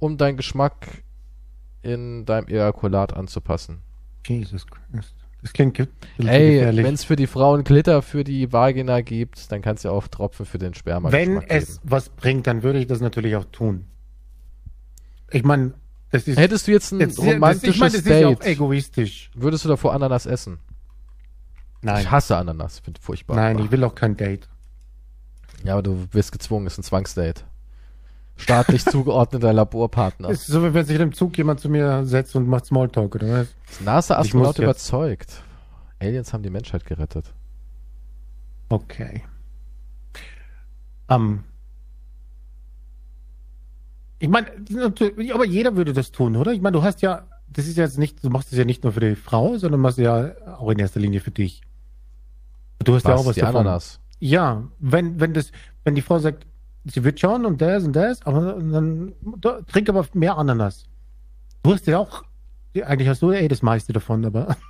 [0.00, 1.04] um deinen Geschmack
[1.82, 3.82] in deinem Ejakulat anzupassen.
[4.26, 5.21] Jesus Christ.
[5.42, 5.88] Das klingt ge
[6.18, 10.06] Ey, wenn es für die Frauen Glitter für die Vagina gibt, dann kannst du auch
[10.06, 11.80] Tropfen für den Sperma Wenn es geben.
[11.82, 13.86] was bringt, dann würde ich das natürlich auch tun.
[15.32, 15.74] Ich meine,
[16.10, 16.38] das ist.
[16.38, 19.30] Hättest du jetzt ein jetzt, romantisches das, ich mein, das Date, ist ja auch egoistisch.
[19.34, 20.58] Würdest du davor Ananas essen?
[21.80, 22.02] Nein.
[22.02, 23.34] Ich hasse Ananas, finde furchtbar.
[23.34, 24.48] Nein, ich will auch kein Date.
[25.64, 27.44] Ja, aber du wirst gezwungen, ist ein Zwangsdate.
[28.42, 30.30] Staatlich zugeordneter Laborpartner.
[30.30, 33.28] Ist so, wie wenn sich im Zug jemand zu mir setzt und macht Smalltalk, oder
[33.28, 33.48] was?
[33.80, 35.42] NASA-Astronaut überzeugt.
[36.00, 37.32] Aliens haben die Menschheit gerettet.
[38.68, 39.22] Okay.
[41.08, 41.44] Um,
[44.22, 44.46] ich meine,
[45.34, 46.52] aber jeder würde das tun, oder?
[46.52, 48.92] Ich meine, du hast ja, das ist jetzt nicht, du machst es ja nicht nur
[48.92, 51.60] für die Frau, sondern machst es ja auch in erster Linie für dich.
[52.78, 53.62] Du hast was, ja auch was die davon.
[53.62, 53.98] Ananas.
[54.20, 55.50] Ja, wenn, wenn das,
[55.82, 56.46] wenn die Frau sagt,
[56.84, 59.12] sie wird schon und das und das, aber dann
[59.68, 60.84] trink aber mehr Ananas.
[61.62, 62.24] Du hast ja auch,
[62.74, 64.56] eigentlich hast du ja eh das meiste davon, aber.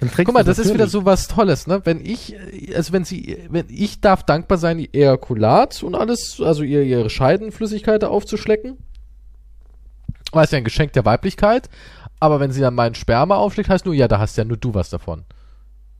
[0.00, 0.66] Guck mal, das natürlich.
[0.70, 1.82] ist wieder so was Tolles, ne?
[1.84, 2.34] Wenn ich,
[2.74, 7.10] also wenn sie, wenn ich darf dankbar sein, ihr Ejakulat und alles, also ihr, ihre
[7.10, 8.78] Scheidenflüssigkeit aufzuschlecken.
[10.32, 11.68] Weil es ja ein Geschenk der Weiblichkeit.
[12.18, 14.72] Aber wenn sie dann meinen Sperma aufschlägt, heißt nur, ja, da hast ja nur du
[14.72, 15.24] was davon.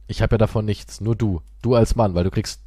[0.06, 1.42] Ich habe ja davon nichts, nur du.
[1.62, 2.62] Du als Mann, weil du kriegst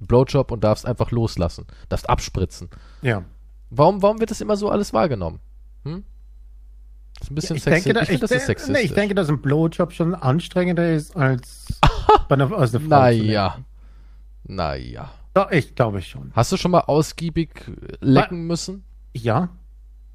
[0.00, 1.66] Blowjob und darfst einfach loslassen.
[1.88, 2.70] Darfst abspritzen.
[3.02, 3.24] Ja.
[3.70, 5.40] Warum, warum wird das immer so alles wahrgenommen?
[5.84, 6.04] Hm?
[7.18, 7.92] Das ist ein bisschen sexy.
[7.92, 8.76] Denke, ich, ich, das ist sexistisch.
[8.76, 11.80] Nee, ich denke, dass ein Blowjob schon anstrengender ist als
[12.28, 13.00] bei einer, als eine Frau.
[13.00, 13.58] Naja.
[14.44, 15.10] Naja.
[15.34, 16.32] Doch, ich glaube schon.
[16.34, 17.70] Hast du schon mal ausgiebig
[18.00, 18.84] lecken müssen?
[19.12, 19.50] Ja.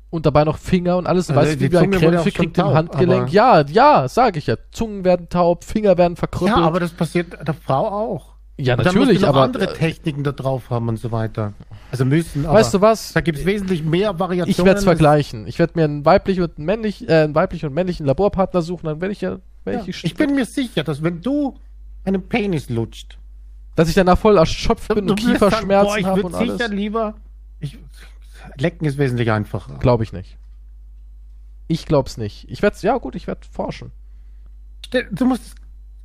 [0.09, 1.29] Und dabei noch Finger und alles.
[1.29, 3.31] Also weißt du, wie man Krämpfe kriegt im Handgelenk?
[3.31, 4.57] Ja, ja, sage ich ja.
[4.71, 6.57] Zungen werden taub, Finger werden verkrüppelt.
[6.57, 8.32] Ja, aber das passiert der Frau auch.
[8.58, 11.54] Ja, und natürlich, aber andere Techniken da drauf haben und so weiter.
[11.91, 13.14] Also müssen, Weißt du was?
[13.14, 14.51] Da gibt es wesentlich mehr Variationen.
[14.51, 15.47] Ich werde es vergleichen.
[15.47, 19.01] Ich werde mir einen weiblichen und männlich, äh, einen weiblichen und männlichen Laborpartner suchen, dann
[19.01, 21.56] werde ich ja welche ja, Ich bin mir sicher, dass wenn du
[22.04, 23.18] einen Penis lutscht,
[23.76, 26.54] dass ich danach voll erschöpft bin und Kieferschmerzen habe und alles.
[26.54, 27.16] Ich sicher lieber
[27.60, 27.80] ich,
[28.58, 29.78] lecken ist wesentlich einfacher.
[29.80, 30.38] Glaube ich nicht.
[31.68, 32.49] Ich glaub's nicht.
[32.49, 33.91] Ich werde ja gut, ich werde forschen.
[35.12, 35.56] Du musst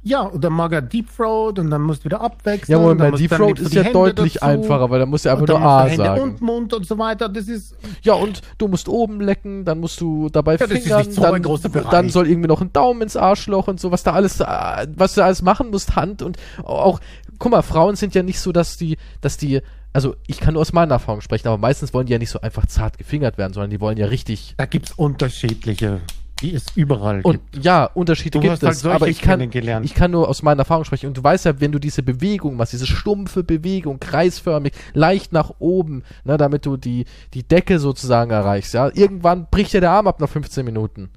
[0.02, 2.78] ja, oder mag er Deep Throat und dann musst du wieder abwechseln.
[2.78, 4.46] Ja, Moment, Deep Throat ist ja Hände deutlich dazu.
[4.46, 6.22] einfacher, weil da musst du einfach nur A Hände sagen.
[6.22, 7.76] und Mund und so weiter, das ist...
[8.02, 11.42] Ja, und du musst oben lecken, dann musst du dabei ja, fingern, so dann,
[11.90, 15.24] dann soll irgendwie noch ein Daumen ins Arschloch und so, was da alles, was du
[15.24, 17.00] alles machen musst, Hand und auch,
[17.38, 19.60] guck mal, Frauen sind ja nicht so, dass die, dass die
[19.92, 22.40] also ich kann nur aus meiner Erfahrung sprechen, aber meistens wollen die ja nicht so
[22.40, 24.54] einfach zart gefingert werden, sondern die wollen ja richtig.
[24.56, 26.00] Da gibt's unterschiedliche
[26.40, 27.64] die es überall und, gibt.
[27.64, 30.84] Ja, Unterschiede du gibt halt es, aber ich kann, ich kann nur aus meiner Erfahrung
[30.84, 31.06] sprechen.
[31.06, 35.52] Und du weißt ja, wenn du diese Bewegung machst, diese stumpfe Bewegung, kreisförmig, leicht nach
[35.58, 40.06] oben, ne, damit du die, die Decke sozusagen erreichst, ja, irgendwann bricht dir der Arm
[40.06, 41.10] ab nach 15 Minuten.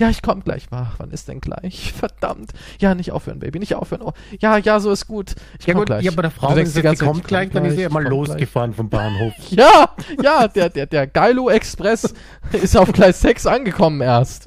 [0.00, 0.66] Ja, ich komm gleich.
[0.70, 1.92] Ach, wann ist denn gleich?
[1.98, 2.52] Verdammt.
[2.78, 4.00] Ja, nicht aufhören, Baby, nicht aufhören.
[4.00, 5.34] Oh, ja, ja, so ist gut.
[5.58, 6.04] Ich ja, komm gut, gleich.
[6.04, 8.70] Ja, aber der Frau, wenn sie kommt kommt gleich, dann ist sie ja mal losgefahren
[8.70, 8.76] gleich.
[8.78, 9.34] vom Bahnhof.
[9.50, 12.14] ja, ja, der, der, der Geilo Express
[12.52, 14.46] ist auf Gleis 6 angekommen erst.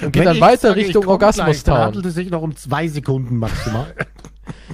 [0.00, 1.78] Und geht dann weiter sage, Richtung Orgasmus-Town.
[1.78, 3.92] handelt es sich noch um zwei Sekunden maximal.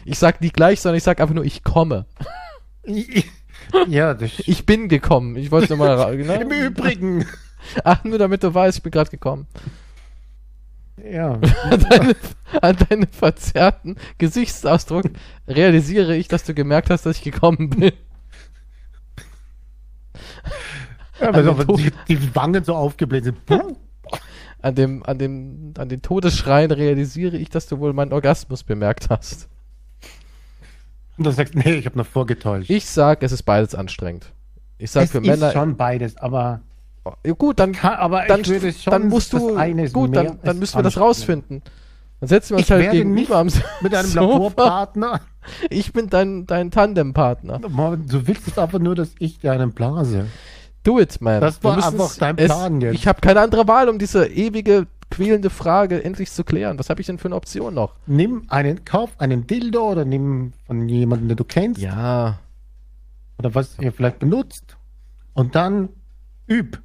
[0.05, 2.05] ich sag nicht gleich, sondern ich sag einfach nur, ich komme.
[3.89, 5.37] ja, das Ich bin gekommen.
[5.37, 6.17] Ich wollte nur mal.
[6.17, 6.35] Ne?
[6.35, 7.25] Im Übrigen.
[7.85, 9.47] Ach, nur damit du weißt, ich bin gerade gekommen.
[11.03, 11.33] Ja.
[11.71, 12.17] an, deine,
[12.61, 15.07] an deinem verzerrten Gesichtsausdruck
[15.49, 17.93] realisiere ich, dass du gemerkt hast, dass ich gekommen bin.
[21.21, 23.39] Ja, weil die, die Wangen so aufgebläht sind.
[24.63, 29.09] An dem, an dem, an den Todesschreien realisiere ich, dass du wohl meinen Orgasmus bemerkt
[29.09, 29.49] hast.
[31.17, 32.69] Und du sagst, nee, ich habe noch vorgetäuscht.
[32.69, 34.35] Ich sag, es ist beides anstrengend.
[34.77, 35.47] Ich sag es für Männer.
[35.47, 36.61] ist schon beides, aber
[37.25, 38.43] ja, gut, dann, Kann, aber dann,
[38.87, 39.57] dann musst du,
[39.93, 41.63] gut, dann, dann müssen wir das rausfinden.
[42.21, 43.49] Dann setzen wir uns ich halt gegenüber am
[43.81, 44.21] mit einem Sofa.
[44.21, 45.21] Laborpartner.
[45.71, 47.59] Ich bin dein, dein Tandempartner.
[47.59, 50.27] Du willst jetzt einfach nur, dass ich dir einen blase.
[50.83, 51.41] Do it, man.
[51.41, 52.95] Das war einfach dein Plan es, jetzt.
[52.95, 56.79] Ich habe keine andere Wahl, um diese ewige quälende Frage endlich zu klären.
[56.79, 57.95] Was habe ich denn für eine Option noch?
[58.07, 61.81] Nimm einen, kauf einen Dildo oder nimm von jemandem, den du kennst.
[61.81, 62.39] Ja.
[63.39, 64.77] Oder was ihr vielleicht benutzt.
[65.35, 65.89] Und dann
[66.49, 66.79] üb.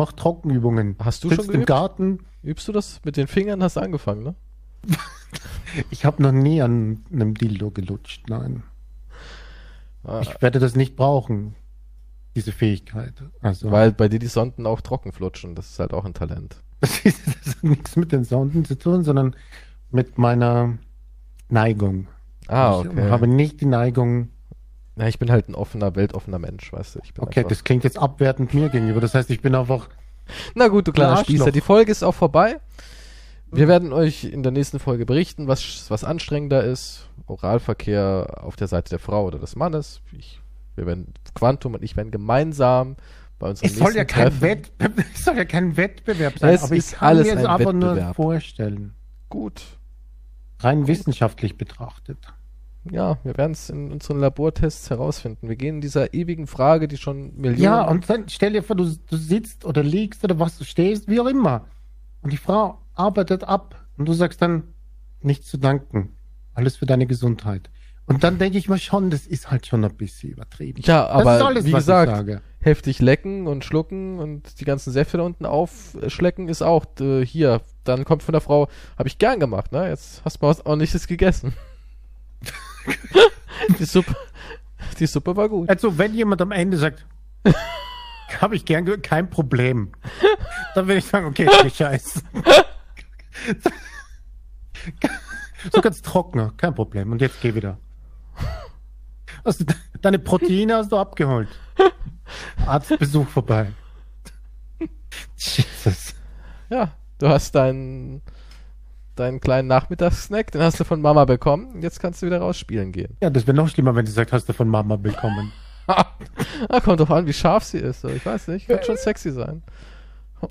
[0.00, 0.96] Mach Trockenübungen.
[0.98, 1.60] Hast du Sitzt schon geübt?
[1.60, 2.20] im Garten.
[2.42, 3.62] Übst du das mit den Fingern?
[3.62, 4.34] Hast du angefangen, ne?
[5.90, 8.62] Ich habe noch nie an einem Dildo gelutscht, nein.
[10.02, 10.20] Ah.
[10.22, 11.54] Ich werde das nicht brauchen,
[12.34, 13.12] diese Fähigkeit.
[13.42, 16.56] Also, Weil bei dir die Sonden auch trocken flutschen, das ist halt auch ein Talent.
[16.80, 19.36] Das, hat nichts mit den Sonden zu tun, sondern
[19.90, 20.78] mit meiner
[21.50, 22.08] Neigung.
[22.48, 23.04] Ah, okay.
[23.04, 24.30] Ich habe nicht die Neigung.
[24.96, 27.00] Na, ich bin halt ein offener, weltoffener Mensch, weißt du.
[27.18, 29.00] okay, das klingt jetzt abwertend mir gegenüber.
[29.00, 29.88] Das heißt, ich bin einfach.
[30.54, 31.52] Na gut, du kleiner Spießer.
[31.52, 32.60] Die Folge ist auch vorbei.
[33.52, 37.08] Wir werden euch in der nächsten Folge berichten, was, was anstrengender ist.
[37.26, 40.02] Oralverkehr auf der Seite der Frau oder des Mannes.
[40.16, 40.40] Ich,
[40.76, 42.96] wir werden, Quantum und ich werden gemeinsam
[43.40, 46.74] bei unserem es soll ja kein Wettbewerb, Es soll ja kein Wettbewerb sein, es aber
[46.74, 47.96] ich kann mir es einfach Wettbewerb.
[47.96, 48.94] nur vorstellen.
[49.28, 49.62] Gut.
[50.60, 52.18] Rein wissenschaftlich betrachtet.
[52.90, 55.48] Ja, wir werden es in unseren Labortests herausfinden.
[55.48, 57.62] Wir gehen dieser ewigen Frage, die schon Millionen.
[57.62, 61.06] Ja, und dann stell dir vor, du, du sitzt oder liegst oder was du stehst,
[61.08, 61.66] wie auch immer.
[62.22, 64.64] Und die Frau arbeitet ab und du sagst dann,
[65.20, 66.16] nichts zu danken.
[66.54, 67.70] Alles für deine Gesundheit.
[68.06, 70.82] Und dann denke ich mir schon, das ist halt schon ein bisschen übertrieben.
[70.84, 75.46] Ja, aber alles, wie gesagt, heftig lecken und schlucken und die ganzen Säfte da unten
[75.46, 77.60] aufschlecken ist auch äh, hier.
[77.84, 79.88] Dann kommt von der Frau, habe ich gern gemacht, ne?
[79.88, 81.52] Jetzt hast du mal was ordentliches gegessen.
[83.78, 84.14] Die Suppe,
[84.98, 85.68] die Suppe war gut.
[85.68, 87.04] Also, wenn jemand am Ende sagt,
[88.40, 89.92] habe ich gern gehört, kein Problem.
[90.74, 92.22] Dann würde ich sagen, okay, Scheiß.
[95.72, 97.12] so ganz trockener, kein Problem.
[97.12, 97.78] Und jetzt geh wieder.
[99.44, 99.64] Also,
[100.00, 101.48] deine Proteine hast du abgeholt.
[102.66, 103.72] Arztbesuch vorbei.
[105.36, 106.14] Jesus.
[106.68, 108.22] Ja, du hast deinen
[109.20, 111.80] deinen kleinen Nachmittagssnack, den hast du von Mama bekommen.
[111.80, 113.16] Jetzt kannst du wieder rausspielen gehen.
[113.22, 115.52] Ja, das wäre noch schlimmer, wenn du sagst, hast du von Mama bekommen.
[115.86, 118.04] ah, kommt doch an, wie scharf sie ist.
[118.04, 119.62] Ich weiß nicht, könnte schon sexy sein.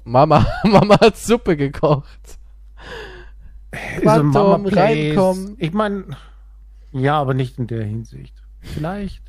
[0.04, 2.38] Mama, Mama hat Suppe gekocht.
[4.02, 5.56] Quantum, reinkommen.
[5.60, 6.06] Ich meine,
[6.92, 8.36] ja, aber nicht in der Hinsicht.
[8.62, 9.29] Vielleicht.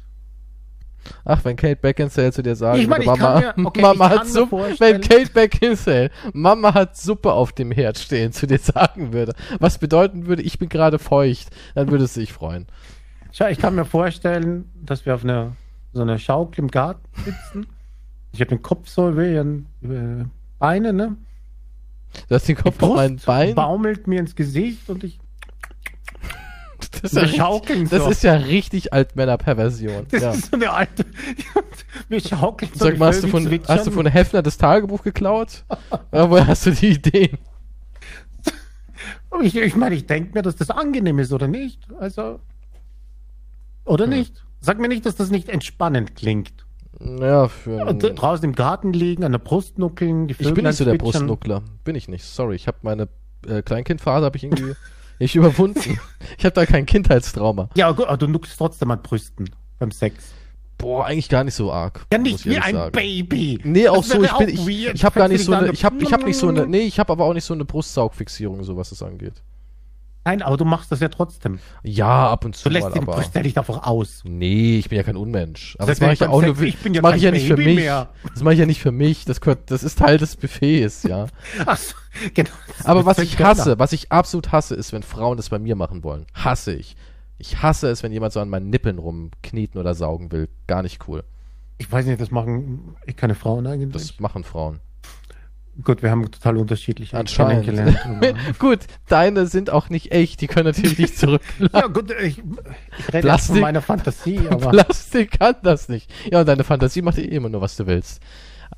[1.25, 4.27] Ach, wenn Kate Beckinsale zu dir sagen ich mein, würde, Mama, mir, okay, Mama hat
[4.27, 9.35] Suppe, wenn Kate Beckinsale, Mama hat Suppe auf dem Herd stehen, zu dir sagen würde,
[9.59, 12.67] was bedeuten würde, ich bin gerade feucht, dann würde es sich freuen.
[13.33, 15.53] Schau, ich kann mir vorstellen, dass wir auf einer
[15.93, 17.67] so einer Schaukel im Garten sitzen.
[18.33, 19.45] Ich habe den Kopf so über
[20.59, 21.17] Beine, ne?
[22.29, 23.55] Du hast den Kopf auf meinen Bein.
[23.55, 25.19] baumelt mir ins Gesicht und ich
[27.03, 30.07] das, ist ja, richtig, das ist ja richtig Altmänner-Perversion.
[30.11, 30.33] Das ja.
[30.33, 31.05] ist so eine alte.
[32.09, 32.87] Wir schaukeln so.
[32.87, 35.65] Sag mal, hast du, von, hast du von Hefner das Tagebuch geklaut?
[36.11, 37.39] Woher hast du die Ideen?
[39.43, 41.81] Ich, ich meine, ich denke mir, dass das angenehm ist, oder nicht?
[41.99, 42.41] Also.
[43.85, 44.11] Oder hm.
[44.11, 44.43] nicht?
[44.61, 46.67] Sag mir nicht, dass das nicht entspannend klingt.
[46.99, 47.77] Ja, für.
[47.77, 50.99] Ja, draußen im Garten liegen, an der Brust nuckeln, die Ich bin nicht so der
[50.99, 51.63] Brustnuckler.
[51.85, 52.25] Bin ich nicht.
[52.25, 53.09] Sorry, ich habe meine
[53.47, 54.75] äh, Kleinkindphase habe ich irgendwie
[55.21, 56.01] nicht überwunden.
[56.39, 57.71] Ich habe da kein Kindheitstrauma.
[57.77, 60.33] Ja, gut, aber du nuckst trotzdem an Brüsten beim Sex.
[60.79, 62.07] Boah, eigentlich gar nicht so arg.
[62.13, 62.93] Ja, nicht wie ein sagen.
[62.93, 63.59] Baby.
[63.65, 66.13] Nee, auch so, ich bin, ich, ich habe gar nicht so eine, ich habe ich
[66.13, 68.91] hab nicht so eine, nee, ich habe aber auch nicht so eine Brustsaugfixierung, so was
[68.91, 69.43] das angeht.
[70.25, 71.61] Nein, aber du machst das ja trotzdem.
[71.83, 72.69] Ja, ab und zu.
[72.69, 73.15] Du lässt mal, den aber.
[73.15, 74.23] Brüste dich davor aus.
[74.25, 75.77] Nee, ich bin ja kein Unmensch.
[75.79, 76.61] Aber das, das mache ich ja auch nur.
[76.61, 77.77] Ich bin ja das ich ja nicht für mich.
[77.77, 78.11] Mehr.
[78.33, 79.25] Das mache ich ja nicht für mich.
[79.25, 81.27] Das gehört, das ist Teil des Buffets, ja.
[81.67, 81.95] Ach so,
[82.35, 82.51] genau.
[82.85, 86.05] Aber was ich hasse, was ich absolut hasse, ist, wenn Frauen das bei mir machen
[86.05, 86.27] wollen.
[86.35, 86.97] Hasse ich.
[87.39, 90.51] Ich hasse es, wenn jemand so an meinen Nippeln rumknieten oder saugen will.
[90.67, 91.25] Gar nicht cool.
[91.79, 94.09] Ich weiß nicht, das machen keine Frauen eigentlich.
[94.09, 94.81] Das machen Frauen.
[95.85, 97.65] Gut, wir haben total unterschiedliche Anscheinend.
[97.65, 98.37] kennengelernt.
[98.59, 101.43] gut, deine sind auch nicht echt, die können natürlich nicht zurück.
[101.73, 102.39] ja, gut, ich,
[102.99, 104.71] ich rede Plastik, von meiner Fantasie, aber.
[104.71, 106.13] Plastik kann das nicht.
[106.31, 108.23] Ja, und deine Fantasie macht eh immer nur, was du willst.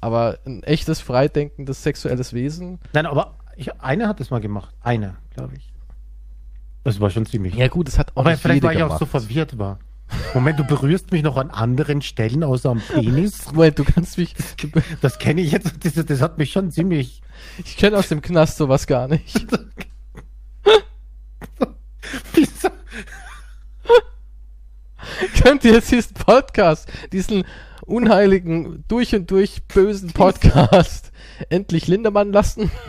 [0.00, 2.78] Aber ein echtes, freidenkendes, sexuelles Wesen.
[2.92, 4.74] Nein, aber ich, eine hat es mal gemacht.
[4.80, 5.72] Eine, glaube ich.
[6.84, 7.54] Das war schon ziemlich.
[7.54, 9.78] Ja, gut, das hat auch Aber vielleicht, weil ich auch so verwirrt war.
[10.34, 13.52] Moment, du berührst mich noch an anderen Stellen außer am Penis?
[13.52, 14.34] Moment, du kannst mich.
[15.00, 17.22] das kenne ich jetzt, das, das, hat mich schon ziemlich.
[17.64, 19.46] Ich kenne aus dem Knast sowas gar nicht.
[22.34, 22.68] Wieso?
[25.42, 27.44] Könnt ihr jetzt diesen Podcast, diesen
[27.82, 31.12] unheiligen, durch und durch bösen Podcast
[31.50, 32.70] endlich Lindemann lassen?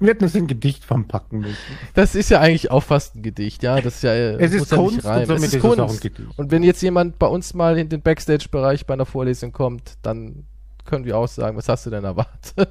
[0.00, 1.56] Wir hätten es in Gedicht verpacken müssen.
[1.94, 3.80] Das ist ja eigentlich auch fast ein Gedicht, ja.
[3.80, 6.04] Das ist ja, es ist Kunst ja und, es ist Kunst.
[6.04, 9.96] Es und wenn jetzt jemand bei uns mal in den Backstage-Bereich bei einer Vorlesung kommt,
[10.02, 10.44] dann
[10.84, 12.58] können wir auch sagen, was hast du denn erwartet?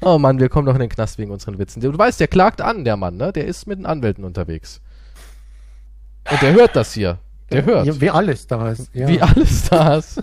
[0.00, 1.80] oh Mann, wir kommen doch in den Knast wegen unseren Witzen.
[1.80, 3.32] Du weißt, der klagt an, der Mann, ne?
[3.32, 4.80] Der ist mit den Anwälten unterwegs.
[6.30, 7.18] Und der hört das hier.
[7.50, 7.86] Der hört.
[7.86, 8.88] Ja, wie alle Stars.
[8.92, 9.08] Ja.
[9.08, 10.20] Wie alle Stars.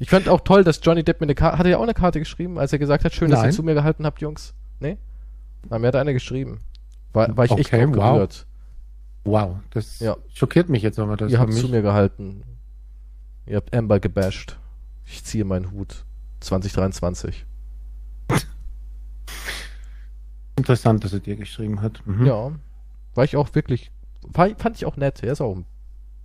[0.00, 1.92] Ich fand auch toll, dass Johnny Depp mir eine Karte, hat er ja auch eine
[1.94, 3.50] Karte geschrieben, als er gesagt hat, schön, dass Nein.
[3.50, 4.54] ihr zu mir gehalten habt, Jungs.
[4.80, 4.96] Nee?
[5.68, 6.60] Na, mir hat eine geschrieben.
[7.12, 8.12] War, war ich echt Okay, drauf wow.
[8.14, 8.46] gerührt.
[9.24, 10.16] Wow, das Ja.
[10.32, 10.96] schockiert mich jetzt.
[10.98, 12.42] Das Ihr habt mich- zu mir gehalten.
[13.46, 14.56] Ihr habt Amber gebasht.
[15.04, 16.04] Ich ziehe meinen Hut.
[16.40, 17.44] 2023.
[20.56, 22.00] Interessant, dass er dir geschrieben hat.
[22.06, 22.26] Mhm.
[22.26, 22.52] Ja.
[23.14, 23.90] War ich auch wirklich,
[24.22, 25.22] war, fand ich auch nett.
[25.22, 25.56] Er ist auch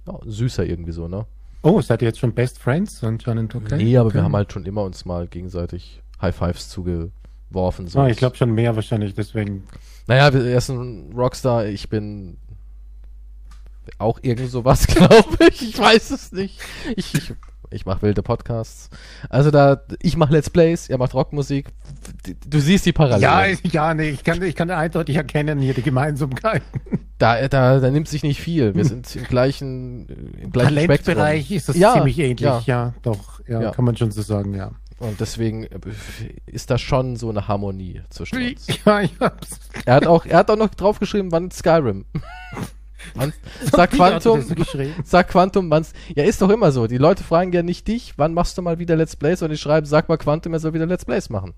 [0.07, 1.25] ja, süßer irgendwie so, ne?
[1.65, 3.55] Oh, seid ihr jetzt schon Best Friends anscheinend?
[3.55, 3.77] Okay.
[3.77, 4.17] Nee, aber okay.
[4.17, 7.87] wir haben halt schon immer uns mal gegenseitig High Fives zugeworfen.
[7.87, 7.99] So.
[8.01, 9.63] Ah, ich glaube schon mehr wahrscheinlich, deswegen.
[10.05, 12.37] Naja, wir- er ist ein Rockstar, ich bin
[13.97, 15.63] auch irgend sowas, glaube ich.
[15.69, 16.59] Ich weiß es nicht.
[16.95, 17.33] Ich, ich,
[17.71, 18.91] ich mache wilde Podcasts.
[19.29, 21.69] Also da, ich mache Let's Plays, er macht Rockmusik.
[22.47, 23.21] Du siehst die Parallelen.
[23.23, 26.81] Ja, ich, ja, nee, ich kann, ich kann eindeutig erkennen hier die Gemeinsamkeiten.
[27.17, 28.75] Da, da, da nimmt sich nicht viel.
[28.75, 30.07] Wir sind im gleichen,
[30.41, 31.57] im gleichen Talentbereich Spektrum.
[31.57, 32.61] ist das Ja, ziemlich ähnlich, ja.
[32.65, 33.71] ja, doch, ja, Ja.
[33.71, 34.71] kann man schon so sagen, ja.
[34.99, 35.79] Und deswegen äh,
[36.45, 38.67] ist da schon so eine Harmonie zwischen uns.
[38.85, 39.59] Ja, hab's.
[39.85, 42.05] Er hat auch, er hat auch noch draufgeschrieben, wann Skyrim.
[43.15, 44.43] wann, sag Quantum,
[45.03, 45.93] sag Quantum, wann's.
[46.15, 46.87] Ja, ist doch immer so.
[46.87, 49.57] Die Leute fragen ja nicht dich, wann machst du mal wieder Let's Plays, und die
[49.57, 51.53] schreiben, sag mal Quantum, er soll wieder Let's Plays machen.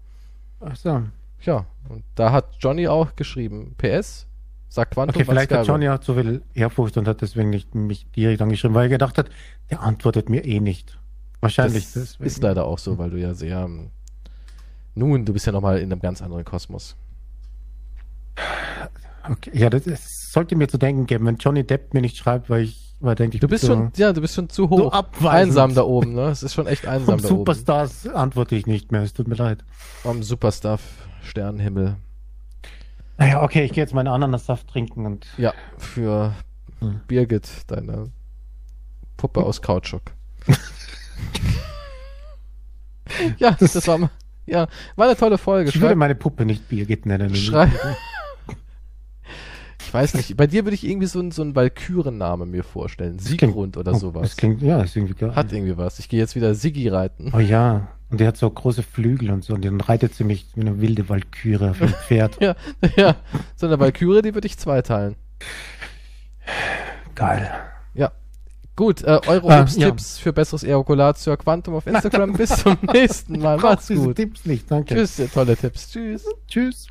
[0.59, 1.03] Ach so.
[1.41, 4.26] Ja, und da hat Johnny auch geschrieben, PS,
[4.69, 5.67] sag Quantum, Okay, vielleicht hat.
[5.67, 9.17] Johnny auch zu viel Ehrfurcht und hat deswegen nicht mich direkt angeschrieben, weil er gedacht
[9.17, 9.29] hat,
[9.69, 10.97] der antwortet mir eh nicht.
[11.39, 12.23] Wahrscheinlich das deswegen.
[12.25, 13.59] ist leider auch so, weil du ja sehr.
[13.63, 13.91] ähm,
[14.95, 16.95] Nun, du bist ja nochmal in einem ganz anderen Kosmos.
[19.29, 22.49] Okay, ja, das, es sollte mir zu denken geben, wenn Johnny Depp mir nicht schreibt,
[22.49, 24.63] weil ich, weil denkt, ich Du bist bin so schon, ja, du bist schon zu
[24.63, 24.93] so hoch.
[24.93, 25.27] abweisend.
[25.29, 26.29] einsam da oben, ne?
[26.29, 27.37] Es ist schon echt einsam Vom da oben.
[27.39, 29.65] Superstars antworte ich nicht mehr, es tut mir leid.
[30.05, 30.79] Am Superstar
[31.23, 31.97] Sternenhimmel.
[33.17, 36.33] Naja, okay, ich gehe jetzt meinen Ananassaft trinken und Ja, für
[36.79, 37.01] Hm.
[37.07, 38.11] Birgit, deine
[39.17, 40.03] Puppe aus Kautschuk.
[43.39, 44.09] ja, das war mal,
[44.45, 45.69] ja, war eine tolle Folge.
[45.69, 47.33] ich würde Schreib, meine Puppe nicht Birgit nennen.
[47.35, 47.71] schrei
[49.79, 53.17] ich weiß nicht, bei dir würde ich irgendwie so, einen- so einen Valkyrenname mir vorstellen.
[53.19, 54.29] Siegrund oder Oh, sowas.
[54.29, 55.35] Das klingt, ja, das ist irgendwie geil.
[55.35, 55.97] Hat irgendwie was.
[55.99, 57.31] Ich gehe jetzt wieder Siggi reiten.
[57.33, 60.45] Oh ja, und der hat so große Flügel und so, und dann reitet sie mich
[60.55, 62.37] wie eine wilde Walküre auf dem Pferd.
[62.41, 62.55] Ja,
[62.95, 63.15] ja.
[63.55, 65.15] So eine Valkyrie, die würde ich zweiteilen.
[67.15, 67.51] Geil.
[67.93, 68.11] Ja.
[68.75, 72.33] Gut, äh, eure Ah, Obsttipps für besseres Ejakulatio Quantum auf Instagram.
[72.33, 73.57] Bis zum nächsten Mal.
[73.57, 74.15] Macht's gut.
[74.15, 74.93] Tipps nicht, danke.
[74.95, 75.89] Tschüss, tolle Tipps.
[75.89, 76.25] Tschüss.
[76.47, 76.87] Tschüss.